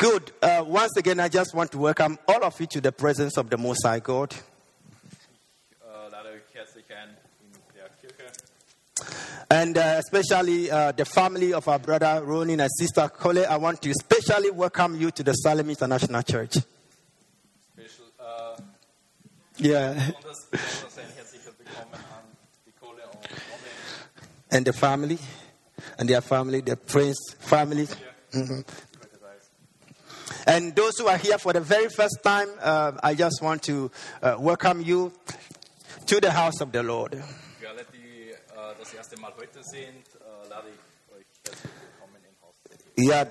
Good. 0.00 0.32
Uh, 0.40 0.64
once 0.66 0.96
again, 0.96 1.20
I 1.20 1.28
just 1.28 1.54
want 1.54 1.70
to 1.72 1.78
welcome 1.78 2.18
all 2.26 2.42
of 2.42 2.58
you 2.58 2.66
to 2.68 2.80
the 2.80 2.90
presence 2.90 3.36
of 3.36 3.50
the 3.50 3.58
Most 3.58 3.84
High 3.84 3.98
God. 3.98 4.34
And 9.50 9.76
uh, 9.76 10.00
especially 10.02 10.70
uh, 10.70 10.92
the 10.92 11.04
family 11.04 11.52
of 11.52 11.68
our 11.68 11.78
brother 11.78 12.22
Ronin 12.24 12.60
and 12.60 12.70
sister 12.78 13.10
Kole, 13.14 13.44
I 13.44 13.58
want 13.58 13.82
to 13.82 13.90
especially 13.90 14.50
welcome 14.50 14.98
you 14.98 15.10
to 15.10 15.22
the 15.22 15.34
Salem 15.34 15.68
International 15.68 16.22
Church. 16.22 16.54
Special, 17.74 18.06
Yeah, 19.58 20.12
and 24.50 24.64
the 24.64 24.72
family, 24.72 25.18
and 25.98 26.08
their 26.08 26.22
family, 26.22 26.62
the 26.62 26.76
Prince 26.76 27.34
family. 27.38 27.86
Mhm. 28.32 28.64
Heute 30.40 30.46
da 30.46 30.52
ist. 30.52 30.62
And 30.62 30.76
those 30.76 30.98
who 30.98 31.08
are 31.08 31.18
here 31.18 31.38
for 31.38 31.52
the 31.52 31.60
very 31.60 31.88
first 31.88 32.18
time, 32.22 32.48
uh, 32.62 32.92
I 33.02 33.14
just 33.14 33.40
want 33.42 33.62
to 33.64 33.90
uh, 34.22 34.36
welcome 34.38 34.80
you 34.82 35.12
to 36.06 36.20
the 36.20 36.30
house 36.30 36.60
of 36.60 36.72
the 36.72 36.82
Lord. 36.82 37.16
Für 37.58 37.68
alle, 37.68 37.84
die 37.92 38.34
das 38.78 38.94
erste 38.94 39.16
Mal 39.20 39.32
heute 39.36 39.62
sind, 39.62 40.04
lade 40.48 40.68
ich 40.68 41.16
euch 41.16 41.26
herzlich 41.44 41.72
willkommen 41.72 42.22
im 42.24 42.34
Haus. 42.42 42.54
Yeah, 42.96 43.24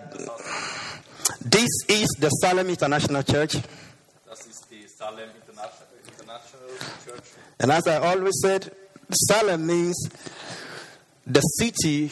this 1.50 1.70
is 1.88 2.08
the 2.20 2.30
Salem 2.42 2.70
International 2.70 3.24
Church. 3.24 3.60
das 4.28 4.46
ist 4.46 4.66
die 4.70 4.88
Salem 4.88 5.30
International, 5.36 5.88
International 6.08 6.70
Church. 7.06 7.24
And 7.60 7.72
as 7.72 7.88
I 7.88 7.98
always 7.98 8.40
said, 8.42 8.72
Salem 9.12 9.66
means 9.66 10.10
the 11.26 11.42
city 11.42 12.12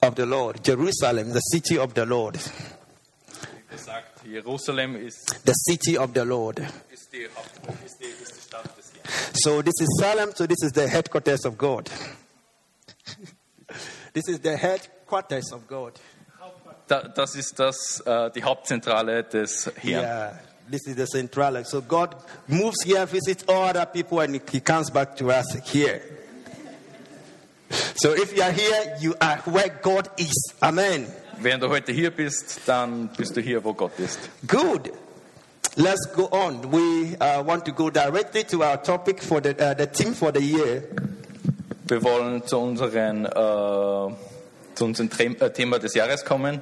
of 0.00 0.14
the 0.14 0.24
Lord. 0.26 0.62
Jerusalem, 0.62 1.32
the 1.32 1.40
city 1.40 1.76
of 1.78 1.94
the 1.94 2.06
Lord. 2.06 2.36
Wie 2.38 3.76
gesagt, 3.76 4.06
Jerusalem 4.06 4.06
ist, 4.06 4.11
Jerusalem 4.24 4.96
is 4.96 5.14
the 5.44 5.52
city 5.52 5.96
of 5.96 6.12
the 6.14 6.24
Lord. 6.24 6.58
ist, 6.92 7.12
die, 7.12 7.28
Haupt, 7.34 7.84
ist, 7.84 8.00
die, 8.00 8.06
ist 8.22 8.42
Stadt 8.42 8.64
des 8.76 8.92
So 9.42 9.62
this 9.62 9.74
is 9.80 9.88
Salem, 10.00 10.30
so 10.34 10.46
this 10.46 10.62
is 10.62 10.72
the 10.72 10.88
headquarters 10.88 11.44
of 11.44 11.58
God. 11.58 11.90
this 14.12 14.28
is 14.28 14.40
the 14.40 14.56
headquarters 14.56 15.52
of 15.52 15.66
God. 15.66 15.98
Da, 16.86 17.02
das 17.02 17.36
ist 17.36 17.58
das, 17.58 18.00
äh, 18.04 18.30
die 18.30 18.42
Hauptzentrale 18.42 19.24
des 19.24 19.70
Herrn. 19.76 20.04
Yeah, 20.04 20.38
this 20.70 20.86
is 20.86 20.96
the 20.96 21.06
central. 21.06 21.64
So 21.64 21.80
God 21.80 22.14
moves 22.48 22.82
here, 22.84 23.06
visits 23.06 23.44
all 23.48 23.68
other 23.68 23.86
people, 23.86 24.20
and 24.20 24.40
he 24.50 24.60
comes 24.60 24.90
back 24.90 25.16
to 25.16 25.30
us 25.30 25.46
here. 25.64 26.02
So 27.96 28.12
if 28.12 28.36
you 28.36 28.42
are 28.42 28.52
here, 28.52 28.96
you 29.00 29.14
are 29.20 29.38
where 29.46 29.68
God 29.80 30.10
is. 30.18 30.54
Amen. 30.62 31.06
Wenn 31.42 31.58
du 31.58 31.68
heute 31.68 31.90
hier 31.90 32.12
bist, 32.12 32.60
dann 32.66 33.08
bist 33.16 33.36
du 33.36 33.40
hier, 33.40 33.64
wo 33.64 33.74
Gott 33.74 33.98
ist. 33.98 34.18
Good. 34.46 34.92
Let's 35.74 36.06
go 36.14 36.28
on. 36.30 36.70
We 36.70 37.16
uh, 37.18 37.42
want 37.44 37.64
to 37.64 37.72
go 37.72 37.90
directly 37.90 38.44
to 38.44 38.62
our 38.62 38.76
topic 38.76 39.20
for 39.20 39.40
the, 39.40 39.50
uh, 39.58 39.74
the 39.74 39.86
theme 39.86 40.14
for 40.14 40.30
the 40.30 40.40
year. 40.40 40.84
Wir 41.88 42.00
wollen 42.04 42.46
zu, 42.46 42.58
unseren, 42.58 43.26
äh, 43.26 43.30
zu 44.74 44.84
unserem 44.84 45.10
äh, 45.40 45.50
Thema 45.50 45.80
des 45.80 45.94
Jahres 45.94 46.24
kommen. 46.24 46.60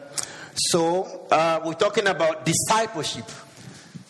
So 0.55 1.07
uh, 1.31 1.61
we're 1.63 1.77
talking 1.77 2.07
about 2.07 2.47
discipleship. 2.47 3.27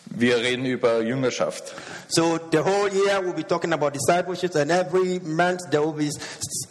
Wir 0.05 0.37
reden 0.37 0.65
über 0.65 1.01
Jüngerschaft. 1.01 1.73
So 2.07 2.37
the 2.37 2.63
whole 2.63 2.89
year 2.89 3.21
we'll 3.21 3.33
be 3.33 3.43
talking 3.43 3.73
about 3.73 3.93
discipleship, 3.93 4.55
and 4.55 4.71
every 4.71 5.19
month 5.19 5.61
there 5.69 5.81
will 5.81 5.93
be 5.93 6.09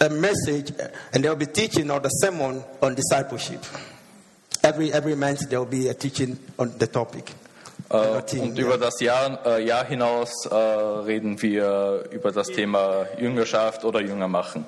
a 0.00 0.08
message, 0.08 0.72
uh, 0.80 0.88
and 1.12 1.22
there 1.22 1.32
will 1.32 1.38
be 1.38 1.52
teaching 1.52 1.90
or 1.90 2.00
the 2.00 2.08
sermon 2.08 2.64
on 2.80 2.94
discipleship. 2.94 3.62
Every 4.62 4.92
every 4.92 5.16
month 5.16 5.48
there 5.48 5.58
will 5.58 5.66
be 5.66 5.88
a 5.88 5.94
teaching 5.94 6.38
on 6.58 6.74
the 6.78 6.86
topic. 6.86 7.32
Äh, 7.90 8.22
Team, 8.22 8.42
und 8.42 8.58
über 8.58 8.78
das 8.78 9.00
Jahr, 9.00 9.44
äh, 9.44 9.64
Jahr 9.64 9.84
hinaus 9.84 10.46
äh, 10.46 10.54
reden 10.54 11.40
wir 11.42 12.04
über 12.12 12.30
das 12.30 12.46
Thema 12.46 13.06
Jüngerschaft 13.18 13.84
oder 13.84 14.00
Jünger 14.00 14.28
machen. 14.28 14.64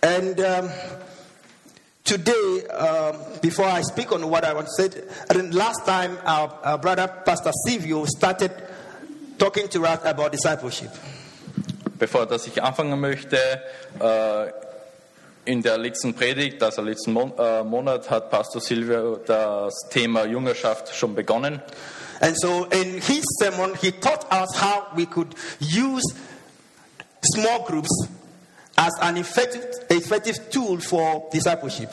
And 0.00 0.40
um, 0.40 0.70
today, 2.04 2.64
um, 2.70 3.16
before 3.40 3.68
I 3.68 3.82
speak 3.82 4.10
on 4.12 4.28
what 4.28 4.44
I 4.44 4.54
want 4.54 4.66
to 4.66 4.72
say, 4.72 4.90
I 5.30 5.34
think 5.34 5.54
last 5.54 5.86
time 5.86 6.18
our, 6.24 6.52
our 6.64 6.78
brother 6.78 7.06
Pastor 7.24 7.52
Silvio 7.66 8.04
started 8.06 8.50
talking 9.38 9.68
to 9.68 9.84
us 9.84 10.00
about 10.04 10.32
discipleship. 10.32 10.90
Bevor 11.98 12.26
dass 12.26 12.46
ich 12.46 12.62
anfangen 12.62 12.98
möchte, 12.98 13.36
äh, 14.00 14.52
in 15.48 15.62
der 15.62 15.78
letzten 15.78 16.12
Predigt, 16.12 16.62
also 16.62 16.82
letzten 16.82 17.14
Mon 17.14 17.32
äh, 17.38 17.64
Monat, 17.64 18.10
hat 18.10 18.30
Pastor 18.30 18.60
Silvio 18.60 19.16
das 19.16 19.74
Thema 19.90 20.26
Jüngerschaft 20.26 20.94
schon 20.94 21.14
begonnen. 21.14 21.62
And 22.20 22.38
so 22.38 22.66
in 22.66 23.00
his 23.00 23.24
sermon, 23.40 23.74
he 23.80 23.92
taught 23.92 24.26
us 24.30 24.60
how 24.60 24.94
we 24.94 25.06
could 25.06 25.34
use 25.60 26.04
small 27.34 27.64
groups 27.64 27.88
as 28.76 28.92
an 29.00 29.16
effective, 29.16 29.64
effective 29.88 30.50
tool 30.50 30.80
for 30.80 31.30
discipleship. 31.32 31.88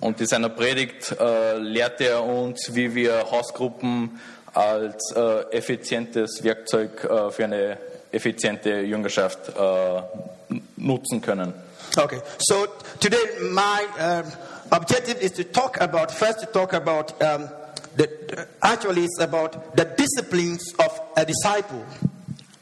Und 0.00 0.20
in 0.20 0.26
seiner 0.26 0.48
Predigt 0.48 1.14
äh, 1.20 1.58
lehrte 1.58 2.08
er 2.08 2.24
uns, 2.24 2.74
wie 2.74 2.92
wir 2.92 3.30
Hausgruppen 3.30 4.18
als 4.52 5.12
äh, 5.14 5.42
effizientes 5.52 6.42
Werkzeug 6.42 7.04
äh, 7.04 7.30
für 7.30 7.44
eine 7.44 7.78
effiziente 8.10 8.80
Jüngerschaft 8.80 9.50
äh, 9.50 10.52
nutzen 10.76 11.20
können. 11.20 11.54
Okay, 11.98 12.20
so 12.38 12.66
today 13.00 13.24
my 13.40 13.86
um, 13.98 14.30
objective 14.70 15.18
is 15.22 15.30
to 15.32 15.44
talk 15.44 15.80
about 15.80 16.12
first 16.12 16.40
to 16.40 16.46
talk 16.46 16.74
about 16.74 17.12
um, 17.22 17.48
the 17.96 18.46
actually 18.62 19.04
it's 19.04 19.18
about 19.18 19.74
the 19.74 19.86
disciplines 19.86 20.74
of 20.78 21.00
a 21.16 21.24
disciple, 21.24 21.86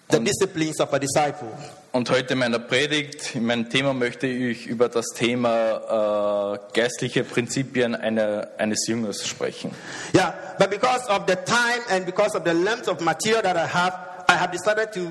the 0.08 0.20
disciplines 0.20 0.78
of 0.78 0.92
a 0.94 1.00
disciple. 1.00 1.50
Und 1.90 2.10
heute 2.10 2.34
in 2.34 2.40
meiner 2.40 2.60
Predigt, 2.60 3.34
in 3.34 3.46
meinem 3.46 3.68
Thema 3.70 3.92
möchte 3.92 4.28
ich 4.28 4.66
über 4.66 4.88
das 4.88 5.06
Thema 5.16 6.54
äh, 6.54 6.58
geistliche 6.72 7.24
Prinzipien 7.24 7.96
einer, 7.96 8.48
eines 8.58 8.86
Jüngers 8.86 9.26
sprechen. 9.26 9.72
Yeah, 10.14 10.34
but 10.58 10.70
because 10.70 11.08
of 11.08 11.26
the 11.26 11.36
time 11.36 11.82
and 11.90 12.06
because 12.06 12.36
of 12.36 12.44
the 12.44 12.52
length 12.52 12.88
of 12.88 13.00
material 13.00 13.42
that 13.42 13.56
I 13.56 13.66
have, 13.66 13.98
I 14.28 14.34
have 14.36 14.52
decided 14.52 14.92
to 14.92 15.10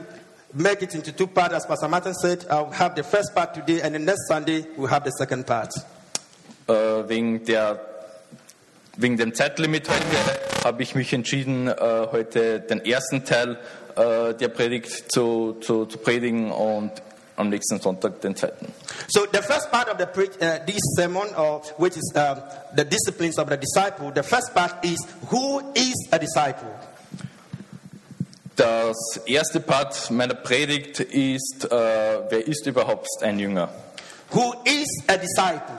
make 0.54 0.82
it 0.84 0.96
into 0.96 1.12
two 1.12 1.28
parts. 1.28 1.54
As 1.54 1.66
Pastor 1.66 1.88
Martin 1.88 2.14
said, 2.14 2.46
I'll 2.50 2.72
have 2.72 2.96
the 2.96 3.04
first 3.04 3.34
part 3.34 3.54
today, 3.54 3.82
and 3.82 3.96
the 3.96 4.00
next 4.00 4.28
Sunday 4.28 4.66
we'll 4.78 4.88
have 4.88 5.04
the 5.04 5.12
second 5.12 5.46
part. 5.46 5.74
Äh, 6.68 6.74
wegen, 7.10 7.44
der, 7.46 7.80
wegen 8.98 9.18
dem 9.18 9.34
Zeitlimit 9.34 9.90
heute 9.90 10.66
habe 10.66 10.84
ich 10.84 10.96
mich 10.96 11.12
entschieden, 11.12 11.68
äh, 11.68 12.08
heute 12.12 12.62
den 12.62 12.86
ersten 12.86 13.26
Teil 13.26 13.58
äh, 13.96 14.34
der 14.34 14.48
Predigt 14.48 15.12
zu, 15.12 15.58
zu, 15.60 15.86
zu 15.86 15.98
predigen 15.98 16.52
und 16.52 16.92
am 17.36 17.50
nächsten 17.50 17.80
Sonntag 17.82 18.22
den 18.22 18.36
zweiten. 18.36 18.72
So 19.10 19.26
the 19.32 19.42
first 19.42 19.72
part 19.72 19.90
of 19.90 19.98
the 19.98 20.06
pre- 20.06 20.30
uh, 20.40 20.60
this 20.66 20.80
sermon, 20.96 21.28
or 21.36 21.62
which 21.78 21.98
is 21.98 22.14
um, 22.16 22.38
the 22.76 22.86
disciplines 22.86 23.38
of 23.40 23.50
the 23.50 23.58
disciple, 23.58 24.12
the 24.14 24.24
first 24.24 24.54
part 24.54 24.86
is 24.86 25.00
who 25.30 25.60
is 25.74 25.96
a 26.12 26.20
disciple. 26.20 26.70
Das 28.56 28.96
erste 29.26 29.60
Part 29.60 30.12
meiner 30.12 30.36
Predigt 30.36 31.00
ist, 31.00 31.66
äh, 31.66 31.70
wer 31.72 32.48
ist 32.48 32.68
überhaupt 32.68 33.08
ein 33.22 33.40
Jünger? 33.40 33.70
Who 34.30 34.54
is 34.64 34.88
a 35.08 35.18
disciple? 35.18 35.78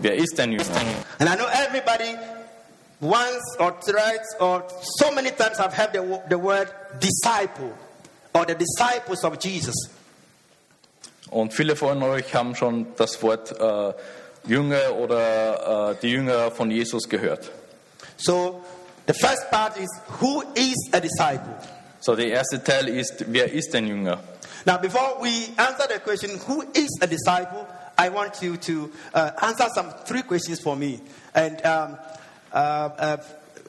Wer 0.00 0.14
ist 0.14 0.38
ein 0.40 0.52
Jünger? 0.52 0.64
And 1.18 1.28
I 1.28 1.36
know 1.36 1.46
everybody 1.46 2.16
once 3.00 3.56
or 3.58 3.78
thrice 3.80 4.34
or 4.40 4.64
so 4.98 5.10
many 5.10 5.30
times 5.30 5.58
have 5.58 5.74
heard 5.74 5.92
the, 5.92 6.20
the 6.30 6.38
word 6.38 6.68
disciple 6.98 7.72
or 8.34 8.46
the 8.46 8.54
disciples 8.54 9.22
of 9.22 9.38
Jesus. 9.38 9.74
Und 11.30 11.52
viele 11.52 11.76
von 11.76 12.02
euch 12.02 12.34
haben 12.34 12.54
schon 12.54 12.86
das 12.96 13.22
Wort 13.22 13.52
äh, 13.60 13.92
Jünger 14.48 14.94
oder 14.98 15.90
äh, 15.90 15.96
die 16.00 16.08
Jünger 16.12 16.50
von 16.50 16.70
Jesus 16.70 17.08
gehört. 17.08 17.50
So 18.16 18.62
the 19.06 19.12
first 19.12 19.50
part 19.50 19.76
is 19.76 19.88
who 20.20 20.42
is 20.54 20.76
a 20.92 21.00
disciple. 21.00 21.54
So, 22.06 22.14
der 22.14 22.28
erste 22.28 22.62
Teil 22.62 22.86
ist, 22.86 23.24
wer 23.32 23.52
ist 23.52 23.74
ein 23.74 23.88
Jünger? 23.88 24.20
Now, 24.64 24.78
before 24.78 25.16
we 25.20 25.48
answer 25.56 25.88
the 25.92 25.98
question, 25.98 26.38
who 26.46 26.62
is 26.72 26.88
a 27.00 27.06
disciple, 27.08 27.66
I 27.98 28.10
want 28.10 28.40
you 28.40 28.56
to 28.58 28.92
uh, 29.12 29.32
answer 29.42 29.66
some 29.74 29.92
three 30.04 30.22
questions 30.22 30.60
for 30.60 30.76
me. 30.76 31.00
And 31.34 31.60
um, 31.66 31.98
uh, 32.52 32.56
uh, 32.56 33.16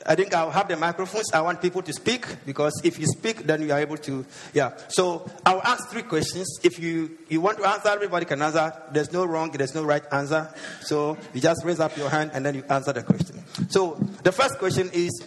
I 0.05 0.13
think 0.13 0.35
I'll 0.35 0.51
have 0.51 0.67
the 0.67 0.77
microphones. 0.77 1.31
I 1.33 1.41
want 1.41 1.63
people 1.63 1.81
to 1.81 1.91
speak 1.91 2.27
because 2.45 2.79
if 2.83 2.99
you 2.99 3.07
speak, 3.07 3.47
then 3.47 3.63
you 3.63 3.71
are 3.73 3.79
able 3.79 3.97
to. 3.97 4.23
Yeah. 4.53 4.77
So 4.89 5.27
I'll 5.43 5.63
ask 5.63 5.89
three 5.89 6.03
questions. 6.03 6.59
If 6.61 6.77
you, 6.77 7.17
you 7.29 7.41
want 7.41 7.57
to 7.57 7.67
answer, 7.67 7.89
everybody 7.89 8.27
can 8.27 8.39
answer. 8.43 8.71
There's 8.91 9.11
no 9.11 9.25
wrong, 9.25 9.49
there's 9.49 9.73
no 9.73 9.83
right 9.83 10.03
answer. 10.11 10.53
So 10.81 11.17
you 11.33 11.41
just 11.41 11.65
raise 11.65 11.79
up 11.79 11.97
your 11.97 12.11
hand 12.11 12.29
and 12.35 12.45
then 12.45 12.53
you 12.53 12.63
answer 12.69 12.93
the 12.93 13.01
question. 13.01 13.43
So 13.69 13.95
the 14.21 14.31
first 14.31 14.59
question 14.59 14.91
is 14.93 15.23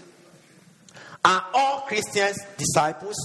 Are 1.22 1.44
all 1.55 1.81
Christians 1.87 2.38
disciples? 2.56 3.17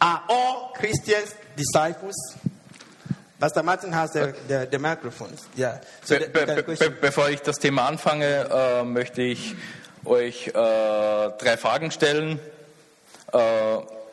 Are 0.00 0.22
all 0.28 0.72
Christians 0.74 1.34
disciples? 1.56 2.14
Pastor 3.40 3.62
Martin 3.62 3.92
has 3.92 4.10
the, 4.12 4.34
the, 4.48 4.68
the 4.70 4.78
microphones. 4.78 5.46
Yeah. 5.56 5.80
So 6.04 6.18
Be 6.18 6.26
be 6.26 6.40
the 6.46 6.54
be 6.56 6.62
question, 6.62 6.96
bevor 7.00 7.28
ich 7.30 7.40
das 7.42 7.56
Thema 7.58 7.86
anfange, 7.86 8.48
äh, 8.50 8.84
möchte 8.84 9.22
ich 9.22 9.54
euch 10.04 10.48
äh, 10.48 10.52
drei 10.52 11.56
Fragen 11.56 11.90
stellen. 11.90 12.38
Äh, 13.32 13.38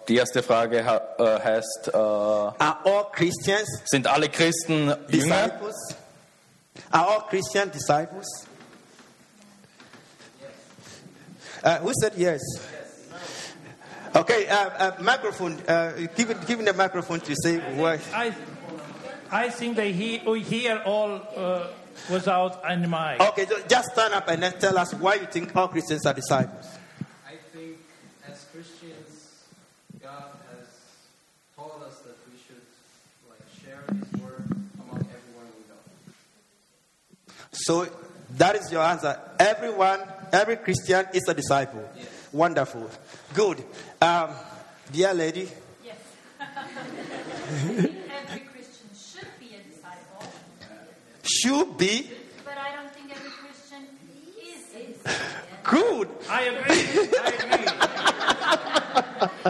die 0.08 0.16
erste 0.18 0.42
Frage 0.44 0.84
ha- 0.86 1.02
äh, 1.20 1.40
heißt, 1.44 1.90
äh, 1.94 1.98
Are 1.98 2.78
all 2.84 3.06
Christians 3.14 3.70
sind 3.86 4.08
alle 4.08 4.30
Christen 4.30 4.88
Jünger? 5.08 5.48
disciples? 5.48 5.96
Are 6.92 7.08
all 7.08 7.22
Christian 7.30 7.72
disciples? 7.72 8.28
Uh, 11.64 11.78
who 11.80 11.94
said 12.02 12.14
yes? 12.18 12.42
Okay, 14.16 14.48
uh, 14.48 14.56
uh, 14.56 14.92
microphone. 15.02 15.54
Uh, 15.68 16.08
give, 16.16 16.30
it, 16.30 16.46
give 16.48 16.60
him 16.60 16.66
the 16.66 16.74
microphone 16.74 17.20
to 17.22 17.36
say 17.44 17.60
what. 17.76 18.02
I, 18.14 18.34
I 19.32 19.50
think 19.50 19.78
they 19.78 19.94
hear, 19.94 20.22
we 20.26 20.42
hear 20.42 20.82
all 20.86 21.22
uh, 21.36 21.68
without 22.10 22.62
any 22.68 22.88
mic. 22.88 23.22
Okay, 23.22 23.46
ju- 23.46 23.64
just 23.70 23.92
stand 23.94 24.14
up 24.14 24.28
and 24.28 24.44
then 24.44 24.54
tell 24.60 24.78
us 24.78 24.94
why 24.96 25.16
you 25.16 25.28
think 25.28 25.56
all 25.56 25.70
Christians 25.70 26.06
are 26.06 26.14
disciples. 26.14 26.68
I 27.26 27.36
think 27.54 27.78
as 28.28 28.44
Christians, 28.52 29.46
God 30.02 30.24
has 30.50 30.68
told 31.56 31.84
us 31.84 32.00
that 32.00 32.18
we 32.30 32.38
should 32.46 32.62
like 33.30 33.40
share 33.64 33.84
His 33.96 34.22
word 34.22 34.44
among 34.82 35.00
everyone 35.00 35.48
we 35.56 35.64
know. 35.70 37.34
So 37.52 37.88
that 38.38 38.56
is 38.58 38.70
your 38.72 38.82
answer. 38.82 39.18
Everyone, 39.40 40.02
every 40.32 40.56
Christian 40.58 41.06
is 41.14 41.28
a 41.28 41.34
disciple. 41.34 41.90
Wonderful. 42.32 42.90
Good. 43.34 43.64
Um, 44.02 44.30
dear 44.92 45.14
lady, 45.14 45.50
Yes. 45.84 45.98
every 46.40 48.40
Christian 48.52 48.90
should 48.96 49.28
be 49.40 49.56
a 49.56 49.60
disciple, 49.70 50.24
should 51.24 51.78
be 51.78 52.10
but 52.46 52.58
I 52.58 52.72
don't 52.76 52.92
think 52.94 53.12
every 53.12 53.32
Christian 53.32 53.86
is 54.42 54.74
a 55.06 55.10
good. 55.64 56.10
I 56.30 56.42
agree. 56.44 57.10
I 57.20 57.32
agree. 57.40 57.68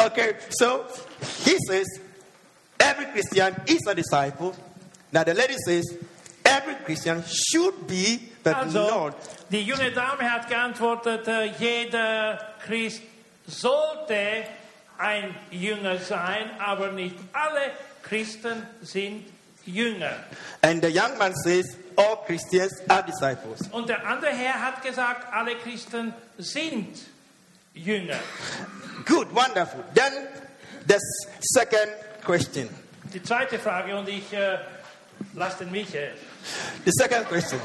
Okay, 0.00 0.36
so 0.50 0.86
he 1.44 1.56
says 1.68 1.86
every 2.78 3.06
Christian 3.06 3.54
is 3.66 3.80
a 3.86 3.94
disciple. 3.94 4.54
Now 5.12 5.24
the 5.24 5.34
lady 5.34 5.54
says 5.66 5.84
every 6.50 6.74
Christian 6.84 7.22
should 7.26 7.86
be, 7.86 8.20
but 8.42 8.54
Also, 8.54 8.88
not. 8.88 9.14
die 9.50 9.62
junge 9.62 9.90
Dame 9.92 10.30
hat 10.30 10.48
geantwortet, 10.48 11.26
äh, 11.28 11.46
jeder 11.58 12.38
Christ 12.66 13.02
sollte 13.46 14.44
ein 14.98 15.34
Jünger 15.50 15.98
sein, 15.98 16.50
aber 16.58 16.92
nicht 16.92 17.16
alle 17.32 17.70
Christen 18.02 18.66
sind 18.82 19.24
Jünger. 19.66 20.12
And 20.62 20.82
the 20.82 20.88
young 20.90 21.16
man 21.18 21.34
says 21.44 21.76
all 21.96 22.16
Christians 22.26 22.72
are 22.88 23.02
disciples. 23.02 23.60
Und 23.72 23.88
der 23.88 24.06
andere 24.06 24.30
Herr 24.30 24.60
hat 24.60 24.82
gesagt, 24.82 25.32
alle 25.32 25.54
Christen 25.56 26.12
sind 26.38 26.98
Jünger. 27.74 28.18
Good, 29.06 29.34
wonderful. 29.34 29.82
Then 29.94 30.12
the 30.86 30.98
second 31.40 31.92
question. 32.24 32.68
Die 33.12 33.22
zweite 33.22 33.58
Frage, 33.58 33.96
und 33.96 34.08
ich 34.08 34.32
äh, 34.32 34.58
lasse 35.34 35.58
den 35.64 35.70
Michael. 35.70 36.12
The 36.84 36.92
second 36.92 37.28
question. 37.28 37.60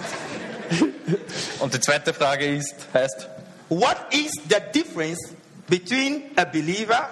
Und 1.59 1.73
die 1.73 1.79
zweite 1.79 2.13
Frage 2.13 2.45
ist, 2.45 2.75
heißt, 2.93 3.27
What 3.69 3.97
is 4.11 4.31
the 4.49 4.57
difference 4.73 5.33
between 5.67 6.23
a 6.35 6.45
believer, 6.45 7.09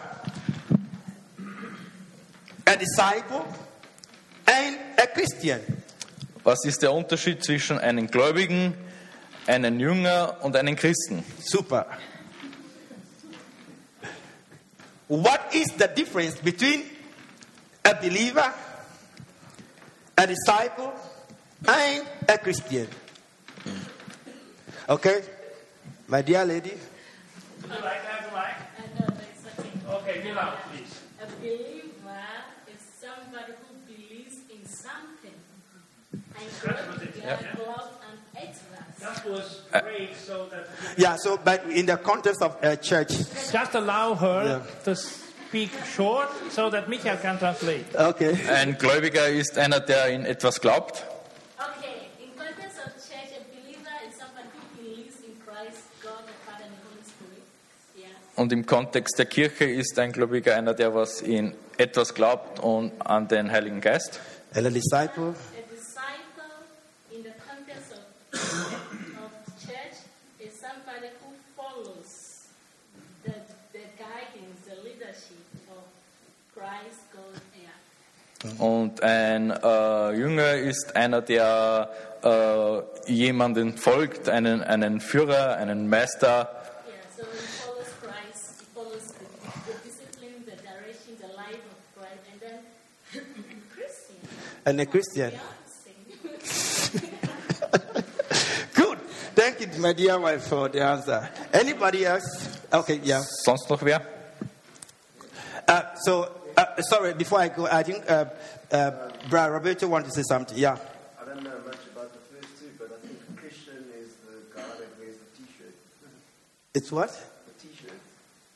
a 2.65 2.75
disciple, 2.75 3.45
and 4.45 4.77
a 4.97 5.07
Christian? 5.07 5.61
was 6.43 6.65
ist 6.65 6.81
der 6.81 6.91
Unterschied 6.93 7.43
zwischen 7.43 7.79
einem 7.79 8.07
Gläubigen, 8.07 8.73
einem 9.47 9.79
Jünger 9.79 10.37
und 10.41 10.55
einem 10.55 10.75
Christen? 10.75 11.23
Super. 11.39 11.87
What 15.07 15.39
is 15.53 15.67
the 15.77 15.87
difference 15.87 16.35
between 16.37 16.83
a 17.83 17.93
believer, 17.93 18.53
a 20.18 20.27
disciple, 20.27 20.94
and 21.68 22.07
a 22.27 22.38
Christian? 22.38 22.88
Mm. 23.63 23.89
Okay, 24.89 25.24
my 26.07 26.21
dear 26.21 26.45
lady. 26.45 26.74
Would 27.62 27.71
you 27.71 27.83
like 27.83 28.01
to 28.01 28.07
have 28.07 28.30
the 28.30 28.36
mic? 28.36 28.56
I 28.77 29.00
know 29.00 29.15
exactly. 29.31 29.71
Okay, 29.89 30.21
be 30.21 30.31
loud, 30.33 30.57
please. 30.71 31.00
A 31.21 31.25
believer 31.39 32.19
is 32.68 32.81
somebody 33.00 33.54
who 33.63 33.94
believes 33.94 34.36
in 34.51 34.65
something. 34.68 35.38
And 36.12 36.21
Absolutely. 36.36 37.21
God 37.21 37.68
loves 37.68 37.94
and 38.10 38.19
hates 38.36 38.60
us. 38.60 39.00
That 39.00 39.30
was 39.30 39.62
uh, 39.74 39.81
great, 39.81 40.15
so 40.15 40.48
that 40.48 40.68
Yeah, 40.98 41.15
so 41.15 41.38
but 41.38 41.65
in 41.69 41.86
the 41.86 41.98
context 41.98 42.42
of 42.42 42.57
a 42.62 42.77
church, 42.77 43.10
just 43.51 43.74
allow 43.74 44.15
her 44.15 44.65
to 44.83 44.95
speak 45.53 45.69
short, 45.85 46.29
so 46.50 46.71
that 46.71 46.89
Michael 46.89 47.17
can 47.17 47.38
translate. 47.38 47.85
okay. 47.95 48.35
Ein 48.50 48.75
Gläubiger 48.75 49.27
ist 49.27 49.55
einer, 49.55 49.79
der 49.79 50.07
in 50.07 50.25
etwas 50.25 50.59
glaubt. 50.59 51.05
Okay, 51.59 52.09
in 52.19 52.35
context 52.35 52.79
of 52.79 52.91
church, 52.95 53.29
a 53.38 53.44
believer 53.53 53.94
is 54.09 54.17
somebody 54.17 54.50
who 54.50 54.81
believes 54.81 55.17
in 55.19 55.38
Christ, 55.45 55.83
God, 56.01 56.25
the 56.25 56.33
Father, 56.44 56.65
and 56.65 56.73
the 56.73 56.81
Holy 56.89 57.03
Spirit. 57.05 57.44
Yeah. 57.95 58.07
Und 58.35 58.51
im 58.51 58.65
Kontext 58.65 59.19
der 59.19 59.27
Kirche 59.27 59.65
ist 59.65 60.00
ein 60.00 60.11
Gläubiger 60.11 60.55
einer, 60.55 60.73
der 60.73 60.95
was 60.95 61.21
in 61.21 61.53
etwas 61.77 62.15
glaubt 62.15 62.59
und 62.59 63.00
an 63.00 63.27
den 63.27 63.51
Heiligen 63.51 63.79
Geist. 63.79 64.19
And 64.55 64.65
a 64.65 64.71
disciple, 64.71 65.35
A 65.55 65.61
Und 78.59 79.01
ein 79.01 79.49
äh, 79.51 80.11
Jünger 80.11 80.55
ist 80.55 80.95
einer, 80.95 81.21
der 81.21 81.89
äh, 82.23 82.81
jemanden 83.11 83.77
folgt, 83.77 84.29
einen, 84.29 84.61
einen 84.61 85.01
Führer, 85.01 85.55
einen 85.55 85.89
Meister. 85.89 86.49
Yeah, 86.85 86.93
so 87.15 87.23
Christ, 88.01 88.63
the, 88.73 88.81
the 89.65 89.73
discipline, 89.83 90.43
the 90.45 90.55
direction, 90.61 91.17
the 91.19 91.27
life 91.35 91.63
of 91.71 91.77
Christ, 91.95 92.21
and 92.31 92.39
then 92.41 92.59
Christian. 93.73 94.17
and 94.65 94.79
a 94.81 94.85
Christian. 94.85 95.31
Good. 98.75 98.97
Thank 99.35 99.59
you, 99.61 99.67
my 99.79 99.93
dear 99.93 100.19
wife, 100.19 100.43
for 100.47 100.69
the 100.69 100.83
answer. 100.83 101.29
Anybody 101.53 102.05
else? 102.05 102.42
Okay, 102.74 103.00
yeah. 103.03 103.22
Sonst 103.46 103.70
noch 103.70 103.84
wer? 103.84 104.01
Uh, 105.68 105.82
so, 106.03 106.27
uh, 106.58 106.82
sorry, 106.82 107.13
before 107.13 107.39
I 107.39 107.50
go, 107.50 107.68
I 107.68 107.84
think 107.84 108.03
uh, 108.10 108.25
uh, 108.72 108.92
Brother 109.30 109.53
Roberto 109.53 109.88
wanted 109.88 110.06
to 110.06 110.12
say 110.12 110.24
something. 110.27 110.58
Yeah. 110.58 110.77
I 111.22 111.25
don't 111.25 111.44
know 111.44 111.51
much 111.68 111.77
about 111.94 112.12
the 112.12 112.20
first 112.34 112.50
two, 112.60 112.72
but 112.80 112.89
I 112.92 112.98
think 113.06 113.20
Christian 113.38 113.86
is 114.01 114.15
the 114.25 114.42
guy 114.56 114.63
that 114.63 114.89
wears 115.00 115.18
the 115.22 115.30
t-shirt. 115.38 115.75
It's 116.74 116.92
what? 116.92 117.10
The 117.12 117.68
t-shirt. 117.68 117.94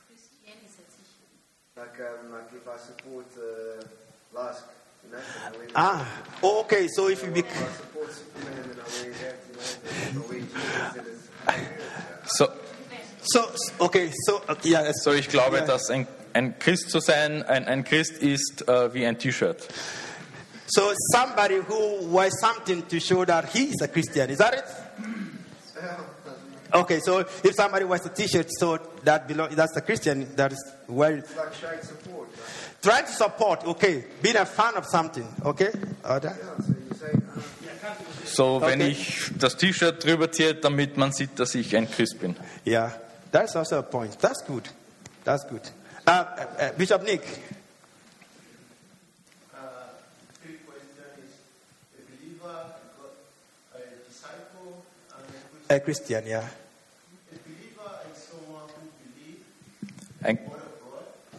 Christian 0.08 0.58
is 0.66 0.74
a 0.74 0.86
teacher. 0.90 1.22
Like, 1.76 2.00
um, 2.00 2.32
like 2.32 2.50
if 2.52 2.66
I 2.66 2.76
support 2.76 3.26
uh, 3.38 3.84
Lask, 4.36 4.64
you 5.06 5.12
know, 5.12 5.22
then 5.52 5.70
I 5.76 5.80
Ah, 5.80 6.08
okay. 6.42 6.88
So 6.88 7.06
if 7.06 7.22
you 7.22 7.30
be, 7.30 7.44
I 7.44 7.44
support 7.70 8.10
Superman, 8.12 8.66
then 8.66 8.78
I 8.82 8.88
wear 8.98 9.12
that, 9.14 9.38
you 9.46 9.54
know, 9.54 9.62
then 9.94 10.16
I 10.16 10.26
wear 10.26 10.40
Jesus, 10.40 10.94
then 10.94 11.06
it's... 11.06 12.36
So, 12.36 12.52
so 13.32 13.40
okay. 13.78 14.10
So 14.26 14.40
yeah. 14.64 14.92
so 14.92 15.12
ich 15.12 15.28
glaube, 15.28 15.56
Yeah. 15.58 15.66
dass 15.66 15.90
ein, 15.90 16.06
ein 16.32 16.58
Christ 16.58 16.90
zu 16.90 17.00
sein, 17.00 17.42
ein, 17.42 17.66
ein 17.66 17.84
Christ 17.84 18.18
ist 18.22 18.66
äh, 18.68 18.92
wie 18.94 19.06
ein 19.06 19.18
T-Shirt. 19.18 19.68
So 20.66 20.92
somebody 21.12 21.56
who 21.66 22.12
wears 22.14 22.34
something 22.40 22.86
to 22.88 23.00
show 23.00 23.24
that 23.24 23.48
he 23.52 23.64
is 23.70 23.80
a 23.82 23.88
Christian. 23.88 24.30
Is 24.30 24.38
that 24.38 24.54
it? 24.54 24.64
Okay. 26.74 27.00
So 27.00 27.20
if 27.20 27.54
somebody 27.54 27.84
wears 27.86 28.04
a 28.04 28.10
T-shirt, 28.10 28.48
so 28.58 28.78
that 29.04 29.26
belong, 29.26 29.54
that's 29.54 29.76
a 29.76 29.80
Christian. 29.80 30.34
That 30.36 30.52
is 30.52 30.62
well 30.86 31.12
It's 31.12 31.34
like 31.36 31.54
showing 31.54 31.80
support. 31.82 32.28
Right? 32.28 32.82
trying 32.82 33.06
to 33.06 33.12
support. 33.12 33.64
Okay, 33.66 34.04
being 34.22 34.36
a 34.36 34.46
fan 34.46 34.74
of 34.76 34.86
something. 34.86 35.26
Okay. 35.44 35.70
So 35.72 36.20
say, 36.98 37.12
uh, 37.12 37.40
So, 38.24 38.60
wenn 38.60 38.82
Okay. 38.82 38.90
ich 38.90 39.30
das 39.38 39.56
T-Shirt 39.56 40.04
drüber 40.04 40.30
ziehe, 40.30 40.54
damit 40.54 40.96
man 40.96 41.12
sieht, 41.12 41.38
dass 41.38 41.54
ich 41.54 41.74
ein 41.76 41.90
Christ 41.90 42.20
bin. 42.20 42.36
Yeah, 42.66 42.92
that's 43.30 43.54
also 43.56 43.78
a 43.78 43.82
point. 43.82 44.18
That's 44.18 44.42
good. 44.42 44.68
That's 45.24 45.44
good. 45.44 45.68
Uh, 46.06 46.10
uh, 46.10 46.46
uh, 46.58 46.72
Bishop 46.72 47.02
Nick. 47.02 47.20
Is 47.20 47.38
a 55.68 55.80
Christian, 55.80 56.26
yeah. 56.26 56.38
A 56.38 56.40
believer 57.44 58.00
is 58.10 58.18
someone 58.22 58.68
who 58.68 58.88
believes 59.12 59.42
Ein, 60.22 60.38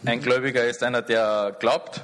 ein 0.06 0.20
Gläubiger 0.20 0.68
ist 0.68 0.84
einer, 0.84 1.02
der 1.02 1.56
glaubt. 1.58 2.00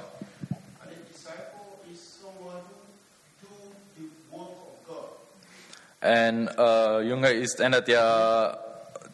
Ein 6.01 6.47
äh, 6.47 7.01
Jünger 7.01 7.31
ist 7.31 7.61
einer, 7.61 7.81
der 7.81 8.66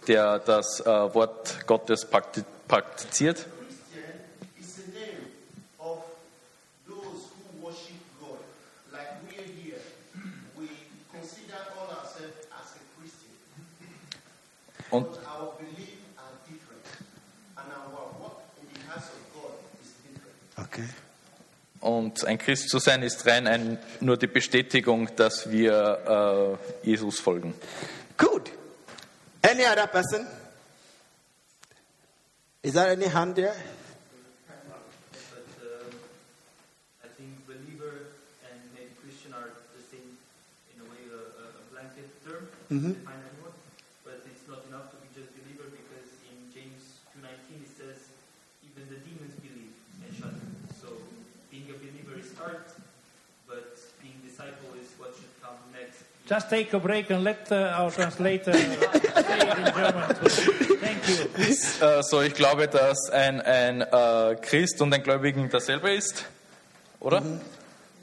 der 0.08 0.40
das 0.40 0.80
äh, 0.82 0.86
Wort 0.86 1.66
Gottes 1.68 2.10
prakti- 2.10 2.44
praktiziert. 2.68 3.46
Und. 14.90 15.08
Okay. 20.56 20.88
Und 21.82 22.26
ein 22.26 22.38
Christ 22.38 22.70
zu 22.70 22.80
sein 22.80 23.04
ist 23.04 23.26
rein 23.26 23.48
ein, 23.48 23.78
nur 24.00 24.18
die 24.18 24.28
Bestätigung, 24.28 25.16
dass 25.16 25.52
wir 25.52 26.58
äh, 26.84 26.88
Jesus 26.88 27.20
folgen. 27.20 27.54
Good. 28.18 28.52
Any 29.54 29.66
other 29.66 29.86
person? 29.86 30.26
Is 32.64 32.74
there 32.74 32.90
any 32.90 33.06
hand 33.06 33.36
there? 33.38 33.54
But 33.54 35.46
I 37.06 37.08
think 37.14 37.38
believer 37.46 38.18
and 38.50 38.58
maybe 38.74 38.90
Christian 38.98 39.30
are 39.38 39.54
the 39.78 39.84
same, 39.94 40.18
in 40.74 40.82
a 40.82 40.90
way, 40.90 41.06
a, 41.06 41.22
a 41.38 41.46
a 41.54 41.64
blanket 41.70 42.10
term 42.26 42.50
to 42.50 42.98
define 42.98 43.22
anyone. 43.30 43.54
But 44.02 44.26
it's 44.26 44.42
not 44.50 44.66
enough 44.74 44.90
to 44.90 44.98
be 45.06 45.14
just 45.14 45.30
believer 45.38 45.70
because 45.70 46.10
in 46.34 46.50
James 46.50 46.98
2.19 47.14 47.62
it 47.62 47.70
says, 47.78 48.10
even 48.66 48.90
the 48.90 49.06
demons 49.06 49.38
believe 49.38 49.78
and 50.02 50.10
shudder. 50.18 50.50
So 50.82 50.98
being 51.54 51.70
a 51.70 51.78
believer 51.78 52.18
is 52.18 52.34
hard, 52.42 52.66
but 53.46 53.78
being 54.02 54.18
disciple 54.26 54.74
is 54.82 54.90
what 54.98 55.14
should 55.14 55.30
come 55.46 55.62
next. 55.70 56.10
Just 56.30 56.50
take 56.50 56.72
a 56.74 56.80
break 56.80 57.10
and 57.12 57.24
let 57.24 57.52
uh, 57.52 57.76
our 57.78 57.92
translator 57.92 58.54
say 58.54 58.62
it 58.62 59.58
in 59.58 59.74
German. 59.74 60.16
Thank 60.80 61.08
you. 61.10 61.86
Äh, 61.86 62.02
so, 62.04 62.22
ich 62.22 62.34
glaube, 62.34 62.68
dass 62.70 63.10
ein, 63.12 63.42
ein 63.42 63.82
äh, 63.82 64.36
Christ 64.42 64.82
und 64.82 64.94
ein 64.94 65.04
Gläubigen 65.04 65.50
dasselbe 65.50 65.92
ist, 65.94 66.24
oder? 67.02 67.18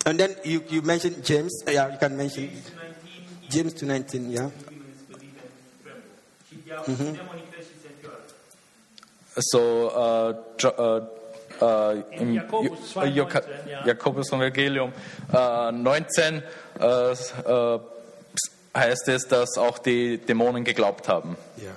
And 0.04 0.18
then 0.18 0.36
you, 0.44 0.60
you 0.68 0.82
mentioned 0.82 1.26
James. 1.26 1.62
Uh, 1.66 1.70
Yeah, 1.72 1.88
you 1.92 1.98
can 1.98 2.14
mention 2.16 2.50
James 3.48 3.74
2.19, 3.74 3.84
James 3.84 4.04
2.19, 4.04 4.30
yeah. 4.30 4.50
si 6.48 6.56
sente 7.82 8.10
So, 9.36 9.90
äh, 9.96 10.34
Jo- 10.58 11.14
im 12.18 12.34
Jakobus 12.34 12.94
Jo- 12.94 13.00
2,19, 13.02 13.14
Joka- 13.14 13.42
ja. 13.68 13.86
Jakobus 13.86 14.28
Evangelium 14.32 14.92
äh, 15.32 15.72
19 15.72 16.42
äh, 16.80 17.12
äh, 17.12 17.78
heißt 18.76 19.08
es, 19.08 19.26
dass 19.26 19.56
auch 19.58 19.78
die 19.78 20.18
Dämonen 20.18 20.64
geglaubt 20.64 21.08
haben. 21.08 21.36
Yeah. 21.58 21.72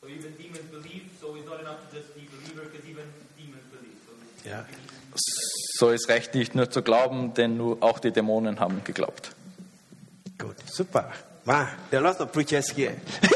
So 0.00 0.08
believe, 0.08 1.04
so 1.20 1.34
it's 1.36 1.46
not 1.46 1.60
enough 1.60 1.78
to 1.90 1.96
just 1.96 2.14
be 2.14 2.22
believer 2.22 2.68
because 2.68 2.86
even 2.88 3.04
demons 3.36 3.64
believe. 3.70 3.96
So 4.06 4.12
this 4.20 4.46
Yeah. 4.46 4.66
So, 5.76 5.90
es 5.90 6.08
reicht 6.08 6.34
nicht 6.34 6.54
nur 6.54 6.70
zu 6.70 6.82
glauben, 6.82 7.34
denn 7.34 7.56
nur 7.56 7.82
auch 7.82 7.98
die 7.98 8.12
Dämonen 8.12 8.60
haben 8.60 8.82
geglaubt. 8.84 9.30
Good. 10.38 10.56
Super. 10.66 11.12
Wow. 11.44 11.66
There 11.90 12.00
are 12.00 12.08
lots 12.08 12.20
of 12.20 12.32
preachers 12.32 12.70
here. 12.70 12.96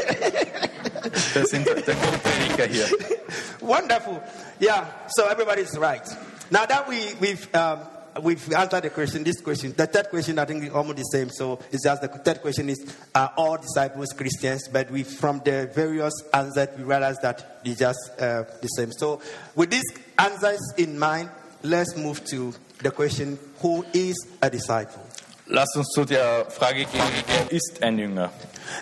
Das 1.33 1.49
sind 1.49 1.65
der 1.65 1.75
Prediger 1.75 2.65
hier. 2.65 2.87
Wonderful. 3.61 4.21
Yeah. 4.59 4.87
So 5.09 5.23
everybody's 5.23 5.77
right. 5.77 6.03
Now 6.49 6.65
that 6.65 6.87
we 6.89 7.13
we've 7.19 7.47
um, 7.53 7.79
we've 8.19 8.51
answered 8.53 8.83
the 8.83 8.89
question, 8.89 9.23
this 9.23 9.41
question, 9.41 9.73
the 9.75 9.87
third 9.87 10.09
question 10.09 10.39
I 10.39 10.45
think 10.45 10.63
is 10.63 10.71
almost 10.71 10.97
the 10.97 11.03
same. 11.03 11.29
So 11.29 11.59
it's 11.71 11.83
just 11.83 12.01
the 12.01 12.07
third 12.07 12.41
question 12.41 12.69
is 12.69 12.95
are 13.13 13.33
all 13.37 13.57
disciples 13.57 14.09
Christians? 14.15 14.67
But 14.67 14.89
we 14.91 15.03
from 15.03 15.41
the 15.43 15.69
various 15.73 16.13
answers 16.33 16.69
we 16.77 16.83
realize 16.83 17.17
that 17.19 17.61
it's 17.63 17.79
just 17.79 17.99
uh, 18.19 18.43
the 18.61 18.67
same. 18.67 18.91
So 18.91 19.21
with 19.55 19.71
these 19.71 19.85
answers 20.17 20.59
in 20.77 20.97
mind, 20.97 21.29
let's 21.63 21.95
move 21.95 22.23
to 22.25 22.53
the 22.79 22.91
question: 22.91 23.37
Who 23.59 23.85
is 23.93 24.15
a 24.41 24.49
disciple? 24.49 25.05
Lass 25.47 25.75
uns 25.75 25.87
zu 25.95 26.05
der 26.05 26.45
Frage 26.51 26.85
gehen, 26.85 27.01
wer 27.25 27.51
ist 27.51 27.81
ein 27.81 27.97
Jünger? 27.97 28.29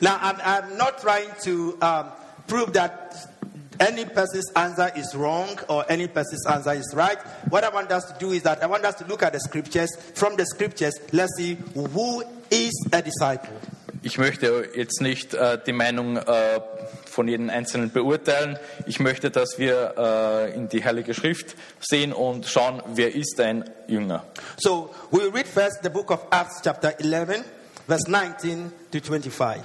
Now, 0.01 0.17
I'm, 0.21 0.35
I'm 0.43 0.77
not 0.77 0.99
trying 0.99 1.29
to 1.45 1.77
um, 1.81 2.11
prove 2.45 2.73
that 2.73 3.36
any 3.79 4.05
person's 4.05 4.51
answer 4.55 4.91
is 4.95 5.15
wrong 5.15 5.59
or 5.67 5.85
any 5.89 6.07
person's 6.07 6.45
answer 6.45 6.73
is 6.73 6.93
right. 6.95 7.17
What 7.49 7.63
I 7.63 7.69
want 7.69 7.91
us 7.91 8.05
to 8.05 8.17
do 8.19 8.31
is 8.31 8.43
that 8.43 8.63
I 8.63 8.67
want 8.67 8.85
us 8.85 8.95
to 8.95 9.05
look 9.05 9.23
at 9.23 9.33
the 9.33 9.39
scriptures. 9.39 9.89
From 10.15 10.35
the 10.35 10.45
scriptures, 10.45 10.99
let's 11.11 11.35
see 11.37 11.57
who 11.73 12.23
is 12.49 12.73
a 12.91 13.01
disciple. 13.01 13.59
Ich 14.03 14.17
möchte 14.17 14.69
jetzt 14.75 15.01
nicht 15.01 15.33
äh, 15.33 15.57
die 15.65 15.73
Meinung 15.73 16.17
äh, 16.17 16.61
von 17.05 17.27
jedem 17.27 17.49
Einzelnen 17.49 17.91
beurteilen. 17.91 18.57
Ich 18.85 18.99
möchte, 18.99 19.31
dass 19.31 19.57
wir 19.57 19.95
äh, 19.97 20.55
in 20.55 20.69
die 20.69 20.85
Heilige 20.85 21.13
Schrift 21.13 21.55
sehen 21.79 22.13
und 22.13 22.45
schauen, 22.45 22.81
wer 22.93 23.15
ist 23.15 23.39
ein 23.41 23.69
Jünger. 23.87 24.23
So 24.57 24.93
we'll 25.11 25.33
read 25.33 25.47
first 25.47 25.79
the 25.83 25.89
book 25.89 26.11
of 26.11 26.27
Acts, 26.31 26.61
chapter 26.63 26.93
11, 26.99 27.43
verse 27.87 28.09
19 28.09 28.71
to 28.91 28.99
25. 28.99 29.63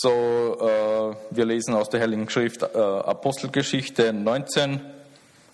So, 0.00 0.10
äh, 0.10 1.36
wir 1.36 1.44
lesen 1.44 1.74
aus 1.74 1.88
der 1.90 2.00
Heiligen 2.00 2.28
Schrift 2.30 2.62
äh, 2.62 2.66
Apostelgeschichte 2.66 4.12
19, 4.12 4.80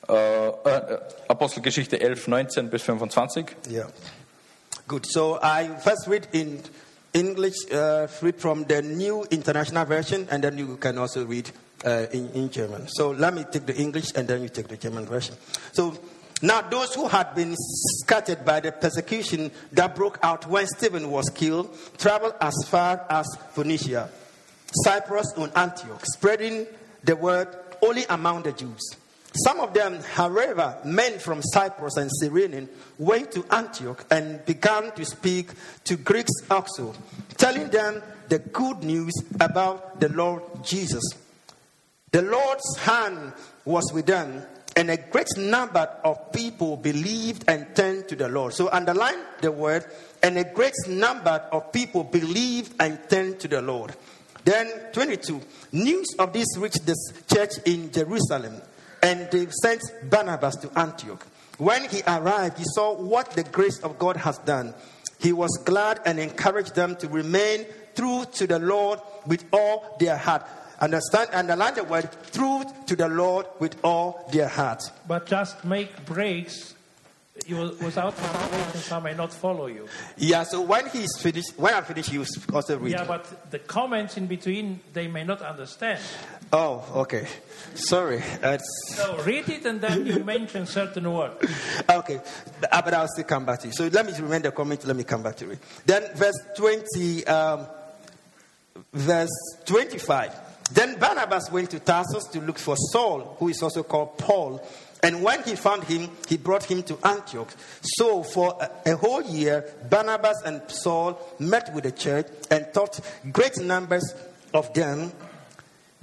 äh, 0.09 0.49
äh, 0.49 0.99
Apostelgeschichte 1.29 2.01
11, 2.01 2.29
19 2.29 2.71
bis 2.71 2.83
25. 2.83 3.47
Yeah. 3.71 3.89
Good. 4.87 5.07
So 5.07 5.39
I 5.43 5.71
first 5.83 6.07
read 6.09 6.29
in 6.33 6.61
English, 7.15 7.55
uh, 7.73 8.07
read 8.21 8.39
from 8.39 8.67
the 8.69 8.83
New 8.83 9.25
International 9.31 9.87
Version, 9.87 10.27
and 10.31 10.45
then 10.45 10.59
you 10.59 10.77
can 10.77 10.99
also 10.99 11.25
read 11.25 11.51
uh, 11.87 12.07
in, 12.13 12.29
in 12.35 12.51
German. 12.51 12.87
So 12.89 13.13
let 13.13 13.33
me 13.33 13.45
take 13.45 13.65
the 13.65 13.77
English, 13.77 14.13
and 14.15 14.29
then 14.29 14.43
you 14.43 14.51
take 14.51 14.69
the 14.69 14.77
German 14.77 15.07
version. 15.07 15.37
So 15.73 15.95
now 16.47 16.61
those 16.63 16.95
who 16.95 17.09
had 17.09 17.35
been 17.35 17.55
scattered 17.57 18.45
by 18.45 18.61
the 18.61 18.73
persecution 18.73 19.51
that 19.73 19.95
broke 19.95 20.19
out 20.23 20.47
when 20.47 20.67
Stephen 20.67 21.11
was 21.11 21.29
killed 21.31 21.77
traveled 21.97 22.35
as 22.41 22.55
far 22.67 23.05
as 23.09 23.27
Phoenicia, 23.53 24.11
Cyprus, 24.85 25.33
and 25.37 25.53
Antioch, 25.57 26.05
spreading 26.05 26.67
the 27.03 27.17
word 27.17 27.49
only 27.83 28.05
among 28.09 28.43
the 28.43 28.53
Jews. 28.53 28.97
Some 29.43 29.59
of 29.59 29.75
them, 29.75 30.01
however, 30.01 30.79
men 30.85 31.19
from 31.19 31.43
Cyprus 31.43 31.97
and 31.97 32.11
Cyrene, 32.21 32.69
went 32.99 33.33
to 33.33 33.45
Antioch 33.51 34.05
and 34.11 34.45
began 34.47 34.93
to 34.93 35.05
speak 35.05 35.51
to 35.85 35.97
Greeks 35.97 36.33
also, 36.51 36.95
telling 37.37 37.69
them 37.69 38.01
the 38.29 38.39
good 38.39 38.85
news 38.85 39.13
about 39.41 39.99
the 39.99 40.09
Lord 40.11 40.43
Jesus. 40.63 41.03
The 42.13 42.23
Lord's 42.23 42.79
hand 42.79 43.33
was 43.65 43.91
with 43.93 44.07
them, 44.07 44.43
and 44.77 44.91
a 44.91 44.97
great 44.97 45.29
number 45.37 45.89
of 46.05 46.33
people 46.33 46.77
believed 46.77 47.45
and 47.49 47.75
turned 47.77 48.09
to 48.09 48.17
the 48.17 48.29
Lord. 48.29 48.55
So 48.55 48.69
underline 48.71 49.19
the 49.41 49.53
word, 49.53 49.85
and 50.23 50.37
a 50.39 50.45
great 50.45 50.75
number 50.89 51.43
of 51.53 51.73
people 51.73 52.05
believed 52.05 52.75
and 52.81 52.99
turned 53.09 53.41
to 53.41 53.49
the 53.49 53.63
Lord. 53.63 53.95
Then 54.45 54.71
22, 54.93 55.41
news 55.73 56.07
of 56.19 56.33
this 56.33 56.47
reached 56.59 56.85
the 56.87 56.97
church 57.33 57.53
in 57.65 57.91
Jerusalem, 57.93 58.61
and 59.03 59.31
they 59.31 59.47
sent 59.63 59.83
Barnabas 60.11 60.57
to 60.57 60.79
Antioch. 60.79 61.27
When 61.59 61.89
he 61.89 62.03
arrived, 62.07 62.59
he 62.59 62.65
saw 62.67 62.95
what 62.95 63.31
the 63.31 63.45
grace 63.45 63.79
of 63.81 63.99
God 63.99 64.17
has 64.17 64.39
done. 64.39 64.75
He 65.21 65.33
was 65.33 65.51
glad 65.65 66.01
and 66.05 66.19
encouraged 66.19 66.75
them 66.75 66.97
to 66.97 67.09
remain 67.09 67.65
true 67.95 68.25
to 68.33 68.47
the 68.47 68.59
Lord 68.59 68.99
with 69.25 69.45
all 69.53 69.97
their 70.01 70.17
heart. 70.17 70.45
Understand, 70.81 71.31
underline 71.33 71.75
the 71.75 71.85
word 71.85 72.09
true 72.33 72.65
to 72.87 72.97
the 72.97 73.09
Lord 73.09 73.47
with 73.59 73.77
all 73.85 74.29
their 74.33 74.49
heart. 74.49 74.83
But 75.07 75.27
just 75.27 75.65
make 75.65 76.05
breaks. 76.07 76.75
You 77.47 77.77
without 77.83 78.17
translation, 78.17 78.81
some 78.81 79.03
may 79.03 79.13
not 79.15 79.33
follow 79.33 79.67
you. 79.67 79.89
Yeah, 80.17 80.45
so 80.45 80.61
when 80.63 80.89
he's 80.89 81.11
finished, 81.19 81.59
when 81.59 81.75
I 81.75 81.81
finish, 81.83 82.09
you 82.11 82.25
also 82.53 82.79
read. 82.79 82.93
Yeah, 82.93 83.05
but 83.05 83.51
the 83.51 83.59
comments 83.59 84.17
in 84.17 84.27
between, 84.27 84.81
they 84.93 85.09
may 85.09 85.25
not 85.25 85.43
understand. 85.43 86.01
Oh, 86.53 86.85
okay. 87.03 87.27
Sorry. 87.75 88.23
That's, 88.41 88.65
So 88.95 89.21
read 89.25 89.49
it 89.49 89.67
and 89.67 89.81
then 89.81 90.07
you 90.07 90.23
mention 90.25 90.65
certain 90.67 91.13
words. 91.13 91.35
okay. 91.91 92.21
Uh, 92.71 92.83
But 92.83 92.95
I'll 92.95 93.09
still 93.09 93.25
come 93.25 93.45
back 93.45 93.59
to 93.61 93.67
you. 93.67 93.73
So 93.73 93.89
let 93.89 94.07
me 94.07 94.13
remember 94.13 94.51
the 94.51 94.53
comment. 94.53 94.87
Let 94.87 94.95
me 94.97 95.03
come 95.05 95.23
back 95.25 95.37
to 95.37 95.51
it. 95.51 95.59
Then 95.85 96.05
verse 96.15 96.39
20, 96.57 97.27
um, 97.27 97.67
verse 98.93 99.29
25. 99.67 100.33
Then 100.73 100.99
Barnabas 100.99 101.51
went 101.51 101.71
to 101.71 101.79
Tarsus 101.79 102.25
to 102.33 102.41
look 102.41 102.59
for 102.59 102.77
Saul, 102.77 103.37
who 103.39 103.49
is 103.49 103.63
also 103.63 103.83
called 103.83 104.19
Paul. 104.19 104.67
And 105.03 105.23
when 105.23 105.43
he 105.43 105.55
found 105.55 105.85
him, 105.85 106.11
he 106.29 106.39
brought 106.39 106.65
him 106.65 106.83
to 106.85 106.99
Antioch. 107.07 107.55
So 107.83 108.23
for 108.23 108.57
a, 108.59 108.93
a 108.93 108.97
whole 108.97 109.23
year, 109.23 109.71
Barnabas 109.91 110.43
and 110.47 110.63
Saul 110.69 111.21
met 111.39 111.75
with 111.75 111.85
the 111.85 111.93
church 111.93 112.27
and 112.51 112.67
taught 112.73 113.01
great 113.31 113.59
numbers 113.59 114.15
of 114.55 114.73
them. 114.73 115.13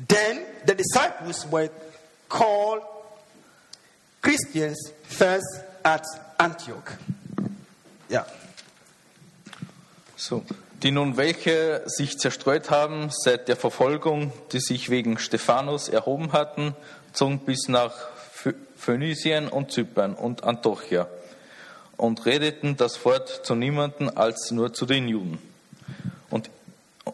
Then 0.08 0.46
the 0.66 0.76
disciples 0.76 1.48
were 1.48 1.70
called 2.30 2.84
Christians 4.22 4.78
first 5.04 5.62
at 5.84 6.06
Antioch. 6.40 6.94
Yeah. 8.08 8.26
So, 10.16 10.44
Die 10.84 10.90
nun 10.92 11.16
welche 11.16 11.84
sich 11.86 12.18
zerstreut 12.18 12.72
haben 12.72 13.10
seit 13.12 13.48
der 13.48 13.56
Verfolgung, 13.56 14.34
die 14.52 14.60
sich 14.60 14.90
wegen 14.90 15.20
Stephanus 15.20 15.90
erhoben 15.90 16.34
hatten, 16.34 16.76
zogen 17.14 17.40
bis 17.40 17.68
nach 17.68 17.94
Phö- 18.36 18.56
Phönizien 18.78 19.48
und 19.48 19.72
Zypern 19.72 20.16
und 20.16 20.44
Antiochia 20.44 21.08
und 21.98 22.26
redeten 22.26 22.78
das 22.78 23.06
Wort 23.06 23.46
zu 23.46 23.54
niemanden 23.54 24.10
als 24.10 24.50
nur 24.50 24.74
zu 24.74 24.88
den 24.88 25.08
Juden. 25.08 25.38
Und 26.32 26.50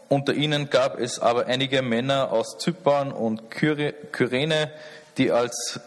unter 0.08 0.32
ihnen 0.32 0.70
gab 0.70 0.98
es 0.98 1.18
aber 1.18 1.46
einige 1.46 1.82
Männer 1.82 2.32
aus 2.32 2.56
Zypern 2.56 3.12
und 3.12 3.50
Kyre- 3.50 3.92
Kyrene, 4.12 4.70
die 5.18 5.30
als 5.30 5.78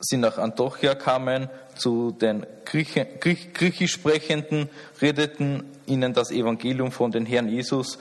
sie 0.00 0.16
nach 0.16 0.38
Antiochia 0.38 0.94
kamen, 0.94 1.48
zu 1.74 2.10
den 2.10 2.46
Griechen, 2.64 3.06
Griech, 3.20 3.52
Griechisch 3.54 3.92
sprechenden, 3.92 4.68
redeten 5.00 5.64
ihnen 5.86 6.12
das 6.12 6.30
Evangelium 6.30 6.92
von 6.92 7.10
den 7.10 7.26
Herrn 7.26 7.48
Jesus, 7.48 7.98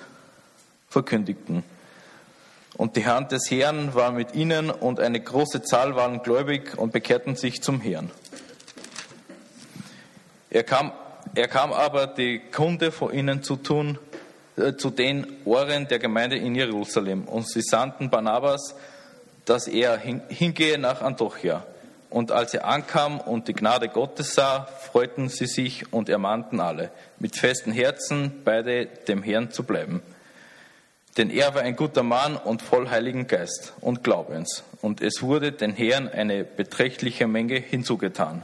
verkündigten. 0.89 1.63
Und 2.75 2.96
die 2.96 3.06
Hand 3.06 3.32
des 3.32 3.50
Herrn 3.50 3.96
war 3.96 4.12
mit 4.12 4.36
ihnen 4.36 4.70
und 4.70 5.00
eine 5.00 5.20
große 5.20 5.63
Zahl 5.63 5.96
waren 5.96 6.22
gläubig 6.22 6.77
und 6.77 6.92
bekehrten 6.92 7.36
sich 7.36 7.62
zum 7.62 7.82
Herrn. 7.82 8.12
Er 10.50 10.63
kam, 10.63 10.92
er 11.34 11.48
kam 11.48 11.74
aber 11.74 12.08
die 12.08 12.39
Kunde 12.39 12.92
vor 12.92 13.12
ihnen 13.13 13.44
zu 13.44 13.56
tun, 13.56 13.98
äh, 14.58 14.75
zu 14.75 14.92
den 14.92 15.27
Ohren 15.46 15.88
der 15.88 16.00
Gemeinde 16.00 16.38
in 16.38 16.56
Jerusalem. 16.56 17.24
Und 17.24 17.50
sie 17.50 17.62
sandten 17.62 18.10
Barnabas, 18.10 18.75
dass 19.46 19.68
er 19.68 19.98
hin, 19.98 20.22
hingehe 20.30 20.77
nach 20.77 21.01
Antiochia. 21.01 21.66
Und 22.10 22.32
als 22.32 22.54
er 22.54 22.66
ankam 22.66 23.20
und 23.20 23.48
die 23.48 23.54
Gnade 23.54 23.90
Gottes 23.90 24.34
sah, 24.34 24.66
freuten 24.66 25.30
sie 25.30 25.46
sich 25.46 25.92
und 25.92 26.08
ermahnten 26.08 26.60
alle, 26.60 26.92
mit 27.20 27.36
festen 27.36 27.72
Herzen 27.72 28.42
beide 28.46 28.86
dem 28.86 29.24
Herrn 29.24 29.52
zu 29.52 29.64
bleiben. 29.64 30.02
Denn 31.18 31.30
er 31.30 31.54
war 31.56 31.64
ein 31.64 31.76
guter 31.76 32.04
Mann 32.04 32.38
und 32.38 32.62
voll 32.62 32.90
Heiligen 32.90 33.28
Geist 33.28 33.74
und 33.82 34.04
Glaubens. 34.04 34.64
Und 34.82 35.02
es 35.02 35.22
wurde 35.22 35.52
den 35.52 35.74
Herrn 35.74 36.08
eine 36.08 36.44
beträchtliche 36.44 37.28
Menge 37.28 37.56
hinzugetan. 37.56 38.44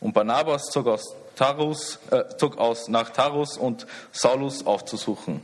Und 0.00 0.12
Barnabas 0.12 0.66
zog 0.66 0.86
aus, 0.86 1.16
Tarus, 1.34 1.98
äh, 2.10 2.24
zog 2.36 2.58
aus 2.58 2.88
nach 2.88 3.10
Tarus 3.10 3.56
und 3.56 3.86
Saulus 4.12 4.66
aufzusuchen. 4.66 5.42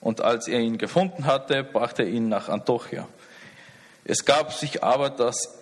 Und 0.00 0.20
als 0.20 0.46
er 0.46 0.60
ihn 0.60 0.78
gefunden 0.78 1.26
hatte, 1.26 1.64
brachte 1.64 2.02
er 2.02 2.08
ihn 2.08 2.28
nach 2.28 2.48
Antiochia. 2.48 3.08
Es 4.04 4.24
gab 4.24 4.52
sich 4.52 4.82
aber, 4.82 5.10
dass 5.10 5.59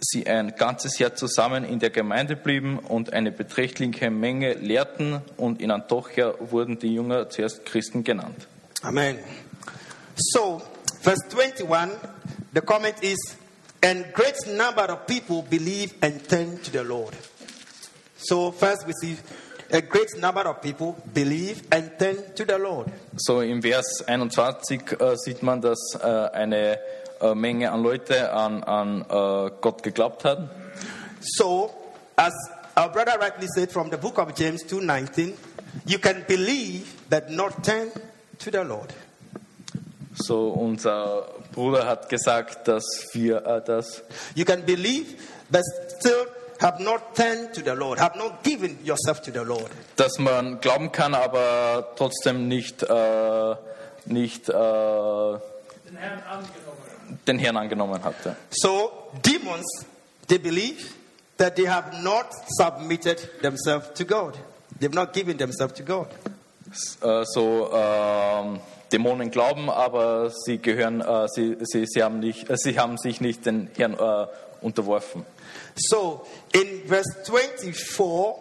sie 0.00 0.26
ein 0.26 0.54
ganzes 0.56 0.98
Jahr 0.98 1.14
zusammen 1.14 1.64
in 1.64 1.78
der 1.78 1.90
Gemeinde 1.90 2.36
blieben 2.36 2.78
und 2.78 3.12
eine 3.12 3.32
beträchtliche 3.32 4.10
Menge 4.10 4.54
lehrten. 4.54 5.20
Und 5.36 5.60
in 5.60 5.70
Antiochia 5.70 6.34
wurden 6.40 6.78
die 6.78 6.94
Jünger 6.94 7.30
zuerst 7.30 7.64
Christen 7.64 8.04
genannt. 8.04 8.46
Amen. 8.82 9.18
So, 10.16 10.62
verse 11.00 11.22
21, 11.30 11.96
the 12.52 12.60
comment 12.60 13.02
is, 13.02 13.36
and 13.82 14.12
great 14.12 14.36
number 14.46 14.92
of 14.92 15.06
people 15.06 15.42
believe 15.42 15.94
and 16.02 16.28
turn 16.28 16.60
to 16.62 16.70
the 16.70 16.84
Lord. 16.84 17.14
So, 18.16 18.52
first 18.52 18.86
we 18.86 18.92
see 19.00 19.16
a 19.72 19.80
great 19.80 20.16
number 20.18 20.42
of 20.48 20.60
people 20.60 20.96
believe 21.12 21.62
and 21.72 21.98
turn 21.98 22.16
to 22.34 22.44
the 22.44 22.58
Lord. 22.58 22.86
So 23.16 23.40
im 23.40 23.62
Vers 23.62 24.04
21 24.06 25.00
äh, 25.00 25.16
sieht 25.16 25.42
man, 25.42 25.60
dass 25.60 25.98
äh, 26.00 26.06
eine 26.06 26.78
äh, 27.20 27.34
Menge 27.34 27.70
an 27.70 27.82
Leute 27.82 28.32
an, 28.32 28.62
an 28.62 29.02
äh, 29.02 29.50
Gott 29.60 29.82
geglaubt 29.82 30.24
hat. 30.24 30.50
So, 31.20 31.70
as 32.16 32.32
our 32.76 32.90
brother 32.90 33.18
rightly 33.20 33.46
said 33.54 33.72
from 33.72 33.90
the 33.90 33.96
book 33.96 34.18
of 34.18 34.34
James 34.34 34.62
2:19, 34.64 35.32
you 35.86 35.98
can 35.98 36.24
believe 36.26 36.84
but 37.08 37.30
not 37.30 37.62
turn 37.62 37.90
to 38.38 38.50
the 38.50 38.64
Lord. 38.64 38.92
So 40.16 40.50
unser 40.50 41.26
Bruder 41.52 41.86
hat 41.86 42.08
gesagt, 42.08 42.68
dass 42.68 42.84
wir 43.12 43.44
äh, 43.44 43.62
das 43.64 44.02
You 44.34 44.44
can 44.44 44.64
believe 44.64 45.16
but 45.50 45.62
still 45.98 46.26
have 46.60 46.82
not 46.82 47.14
turned 47.14 47.52
to 47.54 47.62
the 47.62 47.74
Lord, 47.74 47.98
have 47.98 48.16
not 48.16 48.42
given 48.44 48.78
yourself 48.84 49.22
to 49.22 49.32
the 49.32 49.44
Lord. 49.44 49.70
dass 49.96 50.18
man 50.18 50.60
glauben 50.60 50.92
kann, 50.92 51.14
aber 51.14 51.94
trotzdem 51.96 52.48
nicht, 52.48 52.82
äh, 52.82 53.56
nicht 54.06 54.48
äh, 54.48 54.52
Den 54.52 55.96
Herrn 55.96 56.22
angenommen. 56.28 56.93
Den 57.26 57.38
Herrn 57.38 57.56
angenommen 57.56 58.02
hatte. 58.02 58.36
So 58.50 58.90
demons, 59.24 59.66
they 60.28 60.38
believe 60.38 60.92
that 61.38 61.56
they 61.56 61.66
have 61.66 62.02
not 62.02 62.26
submitted 62.58 63.18
themselves 63.42 63.92
to 63.94 64.04
God. 64.04 64.38
They've 64.80 64.94
not 64.94 65.12
given 65.12 65.38
themselves 65.38 65.74
to 65.74 65.82
God. 65.82 66.08
Äh, 67.02 67.24
so 67.24 67.70
ähm, 67.72 68.60
Dämonen 68.90 69.30
glauben, 69.30 69.70
aber 69.70 70.30
sie 70.30 70.58
gehören, 70.58 71.00
äh, 71.00 71.28
sie, 71.28 71.56
sie, 71.60 71.86
sie, 71.86 72.02
haben 72.02 72.20
nicht, 72.20 72.50
äh, 72.50 72.56
sie 72.56 72.78
haben 72.78 72.98
sich 72.98 73.20
nicht 73.20 73.46
den 73.46 73.70
Herrn 73.76 73.94
äh, 73.94 74.26
unterworfen. 74.60 75.24
So 75.76 76.26
in 76.52 76.86
verse 76.86 77.10
24, 77.24 78.34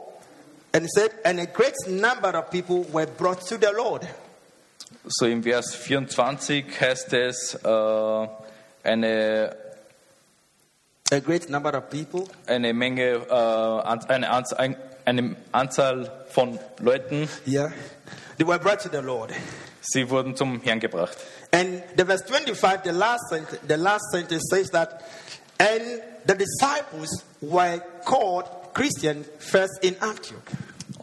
and 0.73 0.86
it 0.86 0.91
said, 0.91 1.12
and 1.23 1.39
a 1.39 1.45
great 1.45 1.76
number 1.88 2.38
of 2.38 2.49
people 2.49 2.86
were 2.91 3.08
brought 3.08 3.41
to 3.47 3.58
the 3.58 3.71
Lord. 3.76 4.08
So 5.08 5.26
im 5.26 5.43
Vers 5.43 5.76
24 5.76 6.65
heißt 6.80 7.13
es, 7.13 7.58
äh, 8.84 8.89
uh, 8.89 8.91
eine 8.91 9.56
A 11.12 11.19
great 11.19 11.50
number 11.50 11.74
of 11.78 11.89
people. 11.89 12.26
eine 12.48 12.74
Menge, 12.74 13.26
äh, 13.30 13.32
an- 13.32 14.06
eine, 14.10 14.78
eine 15.06 15.36
Anzahl 15.52 16.26
von 16.30 16.60
Leuten, 16.80 17.30
Yeah. 17.46 17.72
They 18.38 18.48
were 18.48 18.58
brought 18.60 18.80
to 18.82 18.89
the 18.89 19.02
Lord. 19.02 19.32
sie 19.82 20.10
wurden 20.10 20.36
zum 20.36 20.60
Herrn 20.62 20.80
gebracht. 20.80 21.17
And 21.52 21.84
the 21.98 22.04
verse 22.06 22.24
25, 22.26 22.82
the 22.84 22.91
last 22.91 23.30
sentence, 23.30 23.60
the 23.67 23.76
last 23.78 24.04
sentence 24.12 24.43
says 24.50 24.69
that, 24.72 25.04
and 25.60 26.02
the 26.26 26.34
disciples 26.36 27.24
were 27.41 27.80
called 28.06 28.46
Christian 28.74 29.24
first 29.38 29.84
in 29.84 29.96
Antioch. 30.02 30.41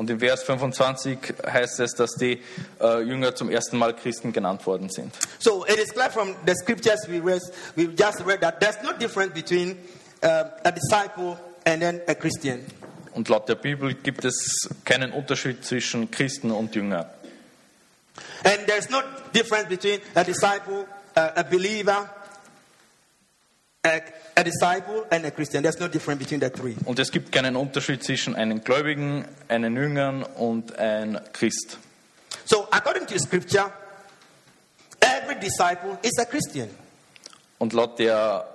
Und 0.01 0.09
im 0.09 0.19
Vers 0.19 0.45
25 0.45 1.19
heißt 1.47 1.79
es, 1.81 1.93
dass 1.93 2.13
die 2.13 2.41
äh, 2.81 3.03
Jünger 3.03 3.35
zum 3.35 3.51
ersten 3.51 3.77
Mal 3.77 3.95
Christen 3.95 4.33
genannt 4.33 4.67
worden 4.67 4.89
sind. 4.89 5.13
So 5.39 5.67
it 5.67 5.77
is 5.77 5.93
clear 5.93 6.09
from 6.09 6.37
the 6.47 6.55
scriptures 6.55 7.07
we 7.07 7.21
read, 7.23 7.43
we 7.77 7.83
just 7.83 8.25
read 8.25 8.41
that 8.41 8.61
there's 8.61 8.83
no 8.83 8.95
difference 8.95 9.35
between 9.35 9.73
um, 10.23 10.47
a 10.65 10.71
disciple 10.71 11.37
and 11.67 11.83
then 11.83 12.01
a 12.09 12.15
Christian. 12.15 12.65
Und 13.13 13.29
laut 13.29 13.47
der 13.47 13.57
Bibel 13.57 13.93
gibt 13.93 14.25
es 14.25 14.71
keinen 14.87 15.13
Unterschied 15.13 15.67
zwischen 15.67 16.11
Christen 16.11 16.51
und 16.51 16.75
Jünger. 16.75 17.11
And 18.45 18.67
there's 18.67 18.89
no 18.89 19.03
difference 19.35 19.69
between 19.69 20.01
a 20.15 20.25
disciple, 20.25 20.87
uh, 21.15 21.29
a 21.37 21.43
believer, 21.43 22.09
a, 24.37 24.45
disciple, 24.45 25.07
and 25.11 25.25
a 25.27 25.31
Christian. 25.31 25.63
There's 25.63 25.81
no 25.81 25.89
difference 25.89 26.19
between 26.21 26.41
the 26.41 26.51
three. 26.51 26.77
Und 26.85 26.99
es 26.99 27.11
gibt 27.11 27.33
keinen 27.33 27.57
Unterschied 27.57 28.03
zwischen 28.03 28.35
einem 28.35 28.63
Gläubigen, 28.63 29.25
einem 29.49 29.77
Jüngern 29.77 30.23
und 30.23 30.79
einem 30.79 31.21
Christ. 31.33 31.79
So 32.45 32.69
according 32.71 33.07
to 33.07 33.19
scripture, 33.19 33.73
every 35.01 35.39
disciple 35.41 35.99
is 36.03 36.19
a 36.19 36.25
Christian. 36.25 36.69
Und 37.59 37.73
laut 37.73 37.99
der, 37.99 38.47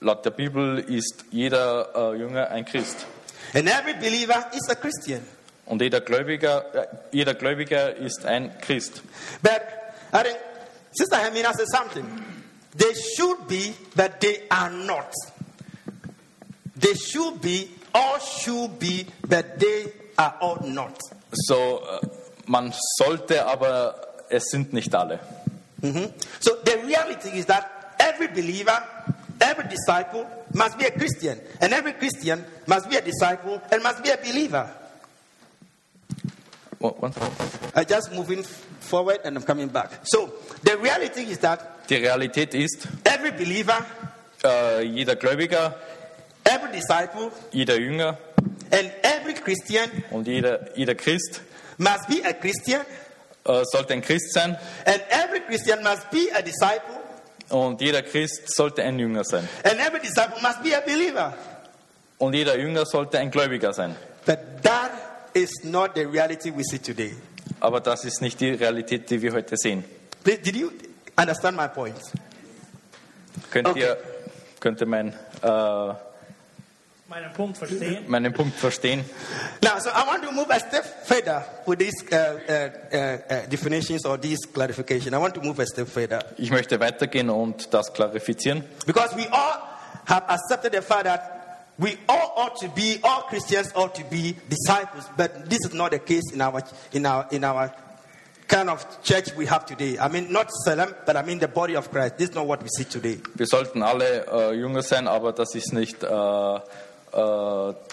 laut 0.00 0.24
der 0.24 0.30
Bibel 0.30 0.78
ist 0.78 1.24
jeder 1.30 2.12
äh, 2.12 2.18
Jünger 2.18 2.50
ein 2.50 2.64
Christ. 2.64 3.06
And 3.54 3.68
every 3.68 3.94
believer 3.94 4.50
is 4.52 4.68
a 4.68 4.74
Christian. 4.74 5.20
Und 5.66 5.80
jeder 5.80 6.00
Gläubiger, 6.00 6.74
äh, 6.74 6.86
jeder 7.12 7.34
Gläubiger 7.34 7.96
ist 7.96 8.24
ein 8.24 8.56
Christ. 8.60 9.02
But 9.42 9.62
I 10.12 10.22
think 10.22 10.38
Sister 10.92 11.16
Hermina 11.16 11.52
said 11.52 11.66
something. 11.68 12.33
They 12.74 12.92
should 12.94 13.46
be, 13.46 13.74
but 13.94 14.20
they 14.20 14.42
are 14.50 14.70
not. 14.70 15.12
They 16.76 16.94
should 16.94 17.40
be, 17.40 17.70
all 17.94 18.18
should 18.18 18.78
be, 18.78 19.06
but 19.28 19.58
they 19.60 19.92
are 20.18 20.34
all 20.40 20.58
not. 20.64 20.98
So, 21.32 21.80
äh, 21.80 22.06
man 22.46 22.72
sollte, 22.98 23.46
aber 23.46 23.94
es 24.28 24.44
sind 24.50 24.72
nicht 24.72 24.94
alle. 24.94 25.20
Mhm. 25.80 26.12
So 26.40 26.56
the 26.64 26.78
reality 26.84 27.28
is 27.38 27.46
that 27.46 27.94
every 27.98 28.28
believer, 28.28 28.82
every 29.40 29.68
disciple 29.68 30.26
must 30.52 30.76
be 30.78 30.86
a 30.86 30.90
Christian, 30.90 31.40
and 31.60 31.72
every 31.72 31.92
Christian 31.92 32.44
must 32.66 32.88
be 32.88 32.96
a 32.96 33.02
disciple 33.02 33.60
and 33.70 33.82
must 33.82 34.02
be 34.02 34.10
a 34.10 34.16
believer. 34.16 34.68
One- 36.92 37.12
I'm 37.74 37.82
uh, 37.82 37.84
just 37.84 38.12
moving 38.12 38.42
forward 38.80 39.20
and 39.24 39.36
I'm 39.38 39.42
coming 39.44 39.68
back. 39.68 39.90
So 40.04 40.32
the 40.62 40.76
reality 40.78 41.22
is 41.22 41.38
that 41.40 41.88
Die 41.88 41.96
Realität 41.96 42.54
ist, 42.54 42.86
every 43.04 43.30
believer, 43.32 43.84
uh, 44.44 44.48
äh, 44.48 44.82
jeder 44.82 45.16
Gläubiger, 45.16 45.74
every 46.44 46.72
disciple, 46.72 47.30
jeder 47.52 47.78
Jünger 47.78 48.16
and 48.70 48.90
every 49.02 49.34
Christian 49.34 49.90
und 50.10 50.26
jeder, 50.26 50.76
jeder 50.76 50.94
Christ 50.94 51.40
must 51.78 52.06
be 52.08 52.22
a 52.24 52.32
Christian, 52.32 52.82
äh, 53.46 53.62
sollte 53.64 53.92
ein 53.94 54.02
Christ 54.02 54.32
sein 54.32 54.56
and 54.86 55.02
every 55.10 55.40
Christian 55.40 55.82
must 55.82 56.10
be 56.10 56.28
a 56.34 56.40
disciple, 56.42 57.00
und 57.50 57.80
jeder 57.82 58.02
Christ 58.02 58.54
sollte 58.54 58.82
ein 58.82 58.98
Jünger 58.98 59.24
sein. 59.24 59.46
and 59.64 59.78
every 59.80 60.00
disciple 60.00 60.40
must 60.42 60.62
be 60.62 60.74
a 60.76 60.80
believer. 60.80 61.34
Und 62.18 62.32
jeder 62.34 62.56
Jünger 62.56 62.86
sollte 62.86 63.18
ein 63.18 63.30
Gläubiger 63.30 63.72
sein. 63.74 63.94
But 64.24 64.38
that 64.62 64.90
is 65.34 65.50
not 65.64 65.94
the 65.94 66.06
reality 66.06 66.50
we 66.50 66.62
see 66.64 66.78
today. 66.78 67.12
aber 67.60 67.80
das 67.80 68.04
ist 68.04 68.20
nicht 68.22 68.40
die 68.40 68.50
Realität, 68.50 69.10
die 69.10 69.20
wir 69.22 69.32
heute 69.32 69.56
sehen. 69.56 69.84
Did, 70.26 70.44
did 70.46 70.56
you 70.56 70.70
understand 71.16 71.56
my 71.56 71.68
point? 71.68 71.94
Könnt 73.50 73.68
Okay. 73.68 73.80
ihr 73.80 73.96
könnt 74.60 74.80
ihr 74.80 74.86
mein, 74.86 75.08
äh, 75.42 75.94
Meinen 77.06 77.32
Punkt 77.34 77.58
verstehen? 77.58 78.04
meinen 78.08 78.32
Punkt 78.32 78.58
verstehen? 78.58 79.04
Now, 79.62 79.78
so 79.78 79.90
I 79.90 80.06
want 80.06 80.24
to 80.24 80.32
move 80.32 80.50
a 80.50 80.58
step 80.58 80.84
further 81.06 81.44
with 81.66 81.78
these 81.78 82.02
uh, 82.10 82.16
uh, 82.16 82.70
uh, 82.96 82.96
uh, 82.96 83.46
definitions 83.46 84.06
or 84.06 84.16
these 84.18 84.46
clarification. 84.52 85.12
I 85.12 85.18
want 85.18 85.34
to 85.34 85.42
move 85.42 85.60
a 85.60 85.66
step 85.66 85.86
further 85.88 86.24
Ich 86.38 86.50
möchte 86.50 86.80
weitergehen 86.80 87.28
und 87.28 87.72
das 87.74 87.92
klarifizieren, 87.92 88.64
because 88.86 89.14
we 89.16 89.26
all 89.30 89.60
have 90.06 90.24
accepted 90.28 90.72
the 90.72 90.80
fact 90.80 91.04
that 91.04 91.33
we 91.78 91.96
all 92.08 92.32
ought 92.36 92.56
to 92.60 92.68
be, 92.68 92.98
all 93.02 93.22
Christians 93.22 93.72
ought 93.74 93.94
to 93.96 94.04
be 94.04 94.36
disciples, 94.48 95.08
but 95.16 95.48
this 95.48 95.64
is 95.64 95.74
not 95.74 95.90
the 95.90 95.98
case 95.98 96.32
in 96.32 96.40
our 96.40 96.62
in 96.92 97.06
our 97.06 97.26
in 97.30 97.44
our 97.44 97.72
kind 98.46 98.70
of 98.70 99.02
church 99.02 99.34
we 99.34 99.46
have 99.46 99.66
today. 99.66 99.98
I 99.98 100.08
mean, 100.08 100.32
not 100.32 100.50
Salem, 100.64 100.94
but 101.04 101.16
I 101.16 101.22
mean 101.22 101.38
the 101.38 101.48
body 101.48 101.74
of 101.76 101.90
Christ. 101.90 102.18
This 102.18 102.28
is 102.30 102.34
not 102.34 102.46
what 102.46 102.62
we 102.62 102.68
see 102.68 102.84
today. 102.84 103.18
wir 103.34 103.46
sollten 103.46 103.82
alle 103.82 104.26
äh, 104.26 104.54
Jünger 104.54 104.82
sein, 104.82 105.08
aber 105.08 105.32
das 105.32 105.54
ist 105.54 105.72
nicht 105.72 106.02
äh, 106.02 106.06
äh, 106.06 106.60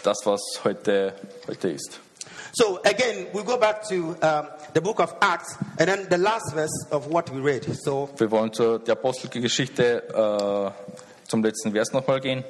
das, 0.04 0.17
was 0.26 0.41
heute, 0.63 1.13
heute 1.48 1.70
ist. 1.70 2.00
So 2.54 2.80
again, 2.84 3.28
we 3.34 3.44
go 3.44 3.58
back 3.58 3.88
to 3.88 4.15
um, 4.22 4.48
the 4.74 4.82
book 4.82 5.00
of 5.00 5.15
Acts, 5.22 5.56
and 5.80 5.88
then 5.88 6.08
the 6.10 6.17
last 6.17 6.54
verse 6.54 6.86
of 6.91 7.08
what 7.08 7.30
we 7.34 7.39
read. 7.39 7.65
So 7.82 8.10
Wir 8.17 8.30
wollen 8.30 8.52
zur 8.52 8.80
der 8.80 8.94
Apostelgeschichte 8.94 10.04
äh, 10.10 11.28
zum 11.28 11.44
letzten 11.44 11.72
Vers 11.72 11.94
nochmal 11.94 12.20
gehen. 12.20 12.44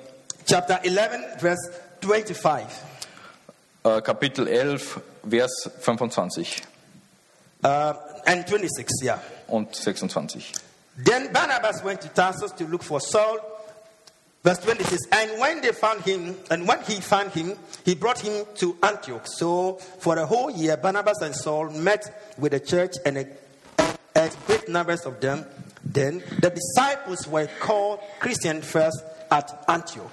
Chapter 0.46 0.80
11, 0.84 1.40
verse 1.40 1.72
25. 2.02 2.66
Äh, 3.84 4.02
Kapitel 4.02 4.48
11, 4.48 5.02
Vers 5.24 5.70
25 5.84 6.62
Uh, 7.64 7.94
and 8.26 8.48
26, 8.48 9.04
yeah. 9.04 9.20
und 9.48 9.72
26. 9.76 10.54
Then 10.98 11.32
Barnabas 11.32 11.84
went 11.84 12.02
to 12.02 12.10
Tarsus 12.10 12.52
to 12.54 12.66
look 12.66 12.82
for 12.84 13.00
Saul. 13.00 13.38
Verse 14.44 14.58
26, 14.58 15.06
and 15.12 15.40
when 15.40 15.62
they 15.62 15.72
found 15.72 16.02
him, 16.02 16.36
and 16.50 16.68
when 16.68 16.82
he 16.82 16.96
found 17.00 17.30
him, 17.32 17.56
he 17.86 17.94
brought 17.94 18.18
him 18.20 18.44
to 18.56 18.76
Antioch. 18.82 19.28
So 19.28 19.74
for 20.00 20.18
a 20.18 20.26
whole 20.26 20.50
year, 20.50 20.76
Barnabas 20.78 21.22
and 21.22 21.36
Saul 21.36 21.70
met 21.70 22.34
with 22.40 22.54
the 22.54 22.60
church 22.60 22.94
and 23.06 23.20
a, 23.20 23.28
and 24.16 24.36
great 24.48 24.68
numbers 24.68 25.06
of 25.06 25.22
them. 25.22 25.46
Then 25.86 26.24
the 26.40 26.50
disciples 26.50 27.28
were 27.28 27.48
called 27.60 28.00
Christian 28.20 28.64
first 28.64 29.04
at 29.32 29.68
Antioch. 29.68 30.12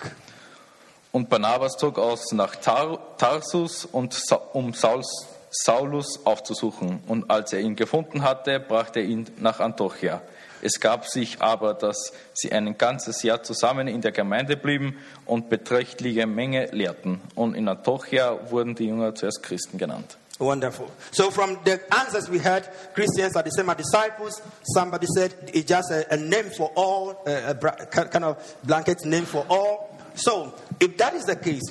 Und 1.11 1.29
Barnabas 1.29 1.77
zog 1.77 1.99
aus 1.99 2.33
nach 2.33 2.57
Tar 2.57 3.17
Tarsus, 3.17 3.85
und 3.85 4.17
um 4.53 4.73
Saulus 4.75 6.21
aufzusuchen. 6.25 7.01
Und 7.07 7.31
als 7.31 7.53
er 7.53 7.61
ihn 7.61 7.77
gefunden 7.77 8.23
hatte, 8.23 8.61
brachte 8.61 9.01
er 9.01 9.07
ihn 9.07 9.27
nach 9.39 9.61
Antiochia. 9.61 10.23
Es 10.61 10.81
gab 10.81 11.07
sich 11.07 11.41
aber, 11.41 11.75
dass 11.75 12.13
sie 12.35 12.53
ein 12.53 12.77
ganzes 12.77 13.23
Jahr 13.23 13.43
zusammen 13.43 13.89
in 13.89 14.01
der 14.01 14.13
Gemeinde 14.13 14.57
blieben 14.57 14.99
und 15.25 15.49
beträchtliche 15.49 16.27
Menge 16.27 16.67
lehrten. 16.73 17.21
Und 17.35 17.55
in 17.55 17.69
Antiochia 17.69 18.51
wurden 18.51 18.75
die 18.75 18.87
Jünger 18.87 19.15
zuerst 19.15 19.43
Christen 19.43 19.79
genannt. 19.79 20.19
Wonderful. 20.39 20.89
So 21.11 21.31
from 21.33 21.59
the 21.65 21.81
answers 21.93 22.31
we 22.31 22.39
had, 22.39 22.69
Christians 22.95 23.35
are 23.35 23.43
the 23.43 23.51
same 23.51 23.69
as 23.71 23.77
disciples. 23.77 24.41
Somebody 24.63 25.09
said 25.17 25.35
it's 25.53 25.69
just 25.69 25.91
a, 25.91 26.15
a 26.15 26.17
name 26.17 26.51
for 26.51 26.71
all, 26.77 27.23
a, 27.27 27.51
a 27.51 27.55
bra- 27.55 27.75
kind 27.87 28.25
of 28.25 28.57
blanket 28.63 29.05
name 29.05 29.25
for 29.25 29.45
all. 29.51 29.99
So 30.15 30.55
if 30.79 30.97
that 30.99 31.15
is 31.15 31.25
the 31.25 31.35
case, 31.35 31.63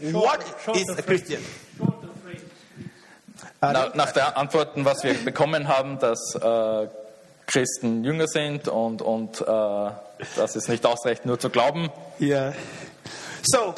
what 0.00 0.44
Shorter 0.64 0.80
is 0.80 0.98
a. 0.98 1.02
Christian? 1.02 1.42
Shorter 1.78 2.08
phrase. 2.22 2.44
Na, 3.62 3.90
nach 3.94 4.12
der 4.12 4.36
Antworten, 4.36 4.84
was 4.84 5.02
wir 5.02 5.14
bekommen 5.14 5.68
haben, 5.68 5.98
dass 5.98 6.34
äh, 6.34 6.88
Christen 7.46 8.04
Jünger 8.04 8.26
sind 8.26 8.68
und, 8.68 9.00
und 9.00 9.40
äh, 9.40 9.44
dass 10.36 10.56
es 10.56 10.68
nicht 10.68 10.84
ausreicht, 10.84 11.24
nur 11.24 11.38
zu 11.38 11.48
glauben. 11.48 11.90
Yeah. 12.20 12.52
So, 13.42 13.74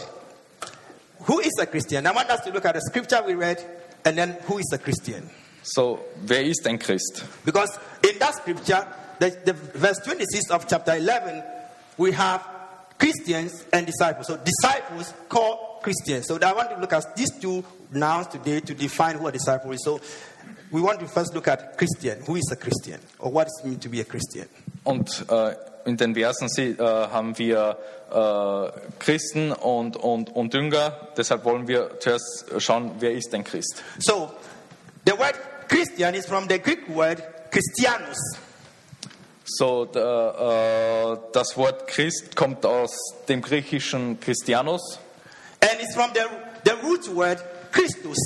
who 1.29 1.39
is 1.39 1.57
a 1.61 1.67
Christian? 1.67 2.07
I 2.07 2.11
want 2.11 2.29
us 2.29 2.41
to 2.43 2.51
look 2.51 2.65
at 2.65 2.75
the 2.75 2.81
scripture 2.81 3.23
we 3.25 3.35
read 3.35 3.65
and 4.05 4.17
then 4.17 4.37
who 4.45 4.59
is 4.59 4.71
a 4.73 4.79
Christian. 4.79 5.29
So, 5.63 6.01
wer 6.27 6.43
ist 6.43 6.67
ein 6.67 6.79
Christ? 6.79 7.25
Because 7.45 7.79
in 8.09 8.19
that 8.19 8.35
scripture, 8.35 8.87
the, 9.19 9.31
the 9.45 9.53
verse 9.53 9.99
26 10.05 10.51
of 10.51 10.67
chapter 10.69 10.97
11, 10.97 11.43
we 11.99 12.13
have 12.13 12.45
Christians 12.99 13.65
and 13.73 13.87
disciples. 13.87 14.27
So 14.27 14.39
disciples 14.39 15.13
call 15.29 15.81
Christians. 15.83 16.27
So 16.27 16.39
I 16.41 16.53
want 16.53 16.71
to 16.71 16.79
look 16.79 16.93
at 16.93 17.17
these 17.17 17.31
two 17.39 17.65
nouns 17.93 18.29
today 18.29 18.61
to 18.61 18.75
define 18.75 19.17
who 19.19 19.27
a 19.27 19.33
disciple 19.33 19.73
is. 19.73 19.85
So 19.85 20.01
we 20.71 20.81
want 20.81 21.01
to 21.01 21.07
first 21.07 21.35
look 21.35 21.49
at 21.49 21.77
Christian. 21.77 22.23
Who 22.27 22.37
is 22.37 22.49
a 22.53 22.57
Christian? 22.57 23.01
Or 23.19 23.31
what 23.31 23.45
does 23.45 23.61
it 23.65 23.69
mean 23.69 23.79
to 23.81 23.89
be 23.89 24.01
a 24.01 24.05
Christian? 24.05 24.49
Und 24.85 25.25
äh, 25.29 25.55
in 25.85 25.97
den 25.97 26.15
Versen 26.15 26.49
äh, 26.59 26.77
haben 26.79 27.37
wir 27.39 27.77
äh, 28.11 28.81
Christen 28.99 29.53
und, 29.53 29.97
und, 29.97 30.35
und 30.35 30.55
Jünger. 30.55 31.09
Deshalb 31.17 31.45
wollen 31.45 31.67
wir 31.69 31.99
zuerst 32.01 32.47
schauen, 32.59 32.93
wer 33.01 33.13
ist 33.13 33.35
ein 33.35 33.45
Christ? 33.45 33.83
So 33.99 34.31
the 35.07 35.13
word 35.13 35.35
Christian 35.69 36.15
is 36.15 36.27
from 36.27 36.47
the 36.49 36.59
Greek 36.59 36.89
word 36.89 37.23
Christianus. 37.51 38.19
So, 39.45 39.85
der, 39.87 41.19
äh, 41.19 41.31
das 41.33 41.57
Wort 41.57 41.87
Christ 41.89 42.37
kommt 42.37 42.65
aus 42.65 42.97
dem 43.29 43.43
griechischen 43.43 44.19
Christianus 44.21 44.99
And 45.61 45.81
it's 45.81 45.95
from 45.95 46.11
the, 46.15 46.21
the 46.65 46.73
root 46.83 47.09
word 47.15 47.43
Christus. 47.73 48.19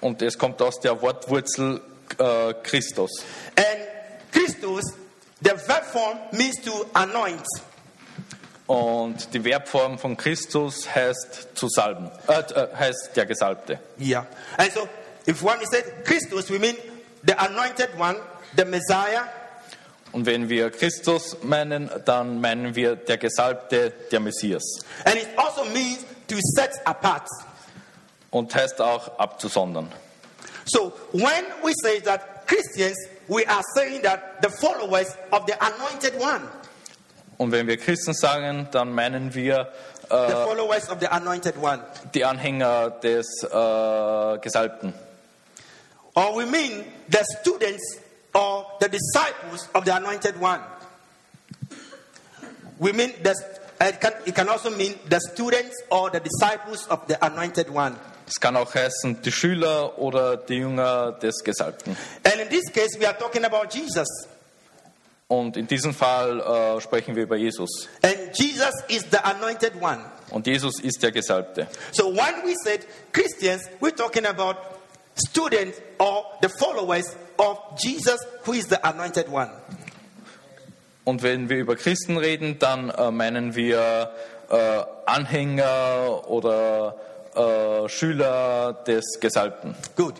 und 0.00 0.22
es 0.22 0.36
kommt 0.38 0.60
aus 0.62 0.78
der 0.80 1.00
Wortwurzel 1.00 1.80
äh, 2.18 2.54
Christus. 2.62 3.10
And 3.56 3.88
Christus, 4.32 4.84
the 5.42 5.50
verb 5.66 5.84
form 5.84 6.18
means 6.32 6.56
to 6.64 6.86
anoint. 6.94 7.44
Und 8.66 9.32
die 9.32 9.40
Verbform 9.40 9.98
von 9.98 10.16
Christus 10.16 10.94
heißt 10.94 11.48
zu 11.56 11.68
salben, 11.68 12.10
äh, 12.28 12.40
äh, 12.40 12.68
heißt 12.76 13.12
der 13.16 13.24
Gesalbte. 13.24 13.78
Yeah. 13.98 14.26
And 14.58 14.70
so 14.72 14.86
if 15.26 15.42
when 15.42 15.58
we 15.58 15.66
say 15.66 15.82
Christus, 16.04 16.50
we 16.50 16.58
mean 16.58 16.76
the 17.26 17.32
anointed 17.38 17.88
one, 17.98 18.16
the 18.56 18.64
Messiah, 18.66 19.22
Und 20.12 20.24
wenn 20.26 20.48
wir 20.48 20.70
Christus 20.70 21.36
meinen, 21.42 21.90
dann 22.06 22.40
meinen 22.40 22.74
wir 22.74 22.96
der 22.96 23.18
Gesalbte, 23.18 23.90
der 24.10 24.20
Messias. 24.20 24.62
and 25.04 25.16
it 25.16 25.28
also 25.36 25.64
means 25.66 26.04
to 26.26 26.36
set 26.56 26.70
apart. 26.84 27.26
Und 28.30 28.54
heißt 28.54 28.80
auch 28.82 29.18
abzusondern. 29.18 29.90
So 30.66 30.92
when 31.12 31.44
we 31.62 31.72
say 31.82 32.00
that 32.00 32.46
Christians, 32.46 32.96
we 33.28 33.44
are 33.46 33.62
saying 33.74 34.02
that 34.02 34.42
the 34.42 34.50
followers 34.50 35.16
of 35.32 35.46
the 35.46 35.54
anointed 35.60 36.14
one, 36.18 36.42
Und 37.38 37.52
wenn 37.52 37.68
wir 37.68 37.76
Christen 37.76 38.14
sagen, 38.14 38.66
dann 38.72 38.92
meinen 38.92 39.32
wir 39.32 39.72
äh, 40.10 40.10
the 40.10 40.14
äh, 40.14 40.44
followers 40.44 40.88
of 40.90 40.98
the 41.00 41.06
anointed 41.06 41.56
one. 41.56 41.80
die 42.12 42.24
Anhänger 42.24 42.90
des 42.90 43.26
äh, 43.44 44.38
Gesalbten. 44.38 44.92
Or 46.14 46.36
we 46.36 46.46
mean 46.46 46.84
the 47.08 47.24
students 47.40 47.98
or 48.34 48.66
the 48.80 48.88
disciples 48.88 49.68
of 49.72 49.84
the 49.84 49.94
anointed 49.94 50.40
one. 50.40 50.60
We 52.80 52.92
mean 52.92 53.12
the, 53.22 53.34
uh, 53.80 53.84
it, 53.84 54.00
can, 54.00 54.12
it 54.26 54.34
can 54.34 54.48
also 54.48 54.70
mean 54.70 54.94
the 55.08 55.20
students 55.20 55.76
or 55.90 56.10
the 56.10 56.20
disciples 56.20 56.86
of 56.88 57.06
the 57.06 57.24
anointed 57.24 57.70
one. 57.70 57.96
Es 58.28 58.38
kann 58.38 58.56
auch 58.56 58.74
heißen, 58.74 59.22
die 59.22 59.32
Schüler 59.32 59.98
oder 59.98 60.36
die 60.36 60.56
Jünger 60.56 61.12
des 61.12 61.42
Gesalbten. 61.42 61.96
And 62.24 62.36
in 62.42 62.48
this 62.50 62.70
case, 62.72 62.98
we 63.00 63.06
are 63.06 63.16
talking 63.16 63.44
about 63.44 63.68
Jesus. 63.72 64.06
Und 65.28 65.56
in 65.56 65.66
diesem 65.66 65.94
Fall 65.94 66.40
äh, 66.40 66.80
sprechen 66.80 67.16
wir 67.16 67.22
über 67.22 67.36
Jesus. 67.36 67.88
And 68.02 68.16
Jesus 68.34 68.72
is 68.88 69.04
the 69.10 69.18
anointed 69.18 69.72
one. 69.80 70.00
Und 70.30 70.46
Jesus 70.46 70.80
ist 70.80 71.02
der 71.02 71.12
Gesalbte. 71.12 71.68
So 71.92 72.10
when 72.12 72.44
we 72.44 72.54
said 72.64 72.86
Christians, 73.12 73.62
we're 73.80 73.94
talking 73.94 74.26
about 74.26 74.56
students 75.14 75.80
or 75.98 76.24
the 76.42 76.48
followers 76.48 77.16
of 77.38 77.58
Jesus, 77.78 78.18
who 78.44 78.52
is 78.52 78.66
the 78.68 78.82
anointed 78.84 79.28
one. 79.30 79.50
Und 81.04 81.22
wenn 81.22 81.48
wir 81.48 81.56
über 81.56 81.76
Christen 81.76 82.18
reden, 82.18 82.58
dann 82.58 82.90
äh, 82.90 83.10
meinen 83.10 83.54
wir 83.54 84.12
äh, 84.50 84.82
Anhänger 85.06 86.28
oder 86.28 86.96
äh, 87.38 87.88
Schüler 87.88 88.72
des 88.86 89.04
Gesalbten. 89.20 89.74
Good. 89.96 90.14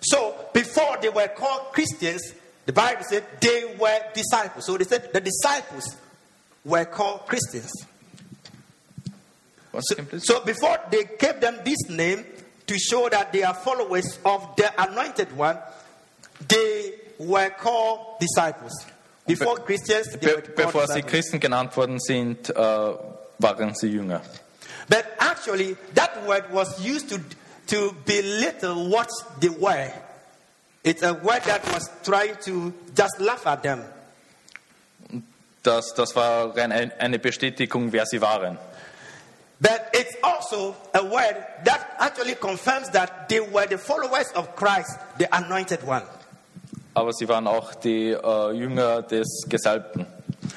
So 0.00 0.34
before 0.52 0.98
they 1.00 1.10
were 1.10 1.28
called 1.28 1.72
Christians, 1.72 2.22
the 2.66 2.72
Bible 2.72 3.04
said 3.08 3.24
they 3.40 3.76
were 3.78 4.00
disciples. 4.14 4.66
So 4.66 4.76
they 4.76 4.84
said 4.84 5.12
the 5.12 5.20
disciples 5.20 5.96
were 6.64 6.84
called 6.84 7.26
Christians. 7.26 7.70
So, 9.78 9.94
so 10.18 10.44
before 10.44 10.78
they 10.90 11.04
gave 11.18 11.40
them 11.40 11.56
this 11.64 11.88
name 11.90 12.24
to 12.66 12.78
show 12.78 13.08
that 13.10 13.32
they 13.32 13.42
are 13.42 13.52
followers 13.54 14.18
of 14.24 14.56
the 14.56 14.72
anointed 14.80 15.36
one, 15.36 15.58
they 16.48 16.94
were 17.18 17.50
called 17.50 18.18
disciples. 18.20 18.72
Before 19.26 19.56
Christians, 19.56 20.12
they 20.12 20.18
Be 20.18 20.26
were 20.26 20.40
called 20.42 20.56
bevor 20.56 20.86
sie. 20.86 21.02
Christen 21.02 21.40
genannt 21.40 21.76
worden 21.76 21.98
sind, 21.98 22.48
äh, 22.50 22.54
waren 23.38 23.74
sie 23.74 23.88
Jünger. 23.88 24.22
But 24.88 25.16
actually, 25.18 25.76
that 25.94 26.26
word 26.26 26.50
was 26.52 26.84
used 26.84 27.08
to, 27.10 27.20
to 27.68 27.94
belittle 28.04 28.88
what 28.88 29.10
they 29.40 29.48
were. 29.48 29.92
It's 30.84 31.02
a 31.02 31.14
word 31.14 31.42
that 31.44 31.64
was 31.72 31.90
trying 32.04 32.36
to 32.44 32.72
just 32.94 33.20
laugh 33.20 33.46
at 33.46 33.62
them. 33.62 33.82
Das, 35.62 35.92
das 35.94 36.14
war 36.14 36.54
eine 36.56 37.18
Bestätigung, 37.18 37.92
wer 37.92 38.06
sie 38.06 38.20
waren. 38.20 38.56
But 39.60 39.90
it's 39.94 40.14
also 40.22 40.76
a 40.94 41.02
word 41.02 41.44
that 41.64 41.96
actually 41.98 42.34
confirms 42.34 42.90
that 42.90 43.28
they 43.28 43.40
were 43.40 43.66
the 43.66 43.78
followers 43.78 44.30
of 44.36 44.54
Christ, 44.54 44.98
the 45.18 45.34
anointed 45.34 45.82
one. 45.82 46.02
Aber 46.94 47.12
sie 47.12 47.28
waren 47.28 47.46
auch 47.46 47.74
die 47.74 48.12
äh, 48.12 48.52
Jünger 48.52 49.02
des 49.02 49.46
Gesalbten. 49.48 50.06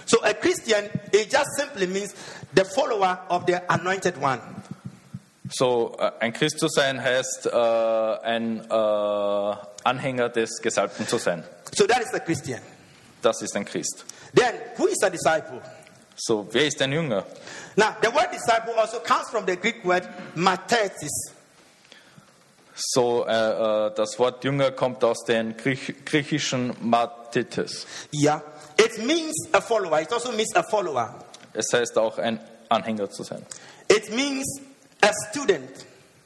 So 0.10 0.18
a 0.24 0.34
Christian, 0.34 0.90
it 1.14 1.30
just 1.30 1.50
simply 1.56 1.86
means 1.86 2.16
the 2.52 2.66
follower 2.66 3.20
of 3.30 3.46
the 3.46 3.62
anointed 3.72 4.18
one. 4.20 4.42
So, 5.52 5.96
äh, 6.00 6.12
ein 6.20 6.34
Christ 6.34 6.60
zu 6.60 6.68
sein 6.68 7.00
heißt, 7.02 7.46
äh, 7.46 7.50
ein 7.52 8.66
äh, 8.70 9.56
Anhänger 9.84 10.30
des 10.30 10.62
Gesalbten 10.62 11.08
zu 11.08 11.20
sein. 11.20 11.44
So 11.76 11.86
that 11.86 12.02
is 12.02 12.14
a 12.14 12.20
Christian. 12.20 12.60
Das 13.22 13.42
ist 13.44 13.56
ein 13.56 13.66
Christ. 13.66 14.04
Then, 14.34 14.56
who 14.78 14.88
is 14.88 14.98
a 15.04 15.10
disciple? 15.10 15.62
So, 16.16 16.48
wer 16.52 16.66
ist 16.66 16.82
ein 16.82 16.92
Jünger? 16.92 17.24
Now, 17.76 17.96
the 18.02 18.10
word 18.10 18.32
disciple 18.32 18.74
also 18.80 19.00
comes 19.00 19.30
from 19.30 19.46
the 19.46 19.58
Greek 19.58 19.84
word 19.86 20.08
mathetes. 20.36 21.34
So, 22.76 23.26
äh, 23.28 23.88
äh, 23.88 23.92
das 23.96 24.18
Wort 24.18 24.44
Jünger 24.44 24.72
kommt 24.72 25.04
aus 25.04 25.24
dem 25.26 25.56
Griech 25.56 25.94
griechischen 26.06 26.76
Mathetes. 26.82 27.86
Yeah. 28.14 28.42
It 28.80 29.06
means 29.06 29.36
a 29.54 29.62
follower. 29.62 30.00
It 30.00 30.12
also 30.14 30.32
means 30.32 30.56
a 30.56 30.64
follower. 30.64 31.14
Es 31.54 31.66
heißt 31.74 31.98
auch 31.98 32.18
ein 32.18 32.40
Anhänger 32.70 33.10
zu 33.10 33.24
sein. 33.24 33.46
It 33.90 34.10
means 34.12 34.46
a 35.02 35.12
student. 35.30 35.86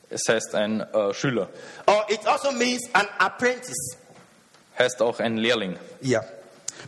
Es 0.09 0.21
heißt 0.29 0.53
ein 0.53 0.81
äh, 0.81 1.13
Schüler. 1.15 1.49
Or 1.87 2.05
it 2.09 2.25
also 2.27 2.51
means 2.51 2.83
an 2.93 3.07
apprentice. 3.17 3.97
Heißt 4.77 5.01
auch 5.01 5.19
ein 5.19 5.37
Lehrling. 5.37 5.77
Yeah. 6.03 6.23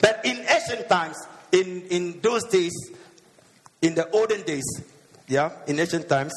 But 0.01 0.17
in 0.23 0.38
ancient 0.47 0.88
times, 0.88 1.17
in, 1.51 1.88
in 1.88 2.21
those 2.21 2.47
days, 2.49 2.73
in 3.82 3.95
the 3.95 4.08
olden 4.12 4.43
days, 4.43 4.65
yeah, 5.28 5.51
in 5.65 5.80
ancient 5.80 6.08
times, 6.08 6.34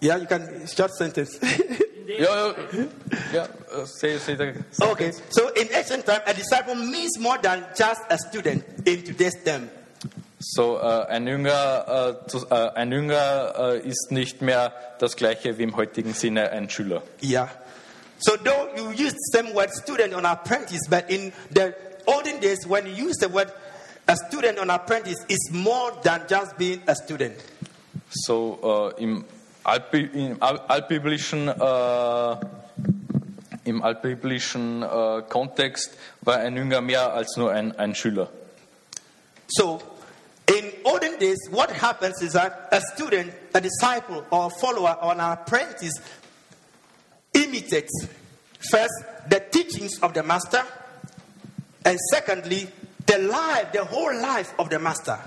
yeah, 0.00 0.16
you 0.16 0.26
can, 0.26 0.66
short 0.66 0.92
sentence. 0.94 1.38
Ja, 2.06 2.18
ja, 2.18 2.54
ja 3.32 3.44
äh, 3.44 3.86
say, 3.86 4.18
say 4.18 4.36
the 4.36 4.54
okay, 4.80 5.12
so 5.30 5.48
in 5.48 5.68
ancient 5.74 6.04
time, 6.06 6.20
a 6.26 6.32
disciple 6.32 6.74
means 6.74 7.18
more 7.18 7.38
than 7.38 7.64
just 7.76 8.00
a 8.08 8.16
student 8.16 8.64
in 8.84 9.02
today's 9.02 9.34
term. 9.44 9.68
So, 10.38 10.78
äh, 10.78 11.06
ein 11.08 11.26
Jünger, 11.26 12.20
äh, 12.24 12.28
zu, 12.28 12.46
äh, 12.50 12.70
ein 12.74 12.92
Jünger 12.92 13.54
äh, 13.58 13.88
ist 13.88 14.10
nicht 14.10 14.42
mehr 14.42 14.72
das 14.98 15.16
gleiche 15.16 15.58
wie 15.58 15.62
im 15.64 15.76
heutigen 15.76 16.14
Sinne 16.14 16.50
ein 16.50 16.70
Schüler. 16.70 17.02
Yeah. 17.22 17.48
So 18.18 18.36
though 18.36 18.68
you 18.76 18.90
use 18.90 19.12
the 19.12 19.38
same 19.38 19.54
word 19.54 19.70
student 19.72 20.14
or 20.14 20.24
apprentice, 20.24 20.86
but 20.88 21.10
in 21.10 21.32
the 21.50 21.74
olden 22.06 22.38
days 22.40 22.66
when 22.68 22.86
you 22.86 23.08
use 23.08 23.16
the 23.18 23.28
word 23.28 23.52
a 24.08 24.16
student 24.28 24.58
or 24.58 24.70
apprentice, 24.70 25.24
it's 25.28 25.50
more 25.50 25.92
than 26.02 26.22
just 26.28 26.56
being 26.56 26.80
a 26.86 26.94
student. 26.94 27.34
So, 28.10 28.92
äh, 28.96 29.02
im, 29.02 29.24
Altbi 29.66 30.08
im 30.12 30.40
Al 30.40 30.60
altbiblischen, 30.68 31.48
äh, 31.48 32.36
im 33.64 33.82
altbiblischen 33.82 34.82
äh, 34.82 35.22
Kontext 35.28 35.90
war 36.20 36.36
ein 36.36 36.56
Jünger 36.56 36.80
mehr 36.80 37.12
als 37.12 37.36
nur 37.36 37.50
ein, 37.50 37.76
ein 37.76 37.96
Schüler. 37.96 38.28
So 39.48 39.80
in 40.46 40.72
olden 40.84 41.18
days, 41.18 41.38
what 41.50 41.70
happens 41.70 42.22
is 42.22 42.34
that 42.34 42.68
a 42.70 42.80
student, 42.94 43.32
a 43.54 43.60
disciple, 43.60 44.24
or 44.30 44.46
a 44.46 44.50
follower, 44.50 44.96
or 45.02 45.12
an 45.12 45.20
apprentice 45.20 46.00
imitates 47.34 48.06
first 48.70 48.94
the 49.28 49.40
teachings 49.50 49.98
of 50.00 50.14
the 50.14 50.22
master, 50.22 50.62
and 51.84 51.98
secondly, 52.12 52.68
the 53.06 53.18
life, 53.18 53.72
the 53.72 53.84
whole 53.84 54.14
life 54.14 54.54
of 54.60 54.70
the 54.70 54.78
master. 54.78 55.18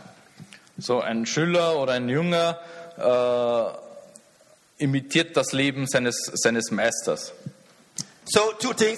So, 0.78 1.02
ein 1.02 1.26
Schüler 1.26 1.76
oder 1.76 1.94
ein 1.94 2.08
Jünger 2.08 2.58
äh, 2.98 3.89
imitiert 4.80 5.38
das 5.38 5.52
Leben 5.52 5.86
seines, 5.88 6.16
seines 6.34 6.72
Meisters. 6.72 7.34
So, 8.26 8.54
two 8.60 8.74
things. 8.74 8.98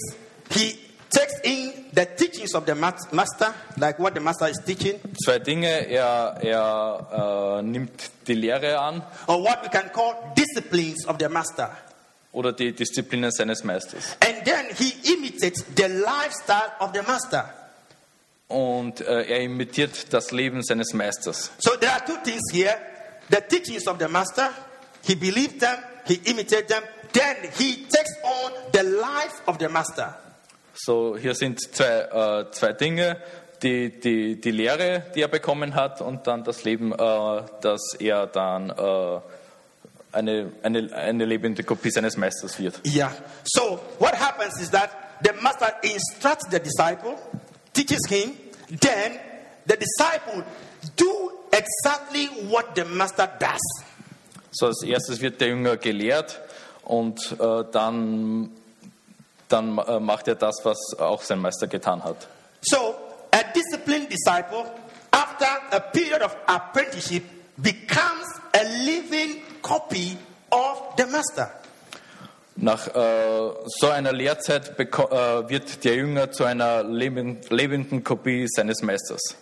He 0.50 0.78
takes 1.10 1.40
in 1.44 1.74
the 1.94 2.06
teachings 2.18 2.54
of 2.56 2.66
the 2.66 2.76
ma- 2.76 2.94
master, 3.12 3.54
like 3.78 4.00
what 4.00 4.14
the 4.14 4.20
master 4.20 4.48
is 4.48 4.58
teaching, 4.66 5.00
Zwei 5.24 5.40
Dinge, 5.40 5.88
er, 5.90 6.38
er 6.42 7.60
äh, 7.60 7.64
nimmt 7.64 8.12
die 8.28 8.34
Lehre 8.34 8.80
an 8.80 9.02
or 9.28 9.42
what 9.44 9.64
we 9.64 9.70
can 9.70 9.90
call 9.92 10.14
disciplines 10.36 11.06
of 11.08 11.18
the 11.20 11.28
master. 11.30 11.70
oder 12.34 12.54
die 12.54 12.72
Disziplinen 12.74 13.32
seines 13.32 13.64
Meisters. 13.64 14.16
And 14.26 14.46
then 14.46 14.66
he 14.78 14.94
imitates 15.14 15.66
the 15.76 15.88
lifestyle 15.88 16.72
of 16.80 16.92
the 16.94 17.02
master. 17.02 17.50
Und 18.48 19.02
äh, 19.02 19.24
er 19.24 19.40
imitiert 19.42 20.14
das 20.14 20.32
Leben 20.32 20.64
seines 20.64 20.94
Meisters. 20.94 21.52
So 21.60 21.76
there 21.78 21.92
are 21.92 22.06
two 22.06 22.18
things 22.24 22.42
here 22.52 22.78
the 23.30 23.42
teachings 23.48 23.88
of 23.88 23.98
the 24.00 24.08
master, 24.08 24.50
he 25.04 25.16
believed 25.16 25.60
them, 25.60 25.78
he 26.06 26.16
imitated 26.26 26.68
them, 26.68 26.84
then 27.14 27.36
he 27.58 27.86
takes 27.86 28.12
on 28.24 28.52
the 28.72 28.84
life 28.84 29.42
of 29.48 29.58
the 29.60 29.70
master. 29.70 30.16
So, 30.74 31.18
hier 31.18 31.36
sind 31.36 31.60
zwei, 31.60 31.86
äh, 31.86 32.52
zwei 32.52 32.74
Dinge, 32.74 33.18
die, 33.62 34.00
die, 34.00 34.40
die 34.40 34.52
Lehre, 34.52 35.04
die 35.14 35.22
er 35.22 35.28
bekommen 35.28 35.76
hat 35.76 36.02
und 36.02 36.26
dann 36.28 36.44
das 36.44 36.64
Leben, 36.64 36.92
äh, 36.94 37.44
das 37.62 37.94
er 38.00 38.28
dann 38.28 38.70
äh, 38.70 39.20
eine, 40.12 40.52
eine, 40.64 40.94
eine 40.94 41.26
lebende 41.26 41.64
Kopie 41.64 41.92
seines 41.92 42.18
Meisters 42.18 42.60
wird. 42.60 42.82
Yeah. 42.86 43.12
So 43.44 43.80
what 44.00 44.16
happens 44.16 44.60
is 44.60 44.72
that 44.72 44.90
the 45.24 45.34
master 45.42 45.74
instructs 45.84 46.48
the 46.50 46.60
disciple, 46.60 47.16
teaches 47.74 48.02
him, 48.08 48.34
then 48.68 49.20
the 49.66 49.78
disciple 49.78 50.44
do 50.96 51.32
exactly 51.52 52.28
what 52.50 52.76
the 52.76 52.86
master 52.86 53.30
does. 53.40 53.62
So, 54.52 54.68
als 54.68 54.84
erstes 54.84 55.22
wird 55.22 55.40
der 55.40 55.50
Jünger 55.50 55.78
gelehrt 55.78 56.40
und 56.84 57.20
äh, 57.40 57.64
dann, 57.72 58.52
dann 59.48 59.78
äh, 59.78 60.00
macht 60.00 60.28
er 60.28 60.36
das, 60.36 60.58
was 60.64 60.78
auch 61.00 61.22
sein 61.22 61.40
Meister 61.40 61.68
getan 61.68 62.04
hat. 62.04 62.28
So 62.62 62.96
a 63.32 63.44
disciplined 63.56 64.10
disciple, 64.12 64.66
after 65.12 65.48
a 65.72 65.80
period 65.80 66.22
of 66.22 66.36
apprenticeship, 66.48 67.24
becomes 67.62 68.28
a 68.54 68.64
living 68.86 69.42
copy 69.62 70.18
of 70.52 70.96
the 70.98 71.06
master. 71.06 71.50
Nach 72.58 72.88
äh, 72.88 73.52
so 73.80 73.88
einer 73.88 74.12
Lehrzeit 74.12 74.78
äh, 74.78 75.50
wird 75.50 75.84
der 75.84 75.96
Jünger 75.96 76.32
zu 76.32 76.44
einer 76.44 76.84
lebend, 76.84 77.50
lebenden 77.50 78.04
Kopie 78.04 78.48
seines 78.48 78.82
Meisters. 78.82 79.36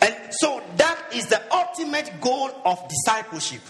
And 0.00 0.14
so 0.30 0.60
that 0.76 0.96
is 1.12 1.28
the 1.28 1.38
ultimate 1.50 2.20
goal 2.20 2.50
of 2.64 2.80
discipleship. 2.88 3.62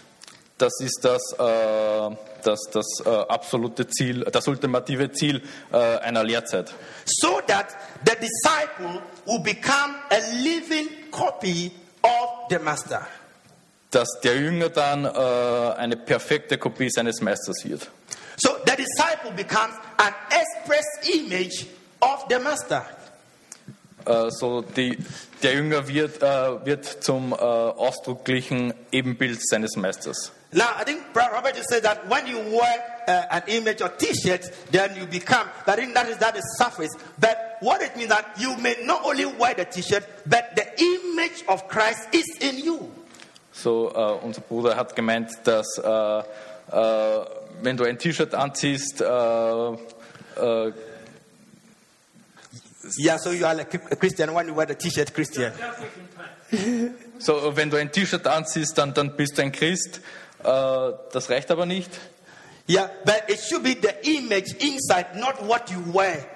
Das 0.59 0.73
ist 0.81 1.01
das, 1.03 1.21
äh, 1.39 2.17
das, 2.43 2.61
das 2.73 2.87
äh, 3.05 3.09
absolute 3.11 3.87
Ziel, 3.89 4.25
das 4.25 4.49
ultimative 4.49 5.13
Ziel 5.13 5.43
äh, 5.71 5.77
einer 5.77 6.25
Lehrzeit. 6.25 6.73
So 7.05 7.41
that 7.47 7.77
the 8.07 8.15
disciple 8.17 9.03
will 9.27 9.41
become 9.41 9.97
a 10.11 10.19
living 10.43 11.11
copy 11.11 11.73
of 12.03 12.49
the 12.49 12.59
master. 12.59 13.07
Dass 13.91 14.09
der 14.25 14.37
Jünger 14.37 14.71
dann 14.71 15.05
äh, 15.05 15.09
eine 15.77 15.97
perfekte 15.99 16.57
Kopie 16.57 16.89
seines 16.89 17.21
Meisters 17.21 17.63
wird. 17.65 17.91
So 18.39 18.57
the 18.65 18.77
disciple 18.77 19.33
becomes 19.33 19.75
an 19.99 20.15
express 20.31 20.87
image 21.07 21.67
of 22.01 22.25
the 22.31 22.39
master. 22.39 22.83
Äh, 24.07 24.31
so 24.31 24.63
die, 24.63 24.99
der 25.43 25.53
Jünger 25.53 25.87
wird, 25.87 26.23
äh, 26.23 26.65
wird 26.65 27.05
zum 27.05 27.35
ausdrücklichen 27.35 28.73
Ebenbild 28.91 29.47
seines 29.47 29.77
Meisters. 29.77 30.33
Now, 30.57 30.73
I 30.75 30.85
think 30.85 31.15
Robert 31.15 31.55
just 31.55 31.69
said 31.69 31.83
that 31.83 32.09
when 32.09 32.27
you 32.27 32.39
wear 32.39 33.03
uh, 33.07 33.25
an 33.31 33.43
image 33.49 33.83
or 33.83 33.91
T-shirt, 33.91 34.51
then 34.71 34.97
you 34.97 35.05
become. 35.05 35.47
I 35.67 35.77
think 35.77 35.93
that 35.93 36.09
is 36.09 36.17
that 36.17 36.35
is 36.35 36.45
surface. 36.57 36.91
But 37.19 37.59
what 37.61 37.83
it 37.83 37.95
means 37.95 38.09
that 38.09 38.27
you 38.39 38.57
may 38.57 38.75
not 38.83 39.05
only 39.05 39.27
wear 39.27 39.53
the 39.53 39.67
T-shirt, 39.67 40.03
but 40.27 40.57
the 40.57 40.67
image 40.81 41.45
of 41.47 41.69
Christ 41.69 42.09
is 42.15 42.25
in 42.41 42.65
you. 42.65 42.91
So, 43.53 43.93
äh, 43.95 44.25
unser 44.25 44.41
Bruder 44.41 44.77
hat 44.77 44.97
gemeint, 44.97 45.31
dass 45.45 45.67
äh, 45.77 46.21
äh, 46.21 47.27
wenn 47.61 47.77
du 47.77 47.85
ein 47.85 47.99
T-Shirt 47.99 48.35
anziehst, 48.35 49.03
äh, 49.03 49.77
Yeah, 52.99 53.19
so 53.19 53.33
you 53.33 53.45
are 53.45 53.55
like 53.55 53.75
a 53.75 53.97
Christian 53.97 54.33
when 54.33 54.47
you 54.47 54.55
wear 54.55 54.65
the 54.65 54.75
T-shirt, 54.75 55.13
Christian. 55.13 55.53
so, 57.19 57.57
wenn 57.57 57.69
du 57.69 57.77
ein 57.77 57.91
T-Shirt 57.91 58.27
anziehst, 58.27 58.79
dann, 58.79 58.95
dann 58.95 59.17
bist 59.17 59.37
du 59.37 59.43
ein 59.43 59.53
Christ. 59.53 60.01
Äh, 60.43 60.93
das 61.13 61.31
reicht 61.31 61.51
aber 61.51 61.67
nicht. 61.67 61.91
Yeah, 62.69 62.91
but 63.05 63.25
it 63.29 63.41
should 63.41 63.63
be 63.63 63.75
the 63.75 63.95
image 64.03 64.53
inside, 64.59 65.15
not 65.15 65.41
what 65.47 65.71
you 65.71 65.79
wear. 65.93 66.27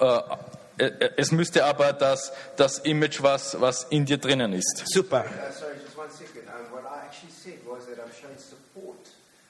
Äh, 0.00 0.84
äh, 0.84 1.10
es 1.16 1.30
müsste 1.30 1.64
aber 1.64 1.92
das, 1.92 2.32
das 2.56 2.80
Image, 2.80 3.22
was, 3.22 3.60
was 3.60 3.84
in 3.90 4.04
dir 4.04 4.18
drinnen 4.18 4.52
ist. 4.52 4.84
Super. 4.86 5.24
Uh, 5.24 5.52
sorry, 5.52 5.74
just 5.82 5.96
one 5.96 6.10
second. 6.10 6.48
Um, 6.48 6.72
what 6.72 6.84
I 6.84 7.06
actually 7.06 7.32
said 7.32 7.58
was 7.64 7.86
that 7.86 7.98
I'm 7.98 8.10
showing 8.20 8.36
support. 8.36 8.98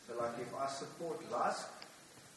So, 0.06 0.14
like, 0.20 0.38
if 0.38 0.52
I 0.54 0.68
support 0.68 1.18
Lusk, 1.32 1.68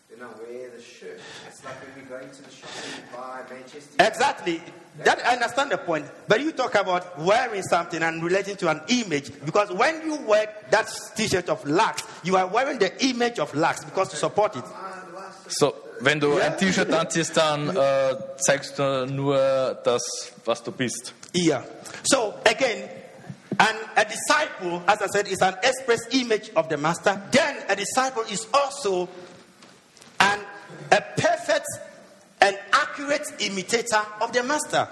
then 0.09 0.19
No, 0.19 0.27
wear 0.41 0.69
the 0.75 0.81
shirt. 0.81 1.19
It's 1.47 1.63
like 1.63 1.75
when 1.83 2.03
we 2.03 2.09
go 2.09 2.17
into 2.17 2.41
the 2.41 2.51
shop 2.51 2.69
and 2.83 3.11
buy 3.11 3.41
Manchester. 3.53 3.95
Exactly. 3.99 4.61
That 5.03 5.25
I 5.25 5.33
understand 5.33 5.71
the 5.71 5.77
point. 5.77 6.05
But 6.27 6.41
you 6.41 6.51
talk 6.51 6.75
about 6.75 7.19
wearing 7.19 7.63
something 7.63 8.01
and 8.01 8.23
relating 8.23 8.57
to 8.57 8.69
an 8.69 8.81
image 8.89 9.31
because 9.45 9.71
when 9.71 10.01
you 10.05 10.17
wear 10.17 10.53
that 10.71 10.89
T-shirt 11.15 11.49
of 11.49 11.65
Lux, 11.65 12.03
you 12.23 12.35
are 12.35 12.47
wearing 12.47 12.79
the 12.79 12.91
image 13.05 13.39
of 13.39 13.53
Lux 13.55 13.83
because 13.85 14.09
to 14.09 14.15
support 14.15 14.55
it. 14.55 14.63
So, 15.47 15.75
wenn 16.01 16.19
du 16.19 16.39
ein 16.39 16.57
T-Shirt 16.57 16.91
anziehst, 16.93 17.35
dann 17.35 17.75
äh, 17.75 18.15
zeigst 18.37 18.77
du 18.77 19.05
nur 19.07 19.79
das, 19.83 20.01
was 20.45 20.61
du 20.63 20.71
bist. 20.71 21.13
Yeah. 21.33 21.63
So 22.03 22.35
again, 22.45 22.89
and 23.59 23.77
a 23.95 24.05
disciple, 24.05 24.81
as 24.87 25.01
I 25.01 25.07
said, 25.07 25.27
is 25.27 25.41
an 25.41 25.55
express 25.63 26.01
image 26.11 26.51
of 26.55 26.69
the 26.69 26.77
master. 26.77 27.21
Then 27.31 27.57
a 27.67 27.75
disciple 27.75 28.23
is 28.23 28.47
also 28.53 29.09
an 30.19 30.39
a 30.91 31.01
perfect 31.01 31.65
accurate 33.09 33.41
imitator 33.41 34.01
of 34.21 34.31
the 34.31 34.43
master. 34.43 34.87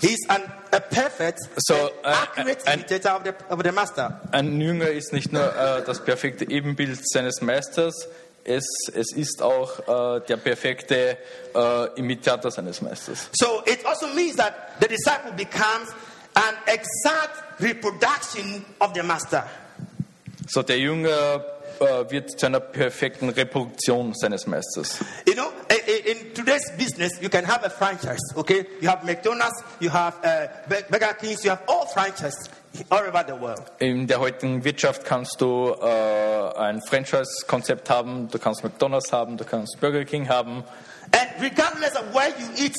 He's 0.00 0.18
an, 0.28 0.42
a 0.72 0.80
perfect 0.80 1.38
So, 1.58 1.92
uh, 2.04 2.26
accurate 2.28 2.62
and- 2.66 2.80
imitator 2.80 3.10
of 3.10 3.24
the, 3.24 3.34
of 3.48 3.62
the 3.62 3.72
master. 3.72 4.20
Ein 4.32 4.60
Jünger 4.60 4.88
ist 4.88 5.12
nicht 5.12 5.32
nur 5.32 5.42
äh, 5.56 5.82
das 5.84 6.04
perfekte 6.04 6.48
Ebenbild 6.50 6.98
seines 7.08 7.40
Meisters, 7.40 8.08
es, 8.46 8.64
es 8.94 9.12
ist 9.16 9.40
auch 9.40 10.16
äh, 10.18 10.20
der 10.26 10.36
perfekte 10.36 11.16
äh, 11.54 11.86
Imitator 11.98 12.50
seines 12.50 12.82
Meisters. 12.82 13.30
So 13.32 13.62
it 13.66 13.84
also 13.86 14.06
means 14.08 14.36
that 14.36 14.54
the 14.80 14.88
disciple 14.88 15.32
becomes 15.32 15.88
an 16.34 16.54
exact 16.66 17.60
reproduction 17.60 18.64
of 18.80 18.92
the 18.94 19.02
master. 19.02 19.44
So, 20.46 20.62
der 20.62 20.78
Jünger 20.78 21.42
wird 22.10 22.38
zu 22.38 22.46
einer 22.46 22.60
perfekten 22.60 23.30
Reproduktion 23.30 24.12
seines 24.14 24.46
Meisters. 24.46 24.98
You 25.26 25.32
know, 25.34 25.50
in 25.70 26.34
today's 26.34 26.70
business, 26.76 27.12
you 27.20 27.28
can 27.28 27.44
have 27.44 27.64
a 27.64 27.70
franchise, 27.70 28.20
okay? 28.36 28.66
You 28.80 28.88
have 28.88 29.04
McDonald's, 29.04 29.62
you 29.80 29.90
have 29.90 30.16
uh, 30.24 30.46
Burger 30.68 31.14
Kings, 31.20 31.44
you 31.44 31.50
have 31.50 31.62
all 31.68 31.86
franchises 31.86 32.48
all 32.90 33.00
over 33.00 33.24
the 33.26 33.36
world. 33.36 33.62
In 33.78 34.06
der 34.06 34.18
heutigen 34.20 34.64
Wirtschaft 34.64 35.04
kannst 35.04 35.40
du 35.40 35.74
äh, 35.80 36.58
ein 36.58 36.82
Franchise-Konzept 36.82 37.88
haben, 37.90 38.28
du 38.30 38.38
kannst 38.38 38.64
McDonalds 38.64 39.12
haben, 39.12 39.36
du 39.36 39.44
kannst 39.44 39.80
Burger 39.80 40.04
King 40.04 40.28
haben. 40.28 40.64
And 41.12 41.30
regardless 41.40 41.94
of 41.96 42.12
where 42.14 42.30
you 42.38 42.48
eat 42.56 42.76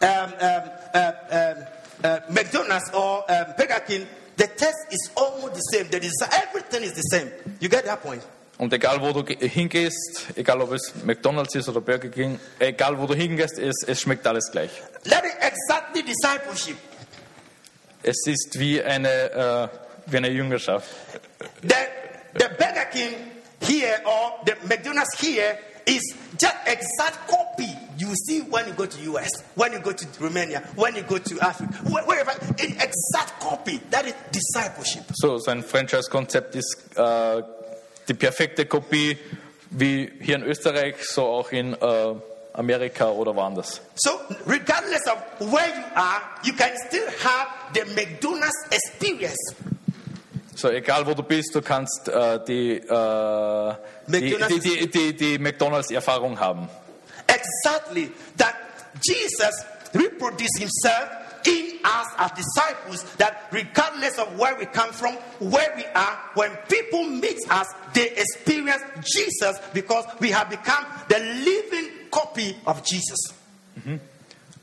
um, 0.00 0.32
um, 0.40 0.70
uh, 0.94 1.12
um, 1.30 1.66
uh, 2.04 2.20
McDonald's 2.30 2.92
or 2.92 3.24
um, 3.28 3.54
Burger 3.56 3.80
King, 3.86 4.06
the 4.36 4.46
taste 4.46 4.86
is 4.90 5.10
almost 5.16 5.54
the 5.54 5.60
same. 5.60 5.88
The 5.90 6.00
desi- 6.00 6.42
everything 6.42 6.82
is 6.82 6.94
the 6.94 7.02
same. 7.02 7.30
You 7.60 7.68
get 7.68 7.84
that 7.86 8.02
point? 8.02 8.22
Und 8.58 8.72
egal 8.72 9.00
wo 9.00 9.12
du 9.12 9.24
ge- 9.24 9.48
hingehst, 9.48 10.26
egal 10.36 10.60
ob 10.60 10.72
es 10.72 10.92
McDonalds 11.04 11.54
ist 11.56 11.68
oder 11.68 11.80
Burger 11.80 12.08
King, 12.08 12.38
egal 12.58 12.96
wo 12.98 13.06
du 13.06 13.14
hingehst, 13.14 13.58
es, 13.58 13.82
es 13.86 14.00
schmeckt 14.00 14.26
alles 14.26 14.50
gleich. 14.52 14.70
That 15.10 15.24
is 15.24 15.32
exactly 15.40 16.02
discipleship. 16.04 16.76
Es 18.02 18.26
ist 18.26 18.58
wie 18.58 18.82
eine, 18.82 19.08
äh, 19.08 19.68
wie 20.06 20.16
eine 20.18 20.28
Jüngerschaft. 20.28 20.88
The, 21.62 21.74
the 22.38 22.46
Burger 22.58 22.84
King 22.92 23.14
here 23.60 24.00
or 24.04 24.38
the 24.46 24.52
McDonald's 24.68 25.18
here 25.18 25.58
is 25.86 26.02
just 26.40 26.54
exact 26.66 27.28
copy 27.28 27.68
you 27.98 28.12
see 28.26 28.40
when 28.50 28.66
you 28.66 28.72
go 28.74 28.86
to 28.86 28.98
US, 29.12 29.30
when 29.54 29.72
you 29.72 29.78
go 29.80 29.92
to 29.92 30.06
Romania, 30.20 30.62
when 30.76 30.94
you 30.96 31.02
go 31.02 31.18
to 31.18 31.40
Africa, 31.40 31.72
wh- 31.84 32.06
wherever, 32.06 32.32
in 32.62 32.72
exact 32.72 33.38
copy. 33.40 33.80
That 33.90 34.06
is 34.06 34.14
discipleship. 34.32 35.04
So, 35.14 35.38
so 35.38 35.50
ein 35.50 35.62
Franchise-Konzept 35.62 36.54
ist 36.56 36.76
äh, 36.96 37.42
die 38.08 38.14
perfekte 38.14 38.66
Kopie, 38.66 39.18
wie 39.70 40.12
hier 40.20 40.36
in 40.36 40.44
Österreich, 40.44 40.96
so 41.04 41.24
auch 41.24 41.50
in 41.50 41.74
äh, 41.74 42.14
Amerika 42.52 43.10
oder 43.10 43.34
woanders. 43.34 43.80
So 43.96 44.10
regardless 44.46 45.06
of 45.06 45.50
where 45.52 45.68
you 45.68 45.84
are, 45.94 46.22
you 46.44 46.52
can 46.54 46.70
still 46.86 47.06
have 47.22 47.48
the 47.74 47.84
McDonald's 47.94 48.66
experience. 48.70 49.54
So, 50.56 50.70
egal 50.70 51.04
wo 51.04 51.14
du 51.14 51.22
bist, 51.24 51.52
du 51.54 51.60
kannst 51.60 52.08
äh, 52.08 52.38
die, 52.46 52.76
äh, 52.76 53.74
die, 54.06 54.36
die, 54.60 54.88
die, 54.88 55.16
die 55.16 55.38
McDonalds-Erfahrung 55.38 56.38
haben. 56.38 56.68
Exactly. 57.26 58.12
That 58.36 58.54
Jesus 59.02 59.64
reproduced 59.92 60.58
himself 60.58 61.23
in 61.44 61.78
us 61.84 62.06
as 62.18 62.30
disciples, 62.32 63.02
that 63.16 63.48
regardless 63.50 64.18
of 64.18 64.38
where 64.38 64.56
we 64.56 64.66
come 64.66 64.92
from, 64.92 65.14
where 65.38 65.72
we 65.76 65.84
are, 65.94 66.18
when 66.34 66.50
people 66.68 67.04
meet 67.04 67.38
us, 67.50 67.66
they 67.92 68.10
experience 68.10 68.82
Jesus 69.14 69.58
because 69.72 70.04
we 70.20 70.30
have 70.30 70.50
become 70.50 70.84
the 71.08 71.18
living 71.18 71.90
copy 72.10 72.56
of 72.66 72.84
Jesus. 72.84 73.32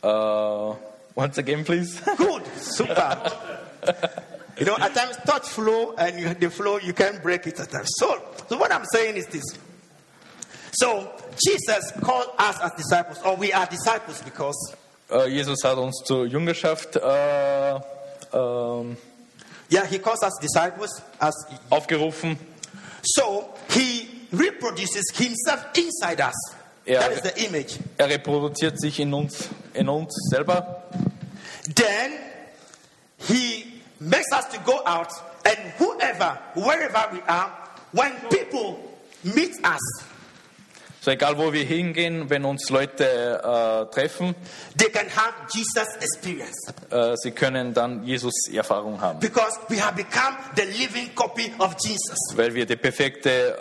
Uh, 0.04 0.76
once 1.16 1.38
again, 1.38 1.64
please. 1.64 2.00
Good, 2.18 2.46
super. 2.58 3.32
you 4.58 4.66
know, 4.66 4.78
at 4.78 4.94
times 4.96 5.18
thoughts 5.18 5.50
flow 5.50 5.94
and 5.94 6.20
you, 6.20 6.34
the 6.34 6.50
flow 6.50 6.80
you 6.80 6.94
can't 6.94 7.22
break 7.22 7.46
it 7.48 7.60
at 7.60 7.70
times. 7.70 7.90
So, 7.98 8.24
so 8.50 8.58
what 8.58 8.72
I'm 8.72 8.86
saying 8.92 9.18
is 9.18 9.28
this. 9.28 9.44
So 10.74 11.12
Jesus 11.46 11.92
called 12.02 12.30
us 12.38 12.60
as 12.62 12.72
disciples, 12.74 13.20
or 13.26 13.36
we 13.36 13.52
are 13.52 13.66
disciples 13.66 14.22
because 14.22 14.76
Jesus 15.28 15.64
hat 15.64 15.78
uns 15.78 16.04
zur 16.06 16.26
Jüngerschaft 16.26 16.96
äh, 16.96 17.80
ähm, 18.34 18.98
yeah, 19.72 19.86
he 19.86 20.00
calls 20.00 20.22
us 20.24 20.34
disciples 20.42 21.02
as 21.20 21.34
aufgerufen. 21.70 22.38
so 23.04 23.54
he 23.70 24.08
reproduces 24.32 25.06
himself 25.14 25.66
inside 25.76 26.22
us. 26.22 26.36
Yeah. 26.86 27.00
That 27.00 27.12
is 27.12 27.22
the 27.22 27.46
image. 27.46 27.80
Er 27.98 28.10
reproduziert 28.10 28.80
sich 28.80 29.00
in 29.00 29.14
uns, 29.14 29.50
in 29.74 29.88
uns 29.88 30.14
selber. 30.32 30.84
Then 31.76 32.14
he 33.18 33.82
makes 34.00 34.32
us 34.32 34.46
to 34.52 34.60
go 34.60 34.82
out 34.86 35.12
and 35.46 35.58
whoever, 35.78 36.40
wherever 36.56 37.10
we 37.12 37.22
are, 37.28 37.52
when 37.92 38.14
people 38.30 38.80
meet 39.24 39.54
us, 39.64 39.80
So 41.04 41.10
egal 41.10 41.36
wo 41.36 41.52
wir 41.52 41.64
hingehen, 41.64 42.30
wenn 42.30 42.46
uns 42.46 42.70
Leute 42.70 43.04
äh, 43.42 43.92
treffen, 43.92 44.36
they 44.78 44.88
can 44.90 45.08
have 45.10 45.34
Jesus 45.52 45.88
experience. 46.00 46.56
äh, 46.92 47.16
sie 47.18 47.32
können 47.32 47.74
dann 47.74 48.04
Jesus 48.04 48.34
Erfahrung 48.54 49.02
haben, 49.02 49.20
Because 49.20 49.60
we 49.68 49.82
have 49.84 49.96
become 49.96 50.38
the 50.56 50.62
living 50.62 51.10
copy 51.16 51.52
of 51.58 51.76
Jesus. 51.84 52.20
weil 52.36 52.54
wir 52.54 52.68
die 52.68 52.76
perfekte 52.76 53.58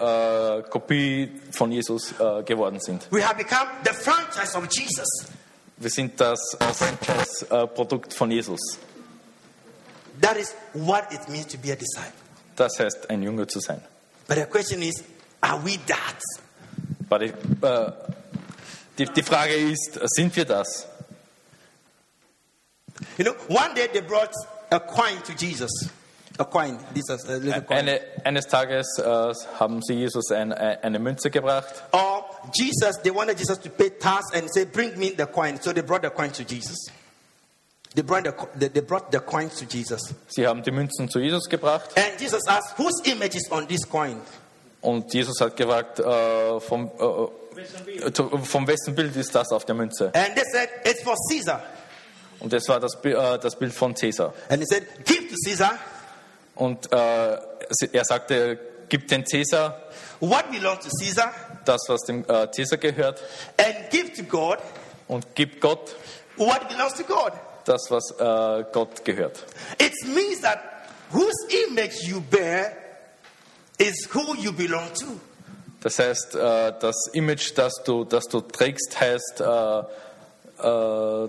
äh, 0.67 0.69
Kopie 0.69 1.41
von 1.51 1.73
Jesus 1.73 2.13
äh, 2.21 2.43
geworden 2.43 2.79
sind. 2.79 3.07
We 3.11 3.27
have 3.27 3.37
become 3.37 3.71
the 3.85 3.95
franchise 3.95 4.55
of 4.55 4.67
Jesus. 4.71 5.09
Wir 5.79 5.89
sind 5.89 6.21
das 6.21 6.39
äh, 6.61 6.65
Franchise-Produkt 6.75 8.13
von 8.13 8.31
Jesus. 8.31 8.61
That 10.21 10.37
is 10.37 10.55
what 10.75 11.05
it 11.11 11.27
means 11.31 11.47
to 11.47 11.57
be 11.57 11.73
a 11.73 11.77
disciple. 11.77 12.13
Das 12.57 12.79
heißt, 12.79 13.09
ein 13.09 13.23
Jünger 13.23 13.49
zu 13.49 13.61
sein. 13.61 13.81
But 14.29 14.37
the 14.37 14.45
question 14.45 14.83
is, 14.83 15.03
are 15.41 15.59
we 15.65 15.79
that? 15.87 16.19
Die, 17.19 17.27
äh, 17.27 17.93
die, 18.99 19.05
die 19.07 19.23
Frage 19.23 19.55
ist, 19.55 19.99
sind 20.05 20.35
wir 20.37 20.45
das? 20.45 20.87
You 23.19 23.25
know, 23.25 23.35
one 23.49 23.75
day 23.75 23.89
they 23.89 24.01
brought 24.01 24.33
a 24.71 24.79
coin 24.79 25.23
to 25.25 25.33
Jesus. 25.33 25.71
A 26.39 26.45
coin. 26.45 26.79
Is 26.95 27.11
a 27.11 27.37
little 27.37 27.63
coin. 27.63 27.79
Eine, 27.79 28.01
eines 28.25 28.47
Tages 28.47 28.99
äh, 28.99 29.35
haben 29.59 29.83
sie 29.83 29.95
Jesus 29.95 30.31
ein, 30.31 30.53
ein, 30.53 30.79
eine 30.83 30.99
Münze 30.99 31.31
gebracht 31.31 31.83
Or 31.93 32.25
Jesus, 32.55 32.99
they 33.03 33.11
wanted 33.11 33.39
Jesus 33.39 33.59
to 33.59 33.69
pay 33.69 33.91
tax 33.91 34.33
and 34.33 34.49
say, 34.51 34.65
Bring 34.65 34.99
me 34.99 35.11
the 35.17 35.27
coin. 35.27 35.61
So 35.61 35.73
they 35.73 35.83
brought 35.83 36.03
the 36.03 36.11
coin 36.11 36.31
to 36.33 36.45
Jesus. 36.45 36.79
They 37.95 38.03
brought 38.03 38.25
the, 38.25 38.69
they 38.69 38.81
brought 38.81 39.11
the 39.11 39.19
coins 39.19 39.57
to 39.59 39.67
Jesus. 39.67 40.15
Sie 40.29 40.47
haben 40.47 40.63
die 40.63 40.71
Münzen 40.71 41.11
zu 41.11 41.19
Jesus 41.19 41.49
gebracht 41.49 41.91
And 41.97 42.19
Jesus 42.19 42.47
asked, 42.47 42.79
Whose 42.79 43.03
image 43.05 43.35
is 43.35 43.51
on 43.51 43.67
this 43.67 43.85
coin? 43.85 44.21
Und 44.81 45.13
Jesus 45.13 45.41
hat 45.41 45.57
gefragt, 45.57 45.99
äh, 46.01 46.61
vom, 46.61 46.87
äh, 46.87 48.13
zu- 48.13 48.29
vom 48.45 48.67
wessen 48.67 48.95
Bild 48.95 49.15
ist 49.17 49.35
das 49.35 49.51
auf 49.53 49.65
der 49.65 49.75
Münze? 49.75 50.07
And 50.15 50.35
they 50.35 50.45
said, 50.53 50.69
It's 50.85 51.03
for 51.03 51.15
Caesar. 51.31 51.63
Und 52.41 52.53
das 52.53 52.67
war 52.69 52.81
das, 52.81 52.95
äh, 53.05 53.39
das 53.39 53.57
Bild 53.57 53.73
von 53.75 53.95
Cäsar. 53.95 54.33
And 54.49 54.61
he 54.63 54.67
said, 54.67 54.87
Give 55.05 55.29
to 55.29 55.35
Caesar 55.45 55.79
Und 56.55 56.91
äh, 56.93 56.97
er 57.93 58.05
sagte, 58.05 58.59
gib 58.89 59.07
den 59.09 59.25
Cäsar 59.27 59.83
what 60.21 60.51
belongs 60.51 60.85
to 60.85 60.91
Caesar 60.99 61.33
das, 61.65 61.81
was 61.89 62.01
dem 62.03 62.25
äh, 62.29 62.51
Cäsar 62.51 62.77
gehört 62.79 63.23
and 63.59 63.89
give 63.91 64.13
to 64.13 64.23
God 64.25 64.59
und 65.09 65.27
gib 65.35 65.61
Gott 65.61 65.95
what 66.37 66.69
belongs 66.69 66.95
to 66.95 67.05
God. 67.05 67.33
das, 67.67 67.83
was 67.91 68.11
äh, 68.19 68.65
Gott 68.73 69.05
gehört. 69.05 69.45
It 69.79 69.93
means 70.09 70.41
that 70.43 70.59
whose 71.13 71.31
image 71.69 72.03
you 72.03 72.21
bear 72.21 72.73
is 73.81 74.09
who 74.15 74.37
you 74.37 74.53
belong 74.53 74.93
to. 74.95 75.19
Das 75.81 75.99
heißt, 75.99 76.35
äh, 76.35 76.73
das 76.79 77.09
Image, 77.15 77.53
das 77.57 77.73
du, 77.85 78.05
das 78.05 78.25
du 78.27 78.41
trägst, 78.43 79.01
heißt, 79.01 79.41
äh, 79.41 79.79
äh, 80.59 81.29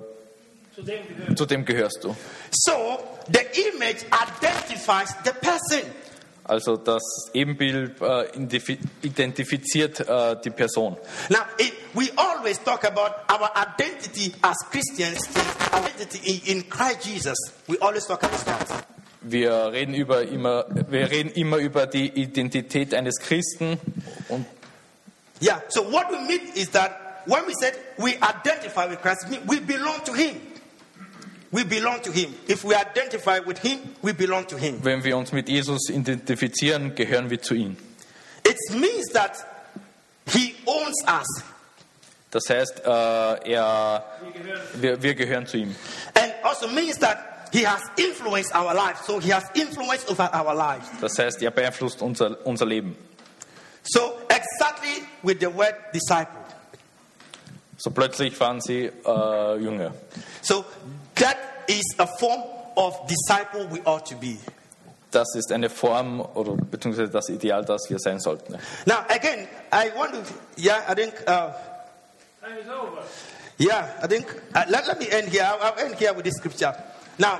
Zu 0.76 0.82
dem 0.84 1.36
zu 1.38 1.46
dem 1.46 1.66
gehörst 1.66 2.04
du. 2.04 2.16
So 2.52 3.00
the 3.28 3.40
image 3.70 4.04
identifies 4.12 5.14
the 5.24 5.32
person. 5.32 5.90
Also 6.44 6.76
das 6.76 7.02
Ebenbild 7.34 8.02
äh, 8.02 8.04
identifi- 8.36 8.80
identifiziert 9.02 10.00
äh, 10.02 10.36
die 10.44 10.50
Person. 10.50 10.98
Now, 11.30 11.40
it, 11.58 11.72
we 11.94 12.10
always 12.18 12.58
talk 12.60 12.84
about 12.84 13.14
our 13.32 13.50
identity 13.56 14.34
as 14.42 14.58
Christians, 14.70 15.20
identity 15.74 16.42
in, 16.42 16.58
in 16.58 16.70
Christ 16.70 17.06
Jesus. 17.06 17.38
We 17.68 17.78
always 17.80 18.06
talk 18.06 18.24
about 18.24 18.44
that. 18.46 18.86
Wir 19.24 19.72
reden, 19.72 19.94
über 19.94 20.24
immer, 20.24 20.66
wir 20.90 21.12
reden 21.12 21.30
immer 21.32 21.58
über 21.58 21.86
die 21.86 22.08
Identität 22.10 22.94
eines 22.94 23.20
Christen 23.20 23.80
und 24.30 24.46
Yeah, 25.44 25.60
so 25.70 25.82
what 25.92 26.06
we 26.12 26.18
mean 26.28 26.42
is 26.54 26.70
that 26.72 27.24
when 27.26 27.44
we 27.48 27.54
said 27.60 27.74
we 27.98 28.12
identify 28.18 28.88
with 28.88 29.02
Christ, 29.02 29.26
we- 29.48 29.60
belong 29.60 30.04
to 30.06 30.14
Him. 30.14 30.40
We 31.52 31.64
belong 31.66 32.02
to 32.04 32.12
Him. 32.12 32.34
If 32.48 32.64
we 32.64 32.76
identify 32.76 33.40
with 33.46 33.58
Him, 33.60 33.80
we 34.04 34.14
belong 34.14 34.46
to 34.48 34.58
Him. 34.58 34.80
wenn 34.84 35.04
wir 35.04 35.18
uns 35.18 35.32
mit 35.32 35.50
Jesus 35.50 35.90
identifizieren, 35.90 36.94
gehören 36.96 37.30
wir 37.30 37.42
zu 37.42 37.56
ihm. 37.56 37.76
It 38.48 38.58
means 38.76 39.08
that 39.14 39.46
He 40.28 40.56
owns 40.66 41.04
us. 41.08 41.44
Das 42.30 42.44
heißt, 42.50 42.80
äh, 42.86 43.52
er, 43.52 44.06
wir, 44.76 45.02
wir 45.04 45.16
gehören 45.16 45.46
zu 45.48 45.58
ihm. 45.58 45.76
And 46.16 46.34
also 46.44 46.68
means 46.68 46.98
that 47.00 47.18
He 47.52 47.66
has 47.66 47.82
influenced 47.98 48.56
our 48.56 48.74
life. 48.74 49.02
So 49.04 49.20
He 49.20 49.32
has 49.32 49.44
influence 49.54 50.08
over 50.10 50.30
our 50.34 50.56
lives. 50.56 50.88
Das 51.02 51.18
heißt, 51.18 51.42
er 51.42 51.52
beeinflusst 51.52 52.02
unser, 52.02 52.38
unser 52.46 52.66
Leben. 52.66 52.96
So 53.84 54.20
exactly 54.30 55.04
with 55.24 55.40
the 55.40 55.50
word 55.50 55.76
disciple. 55.94 56.40
So 57.78 57.90
plötzlich 57.90 58.40
waren 58.40 58.62
sie 58.62 58.92
äh, 59.06 59.58
Jünger. 59.58 59.92
So 60.44 60.64
that 61.16 61.38
is 61.68 61.84
a 61.98 62.06
form 62.06 62.44
of 62.76 63.08
disciple 63.08 63.68
we 63.72 63.82
ought 63.86 64.06
to 64.06 64.16
be. 64.16 64.38
Das 65.10 65.36
ist 65.36 65.52
eine 65.52 65.70
Form 65.70 66.22
oder 66.22 66.54
beziehungsweise 66.56 67.12
das 67.12 67.28
Ideal, 67.30 67.66
das 67.66 67.90
wir 67.90 68.00
sein 68.00 68.20
sollten. 68.20 68.58
Now 68.86 69.00
again, 69.10 69.48
I 69.74 69.92
want 69.98 70.14
to. 70.14 70.20
Yeah, 70.58 70.84
I 70.90 70.96
think. 70.96 71.14
Uh, 71.28 71.52
Time 72.40 72.58
is 72.60 72.70
over. 72.70 73.04
Yeah, 73.58 74.00
I 74.02 74.08
think. 74.08 74.28
Uh, 74.56 74.64
let, 74.70 74.88
let 74.88 75.00
me 75.00 75.10
end 75.12 75.28
here. 75.28 75.44
I'll, 75.44 75.74
I'll 75.74 75.86
end 75.86 75.96
here 75.96 76.14
with 76.14 76.24
this 76.24 76.36
scripture. 76.36 76.74
Now, 77.22 77.40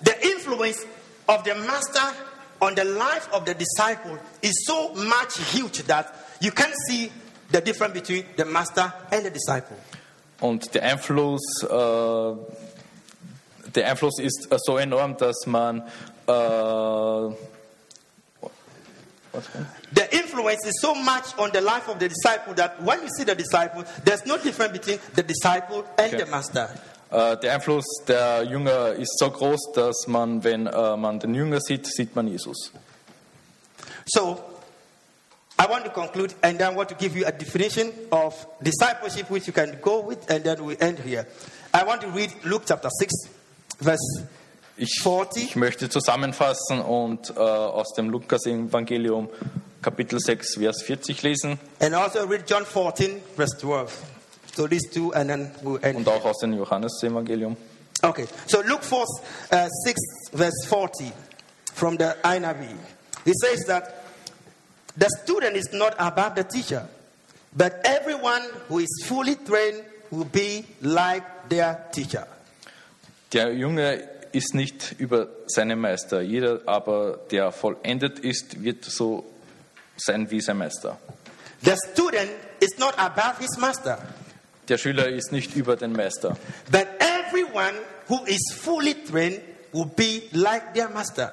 the 0.00 0.26
influence 0.26 0.82
of 1.28 1.44
the 1.44 1.54
master 1.54 2.16
on 2.62 2.74
the 2.74 2.84
life 2.84 3.28
of 3.34 3.44
the 3.44 3.52
disciple 3.52 4.18
is 4.40 4.64
so 4.66 4.94
much 4.94 5.36
huge 5.52 5.82
that 5.82 6.14
you 6.40 6.50
can't 6.50 6.72
see 6.88 7.12
the 7.50 7.60
difference 7.60 7.92
between 7.92 8.24
the 8.36 8.46
master 8.46 8.90
and 9.12 9.26
the 9.26 9.30
disciple. 9.30 9.76
Und 10.40 10.72
der 10.74 10.84
Einfluss, 10.84 11.42
äh, 11.64 12.36
der 13.74 13.90
Einfluss 13.90 14.18
ist 14.20 14.48
äh, 14.50 14.56
so 14.58 14.78
enorm, 14.78 15.16
dass 15.18 15.46
man 15.46 15.82
äh? 16.26 17.34
The 19.92 20.16
influence 20.16 20.64
is 20.66 20.80
so 20.80 20.94
much 20.94 21.36
on 21.38 21.50
the 21.52 21.60
life 21.60 21.88
of 21.90 21.98
the 21.98 22.08
disciple 22.08 22.54
that 22.54 22.82
when 22.82 23.02
you 23.02 23.08
see 23.18 23.24
the 23.24 23.34
disciple, 23.34 23.84
there's 24.02 24.24
no 24.24 24.38
difference 24.38 24.72
between 24.72 24.98
the 25.14 25.22
disciple 25.22 25.84
and 25.98 26.14
Okay. 26.14 26.24
the 26.24 26.30
master. 26.30 26.70
Äh, 27.10 27.36
der 27.38 27.54
Einfluss 27.54 27.86
der 28.06 28.42
Jünger 28.44 28.92
ist 28.92 29.18
so 29.18 29.30
groß, 29.30 29.72
dass 29.74 30.06
man, 30.06 30.44
wenn 30.44 30.66
äh, 30.66 30.96
man 30.96 31.18
den 31.18 31.34
Jünger 31.34 31.60
sieht, 31.60 31.86
sieht 31.86 32.14
man 32.14 32.28
Jesus. 32.28 32.70
So, 34.06 34.38
I 35.60 35.68
want 35.68 35.84
to 35.84 35.90
conclude 35.90 36.34
and 36.42 36.58
then 36.58 36.72
I 36.72 36.76
want 36.76 36.88
to 36.90 36.94
give 36.94 37.18
you 37.18 37.26
a 37.26 37.32
definition 37.32 37.90
of 38.10 38.34
discipleship 38.60 39.30
which 39.30 39.46
you 39.46 39.52
can 39.52 39.78
go 39.80 40.06
with, 40.06 40.18
and 40.30 40.44
then 40.44 40.64
we 40.64 40.76
end 40.80 40.98
here. 41.00 41.26
I 41.74 41.84
want 41.84 42.00
to 42.02 42.08
read 42.08 42.30
Luke 42.44 42.64
chapter 42.66 42.90
6, 42.90 43.12
verse 43.80 44.28
Ich, 44.76 45.00
40. 45.02 45.42
ich 45.42 45.56
möchte 45.56 45.88
zusammenfassen 45.88 46.80
und 46.80 47.30
äh, 47.30 47.40
aus 47.40 47.94
dem 47.94 48.10
Lukas-Evangelium 48.10 49.28
Kapitel 49.82 50.20
6, 50.20 50.54
Vers 50.54 50.82
40 50.82 51.22
lesen 51.22 51.58
and 51.80 51.94
also 51.94 52.24
read 52.24 52.48
John 52.48 52.64
14, 52.64 53.20
verse 53.34 53.56
12. 53.58 53.90
So 54.58 54.66
these 54.66 54.90
two, 54.90 55.14
and 55.14 55.30
then 55.30 55.52
we'll 55.62 55.78
end. 55.84 55.98
und 55.98 56.08
auch 56.08 56.24
aus 56.24 56.38
dem 56.38 56.52
Johannes-Evangelium. 56.52 57.56
Okay, 58.02 58.26
so 58.48 58.60
Luke 58.62 58.82
4, 58.82 58.98
uh, 59.52 59.68
6, 59.84 60.00
verse 60.32 60.66
40 60.66 61.12
from 61.74 61.96
the 61.96 62.16
NIV. 62.24 62.76
He 63.24 63.32
says 63.40 63.64
that 63.68 64.04
the 64.96 65.08
student 65.22 65.54
is 65.56 65.72
not 65.72 65.94
above 65.96 66.34
the 66.34 66.42
teacher, 66.42 66.88
but 67.56 67.80
everyone 67.84 68.42
who 68.68 68.80
is 68.80 68.88
fully 69.06 69.36
trained 69.36 69.84
will 70.10 70.24
be 70.24 70.64
like 70.82 71.48
their 71.48 71.86
teacher. 71.92 72.26
Der 73.32 73.52
Junge 73.52 74.08
ist 74.32 74.56
nicht 74.56 74.96
über 74.98 75.28
seinen 75.46 75.78
Meister, 75.78 76.20
jeder 76.20 76.62
aber, 76.66 77.20
der 77.30 77.52
vollendet 77.52 78.18
ist, 78.18 78.60
wird 78.60 78.84
so 78.84 79.24
sein 79.96 80.28
wie 80.32 80.40
sein 80.40 80.58
Meister. 80.58 80.98
The 81.62 81.76
student 81.92 82.30
is 82.60 82.76
not 82.78 82.98
above 82.98 83.38
his 83.38 83.56
master, 83.56 83.98
Der 84.68 84.78
Schüler 84.78 85.08
ist 85.08 85.32
nicht 85.32 85.56
über 85.56 85.76
den 85.76 85.92
Meister, 85.92 86.36
but 86.70 86.86
everyone 87.00 87.74
who 88.08 88.24
is 88.26 88.40
fully 88.54 88.94
trained 89.04 89.40
will 89.72 89.86
be 89.86 90.22
like 90.32 90.74
their 90.74 90.88
master. 90.88 91.32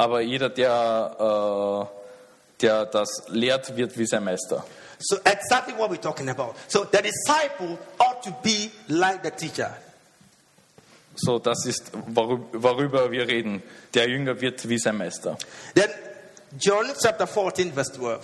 aber 0.00 0.22
jeder, 0.22 0.48
der, 0.48 1.90
äh, 1.90 2.62
der 2.62 2.86
das 2.86 3.08
lehrt, 3.28 3.76
wird 3.76 3.98
wie 3.98 4.06
sein 4.06 4.24
Meister. 4.24 4.64
So, 4.98 5.16
exactly 5.24 5.74
what 5.76 5.90
we're 5.90 6.00
talking 6.00 6.28
about. 6.30 6.54
So, 6.68 6.84
the 6.84 7.02
disciple 7.02 7.78
ought 7.98 8.22
to 8.22 8.30
be 8.42 8.70
like 8.88 9.22
the 9.22 9.30
teacher. 9.30 9.76
So, 11.16 11.38
das 11.38 11.66
ist, 11.66 11.92
worüber, 12.06 12.62
worüber 12.62 13.10
wir 13.10 13.28
reden. 13.28 13.62
Der 13.92 14.08
Jünger 14.08 14.40
wird 14.40 14.66
wie 14.68 14.78
sein 14.78 14.96
Meister. 14.96 15.36
Then, 15.74 15.90
John 16.58 16.86
chapter 16.98 17.26
14, 17.26 17.72
verse 17.72 17.92
12. 17.92 18.20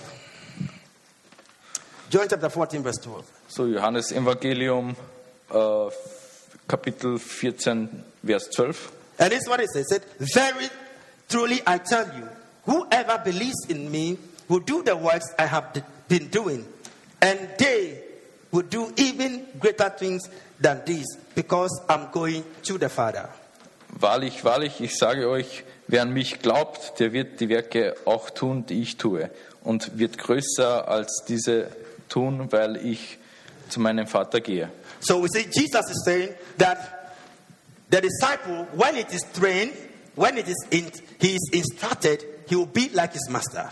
John 2.10 2.26
chapter 2.28 2.48
14, 2.48 2.82
verse 2.82 3.00
12. 3.02 3.24
So, 3.48 3.66
Johannes 3.66 4.10
Evangelium, 4.10 4.96
äh, 5.50 5.54
Kapitel 6.66 7.18
14, 7.18 7.88
Vers 8.24 8.50
12. 8.50 8.90
And 9.18 9.30
this 9.30 9.42
is 9.42 9.48
what 9.48 9.60
it 9.60 9.70
says. 9.70 9.86
It 9.92 10.02
said, 10.02 10.02
Very 10.34 10.68
truly 11.28 11.60
I 11.66 11.78
tell 11.78 12.06
you, 12.06 12.28
whoever 12.64 13.18
believes 13.18 13.66
in 13.68 13.90
me 13.90 14.18
will 14.48 14.60
do 14.60 14.82
the 14.82 14.96
works 14.96 15.32
I 15.38 15.46
have 15.46 15.80
been 16.08 16.28
doing, 16.28 16.66
and 17.22 17.38
they 17.58 18.02
will 18.50 18.66
do 18.68 18.92
even 18.96 19.46
greater 19.60 19.90
things 19.90 20.28
than 20.60 20.82
these, 20.84 21.06
because 21.34 21.70
I'm 21.88 22.10
going 22.10 22.44
to 22.64 22.78
the 22.78 22.88
Father. 22.88 23.28
Wahrlich, 23.98 24.44
wahrlich, 24.44 24.80
ich 24.80 24.96
sage 24.96 25.28
euch, 25.28 25.62
wer 25.86 26.02
an 26.02 26.12
mich 26.12 26.40
glaubt, 26.40 26.98
der 26.98 27.12
wird 27.12 27.40
die 27.40 27.48
Werke 27.48 27.94
auch 28.04 28.30
tun, 28.30 28.66
die 28.66 28.82
ich 28.82 28.96
tue, 28.96 29.30
und 29.62 29.98
wird 29.98 30.18
größer 30.18 30.88
als 30.88 31.24
diese 31.28 31.68
tun, 32.08 32.50
weil 32.50 32.76
ich 32.76 33.18
zu 33.68 33.80
meinem 33.80 34.06
Vater 34.06 34.40
gehe. 34.40 34.68
So 35.00 35.18
we 35.20 35.28
see 35.28 35.44
Jesus 35.44 35.90
is 35.90 36.02
saying 36.04 36.34
that 36.58 37.14
the 37.90 38.00
disciple, 38.00 38.66
when 38.74 38.96
it 38.96 39.12
is 39.12 39.22
trained, 39.32 39.72
when 40.14 40.38
it 40.38 40.48
is 40.48 40.66
in, 40.70 40.90
he 41.20 41.34
is 41.34 41.50
instructed, 41.52 42.24
he 42.48 42.56
will 42.56 42.66
be 42.66 42.88
like 42.90 43.12
his 43.12 43.28
master. 43.30 43.70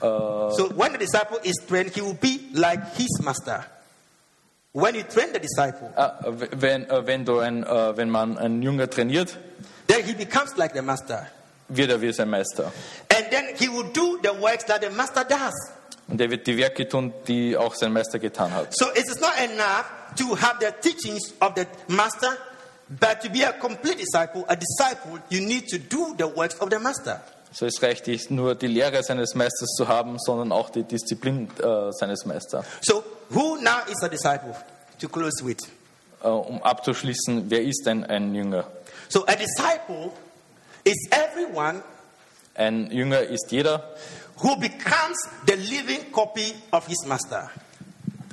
Uh, 0.00 0.50
so 0.52 0.68
when 0.74 0.92
the 0.92 0.98
disciple 0.98 1.38
is 1.42 1.56
trained, 1.66 1.90
he 1.90 2.00
will 2.00 2.14
be 2.14 2.48
like 2.54 2.94
his 2.94 3.20
master. 3.22 3.64
When 4.72 4.94
you 4.94 5.02
train 5.02 5.32
the 5.32 5.40
disciple, 5.40 5.92
uh, 5.96 6.30
w- 6.30 6.48
wenn, 6.52 6.84
äh, 6.86 6.92
uh, 6.92 7.02
wenn, 7.06 7.24
du 7.24 7.40
ein, 7.40 7.64
äh, 7.64 7.96
wenn 7.96 8.10
man 8.10 8.38
einen 8.38 8.62
Jünger 8.62 8.88
trainiert, 8.88 9.36
then 9.88 10.04
he 10.04 10.14
becomes 10.14 10.56
like 10.56 10.72
the 10.74 10.82
master. 10.82 11.26
wird 11.68 11.90
er 11.90 12.00
wie 12.00 12.12
sein 12.12 12.30
Meister. 12.30 12.72
And 13.14 13.30
then 13.30 13.54
he 13.56 13.68
will 13.68 13.90
do 13.92 14.18
the 14.22 14.32
works 14.40 14.64
that 14.64 14.80
the 14.80 14.90
master 14.90 15.24
does. 15.24 15.52
Und 16.08 16.20
er 16.20 16.30
wird 16.30 16.46
die 16.46 16.56
Werke 16.56 16.88
tun, 16.88 17.12
die 17.26 17.56
auch 17.56 17.74
sein 17.74 17.92
Meister 17.92 18.18
getan 18.18 18.52
hat. 18.52 18.74
So 18.74 18.86
it 18.92 19.06
is 19.06 19.20
not 19.20 19.32
enough 19.38 19.84
to 20.16 20.34
have 20.36 20.56
the 20.58 20.72
teachings 20.80 21.34
of 21.40 21.52
the 21.54 21.66
master, 21.88 22.36
but 22.88 23.20
to 23.20 23.28
be 23.28 23.46
a 23.46 23.52
complete 23.52 23.98
disciple, 23.98 24.44
a 24.48 24.56
disciple, 24.56 25.20
you 25.28 25.40
need 25.40 25.68
to 25.68 25.78
do 25.78 26.14
the 26.16 26.24
works 26.34 26.58
of 26.60 26.70
the 26.70 26.78
master. 26.78 27.20
So 27.52 27.66
es 27.66 27.82
reicht 27.82 28.06
nicht 28.06 28.30
nur 28.30 28.54
die 28.54 28.68
Lehre 28.68 29.02
seines 29.02 29.34
Meisters 29.34 29.70
zu 29.76 29.88
haben, 29.88 30.18
sondern 30.18 30.50
auch 30.50 30.70
die 30.70 30.82
Disziplin 30.82 31.48
äh, 31.58 31.92
seines 31.92 32.24
Meisters. 32.24 32.64
So 32.82 33.04
who 33.28 33.56
now 33.56 33.80
is 33.90 34.02
a 34.02 34.08
disciple? 34.08 34.54
To 35.00 35.08
close 35.08 35.44
with. 35.44 35.58
Äh, 36.22 36.28
um 36.28 36.62
abzuschließen, 36.62 37.50
wer 37.50 37.62
ist 37.62 37.84
denn 37.84 38.04
ein 38.04 38.34
Jünger? 38.34 38.66
So 39.10 39.26
a 39.26 39.34
disciple 39.34 40.10
is 40.84 40.96
everyone 41.10 41.82
Ein 42.58 42.90
Jünger 42.90 43.20
ist 43.20 43.52
jeder, 43.52 43.88
who 44.42 44.56
becomes 44.56 45.16
the 45.46 45.56
living 45.56 46.10
copy 46.12 46.54
of 46.72 46.86
his 46.86 47.04
master. 47.06 47.50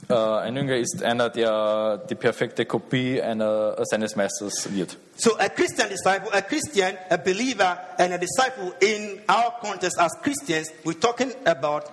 Uh, 0.07 0.13
äh, 0.13 0.41
ein 0.47 0.55
Jünger 0.55 0.77
ist 0.77 1.01
einer, 1.01 1.29
der 1.29 1.99
uh, 2.03 2.07
die 2.07 2.15
perfekte 2.15 2.65
Kopie 2.65 3.21
einer, 3.21 3.75
uh, 3.79 3.83
seines 3.85 4.15
Meisters 4.15 4.67
wird. 4.71 4.97
So 5.17 5.35
a 5.39 5.49
Christian 5.49 5.89
disciple, 5.89 6.29
a 6.31 6.41
Christian, 6.41 6.95
a 7.09 7.17
believer, 7.17 7.79
and 7.97 8.13
a 8.13 8.17
disciple 8.19 8.73
in 8.81 9.21
our 9.27 9.53
context 9.61 9.97
as 9.99 10.11
Christians, 10.21 10.71
we're 10.83 10.99
talking 10.99 11.31
about 11.45 11.91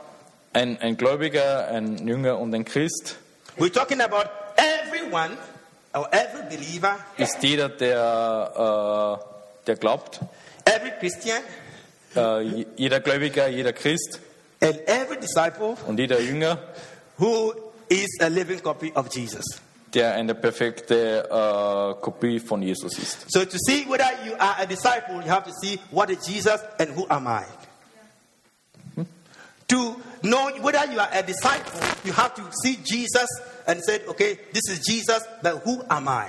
Ein, 0.55 0.77
ein 0.83 0.99
Gläubiger, 0.99 1.69
ein 1.69 2.07
Jünger 2.07 2.39
und 2.39 2.55
ein 2.55 2.67
Christ 2.67 3.17
we're 3.59 3.69
talking 3.69 4.01
about 4.01 4.31
everyone 4.57 5.37
or 5.95 6.09
every 6.11 6.43
believer 6.57 6.97
ist 7.19 7.43
jeder, 7.43 7.69
der, 7.69 9.19
äh, 9.21 9.65
der 9.67 9.77
glaubt, 9.77 10.21
every 10.65 10.91
Christian 10.99 11.43
Äh, 12.15 12.67
jeder 12.77 13.01
Gläubiger, 13.01 13.49
jeder 13.49 13.73
Christ 13.73 14.21
and 14.61 14.77
every 14.87 15.19
disciple 15.19 15.77
und 15.87 15.99
jeder 15.99 16.21
Jünger, 16.21 16.59
who 17.19 17.53
is 17.89 18.09
a 18.21 18.29
living 18.29 18.61
copy 18.61 18.93
of 18.95 19.09
Jesus. 19.15 19.45
der 19.95 20.15
eine 20.15 20.35
perfekte 20.35 21.25
äh, 21.25 22.01
Kopie 22.01 22.41
von 22.41 22.63
Jesus 22.63 22.99
ist. 22.99 23.27
So 23.29 23.45
to 23.45 23.59
see 23.59 23.85
whether 23.89 24.11
you 24.25 24.35
are 24.39 24.57
a 24.63 24.67
disciple, 24.67 25.17
you 25.17 25.31
have 25.31 25.45
to 25.45 25.53
see 25.61 25.79
what 25.91 26.09
is 26.09 26.27
Jesus 26.27 26.61
and 26.79 26.91
who 26.97 27.07
am 27.11 27.27
I. 27.27 27.45
Hmm? 28.95 29.03
To 29.69 29.97
know 30.23 30.51
whether 30.63 30.91
you 30.91 30.99
are 30.99 31.11
a 31.13 31.23
disciple, 31.23 31.79
you 32.05 32.13
have 32.15 32.35
to 32.37 32.43
see 32.63 32.79
Jesus 32.83 33.29
and 33.67 33.83
say, 33.85 34.01
okay, 34.09 34.39
this 34.53 34.63
is 34.71 34.81
Jesus, 34.81 35.23
but 35.43 35.59
who 35.59 35.83
am 35.91 36.09
I? 36.09 36.29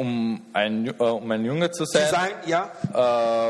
Um 0.00 0.40
ein, 0.54 0.86
äh, 0.86 1.02
um 1.02 1.30
ein 1.30 1.44
Jünger 1.44 1.70
zu 1.70 1.84
sein, 1.84 2.04
Design, 2.04 2.32
yeah. 2.46 2.70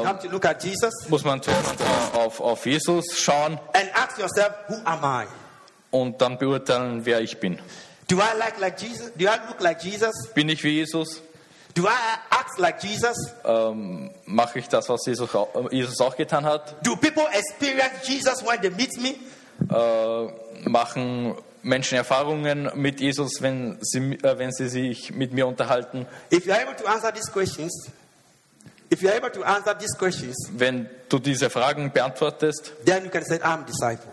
you 0.01 0.05
have 0.05 0.19
to 0.27 0.29
look 0.33 0.45
at 0.45 0.65
Jesus 0.65 0.93
muss 1.09 1.25
man 1.25 1.41
zuerst 1.41 1.75
äh, 1.81 2.19
auf, 2.19 2.41
auf 2.41 2.67
Jesus 2.67 3.21
schauen 3.21 3.59
and 3.73 3.89
ask 3.95 4.19
yourself, 4.19 4.53
who 4.69 4.75
am 4.85 5.05
I? 5.05 5.27
und 5.91 6.21
dann 6.21 6.39
beurteilen, 6.39 7.05
wer 7.05 7.21
ich 7.21 7.39
bin. 7.39 7.59
Do 8.09 8.17
I 8.17 8.37
like 8.37 8.59
like 8.59 8.81
Jesus? 8.81 9.13
Do 9.17 9.27
I 9.27 9.39
look 9.49 9.61
like 9.61 9.83
Jesus? 9.85 10.13
Bin 10.35 10.49
ich 10.49 10.65
wie 10.65 10.71
Jesus? 10.71 11.23
Do 11.75 11.85
I 11.85 12.37
act 12.37 12.59
like 12.59 12.83
Jesus? 12.83 13.17
Ähm, 13.45 14.11
Mache 14.27 14.59
ich 14.59 14.69
das, 14.69 14.89
was 14.89 15.07
Jesus 15.07 15.33
auch, 15.35 15.55
äh, 15.55 15.77
Jesus 15.77 16.01
auch 16.01 16.17
getan 16.17 16.45
hat? 16.45 16.75
Do 16.85 16.97
people 16.97 17.27
experience 17.33 18.09
Jesus 18.09 18.45
when 18.45 18.61
they 18.61 18.71
meet 18.71 19.01
me? 19.01 19.15
Äh, 19.73 20.69
machen 20.69 21.37
Menschen 21.63 21.97
Erfahrungen 21.97 22.71
mit 22.75 23.01
Jesus, 23.01 23.43
wenn 23.43 23.79
sie, 23.81 24.15
äh, 24.23 24.39
wenn 24.39 24.53
sie 24.53 24.69
sich 24.69 25.13
mit 25.13 25.33
mir 25.33 25.47
unterhalten? 25.47 26.07
Wenn 30.53 30.91
du 31.09 31.19
diese 31.19 31.51
Fragen 31.51 31.93
beantwortest, 31.93 32.73
then 32.85 33.05
you 33.05 33.11
can 33.11 33.25
say, 33.25 33.37
I'm 33.37 33.61
a 33.61 33.65
disciple. 33.65 34.13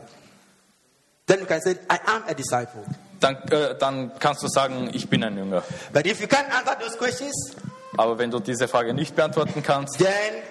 Then 1.25 1.39
you 1.39 1.45
can 1.45 1.61
say, 1.61 1.75
I 1.89 1.99
am 2.05 2.23
a 2.27 2.33
disciple. 2.33 2.83
dann, 3.19 3.35
äh, 3.49 3.75
dann 3.77 4.11
kannst 4.19 4.43
du 4.43 4.47
sagen, 4.47 4.89
ich 4.93 5.09
bin 5.09 5.23
ein 5.23 5.37
Jünger. 5.37 5.63
But 5.91 6.05
if 6.05 6.21
you 6.21 6.27
can't 6.27 6.49
answer 6.51 6.77
those 6.79 6.97
questions, 6.97 7.55
Aber 7.97 8.17
wenn 8.19 8.29
du 8.29 8.39
diese 8.39 8.67
Frage 8.67 8.93
nicht 8.93 9.15
beantworten 9.15 9.63
kannst, 9.63 9.97
then 9.97 10.43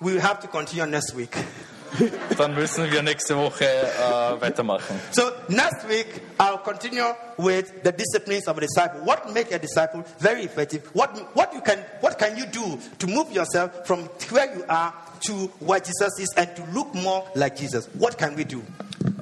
we 0.00 0.12
will 0.12 0.22
have 0.22 0.40
to 0.40 0.48
continue 0.48 0.86
next 0.86 1.16
week. 1.16 1.36
dann 2.38 2.54
müssen 2.54 2.90
wir 2.90 3.02
nächste 3.02 3.36
Woche 3.36 3.64
äh, 3.64 4.40
weitermachen. 4.40 5.00
So 5.12 5.22
next 5.48 5.88
week 5.88 6.06
I'll 6.38 6.62
continue 6.62 7.14
with 7.36 7.72
the 7.82 7.92
disciplines 7.92 8.46
of 8.48 8.56
a 8.56 8.60
disciple. 8.60 9.00
What 9.04 9.32
make 9.32 9.52
a 9.54 9.58
disciple 9.58 10.04
very 10.18 10.44
effective? 10.44 10.82
What 10.92 11.10
what 11.34 11.52
you 11.54 11.60
can 11.60 11.78
what 12.00 12.18
can 12.18 12.36
you 12.36 12.46
do 12.46 12.78
to 12.98 13.06
move 13.06 13.32
yourself 13.32 13.86
from 13.86 14.08
where 14.30 14.54
you 14.56 14.64
are 14.68 14.92
to 15.20 15.50
where 15.60 15.80
Jesus 15.80 16.18
is 16.18 16.34
and 16.36 16.54
to 16.56 16.62
look 16.72 16.94
more 16.94 17.24
like 17.34 17.56
Jesus? 17.56 17.88
What 17.98 18.18
can 18.18 18.36
we 18.36 18.44
do? 18.44 18.62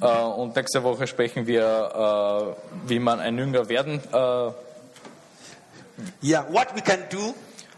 Äh, 0.01 0.07
und 0.07 0.57
nächste 0.57 0.83
Woche 0.83 1.07
sprechen 1.07 1.47
wir, 1.47 2.57
äh, 2.85 2.89
wie 2.89 2.99
man 2.99 3.21
ein 3.21 3.39
Jünger 3.39 3.69
werden, 3.69 4.01
äh, 4.13 4.53
Yeah, 6.21 6.43
what 6.49 6.75
we 6.75 6.81
can 6.81 7.05
do. 7.11 7.35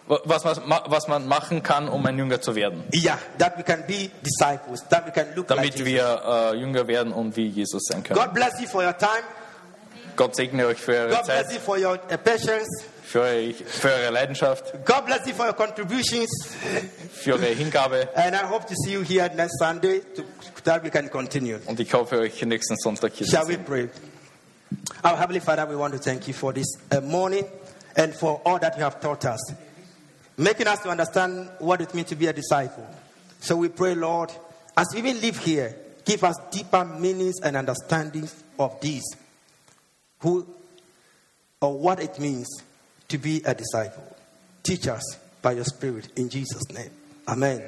Was, 0.07 0.45
man, 0.45 0.57
ma- 0.69 0.85
was 0.87 1.09
man 1.09 1.27
machen 1.27 1.63
kann, 1.63 1.89
um 1.89 2.05
ein 2.07 2.19
Jünger 2.19 2.41
zu 2.41 2.55
werden. 2.55 2.85
Yeah, 2.95 3.19
that 3.39 3.57
we 3.59 3.63
can 3.63 3.85
be 3.87 4.11
disciples. 4.23 4.83
That 4.91 5.07
we 5.07 5.11
can 5.13 5.29
look 5.35 5.49
like 5.51 5.59
Damit 5.59 5.75
Jesus. 5.79 5.87
wir 5.87 6.53
äh, 6.53 6.57
Jünger 6.57 6.87
werden 6.87 7.13
und 7.13 7.37
wie 7.37 7.47
Jesus 7.49 7.83
sein 7.87 8.03
können. 8.03 8.19
God 8.21 8.35
bless 8.35 8.61
you 8.61 8.67
for 8.69 8.85
your 8.85 8.97
time. 8.97 9.23
Gott 10.17 10.37
segne 10.37 10.67
euch 10.67 10.79
für 10.79 10.93
eure 10.93 11.09
God 11.09 11.25
bless 11.25 11.47
Zeit, 11.47 11.53
you 11.55 11.61
for 11.61 11.77
your 11.79 11.95
uh, 11.95 12.17
patience. 12.23 12.85
für, 13.03 13.23
euch, 13.23 13.57
für 13.65 13.89
eure 13.89 14.11
Leidenschaft, 14.11 14.73
God 14.85 15.07
bless 15.07 15.27
you 15.27 15.35
for 15.35 15.47
your 15.47 15.55
contributions. 15.55 16.31
für 17.13 17.33
eure 17.33 17.47
Hingabe. 17.47 18.09
And 18.15 18.35
I 18.37 18.45
hope 18.47 18.67
to 18.69 18.75
see 18.85 18.93
you 18.93 19.03
here 19.03 19.29
next 19.35 19.59
Sunday 19.59 20.03
to, 20.15 20.23
that 20.65 20.85
we 20.85 20.91
can 20.91 21.09
continue. 21.11 21.59
Und 21.67 21.81
ich 21.81 21.93
hoffe, 21.93 22.19
euch 22.21 22.41
nächsten 22.43 22.77
Sonntag 22.77 23.13
hier 23.15 23.27
zu 23.27 23.33
Shall 23.35 23.47
we 23.49 23.55
sehen. 23.55 23.65
pray? 23.65 23.89
Our 25.03 25.19
Heavenly 25.19 25.41
Father, 25.41 25.67
we 25.69 25.77
want 25.77 25.95
to 25.95 25.99
thank 26.01 26.29
you 26.29 26.35
for 26.35 26.53
this 26.53 26.67
uh, 26.93 27.01
morning 27.01 27.45
and 27.97 28.15
for 28.15 28.41
all 28.45 28.59
that 28.61 28.77
you 28.77 28.85
have 28.85 29.01
taught 29.01 29.25
us, 29.25 29.41
making 30.37 30.67
us 30.67 30.81
to 30.81 30.89
understand 30.89 31.51
what 31.59 31.81
it 31.81 31.95
means 31.95 32.09
to 32.09 32.17
be 32.17 32.27
a 32.27 32.33
disciple. 32.33 32.87
So 33.41 33.57
we 33.57 33.69
pray, 33.69 33.95
Lord, 33.95 34.33
as 34.77 34.89
we 34.95 35.03
live 35.13 35.39
here, 35.39 35.77
give 36.05 36.25
us 36.25 36.37
deeper 36.51 36.85
meanings 36.85 37.41
and 37.43 37.57
understandings 37.57 38.43
of 38.59 38.81
this, 38.81 39.03
who 40.21 40.47
or 41.61 41.79
what 41.79 42.01
it 42.01 42.19
means 42.19 42.49
to 43.09 43.19
be 43.19 43.43
a 43.45 43.55
disciple. 43.55 44.05
Teach 44.63 44.89
us 44.89 45.03
by 45.41 45.53
your 45.53 45.65
Spirit 45.65 46.09
in 46.17 46.29
Jesus' 46.29 46.71
name. 46.73 46.91
Amen. 47.29 47.63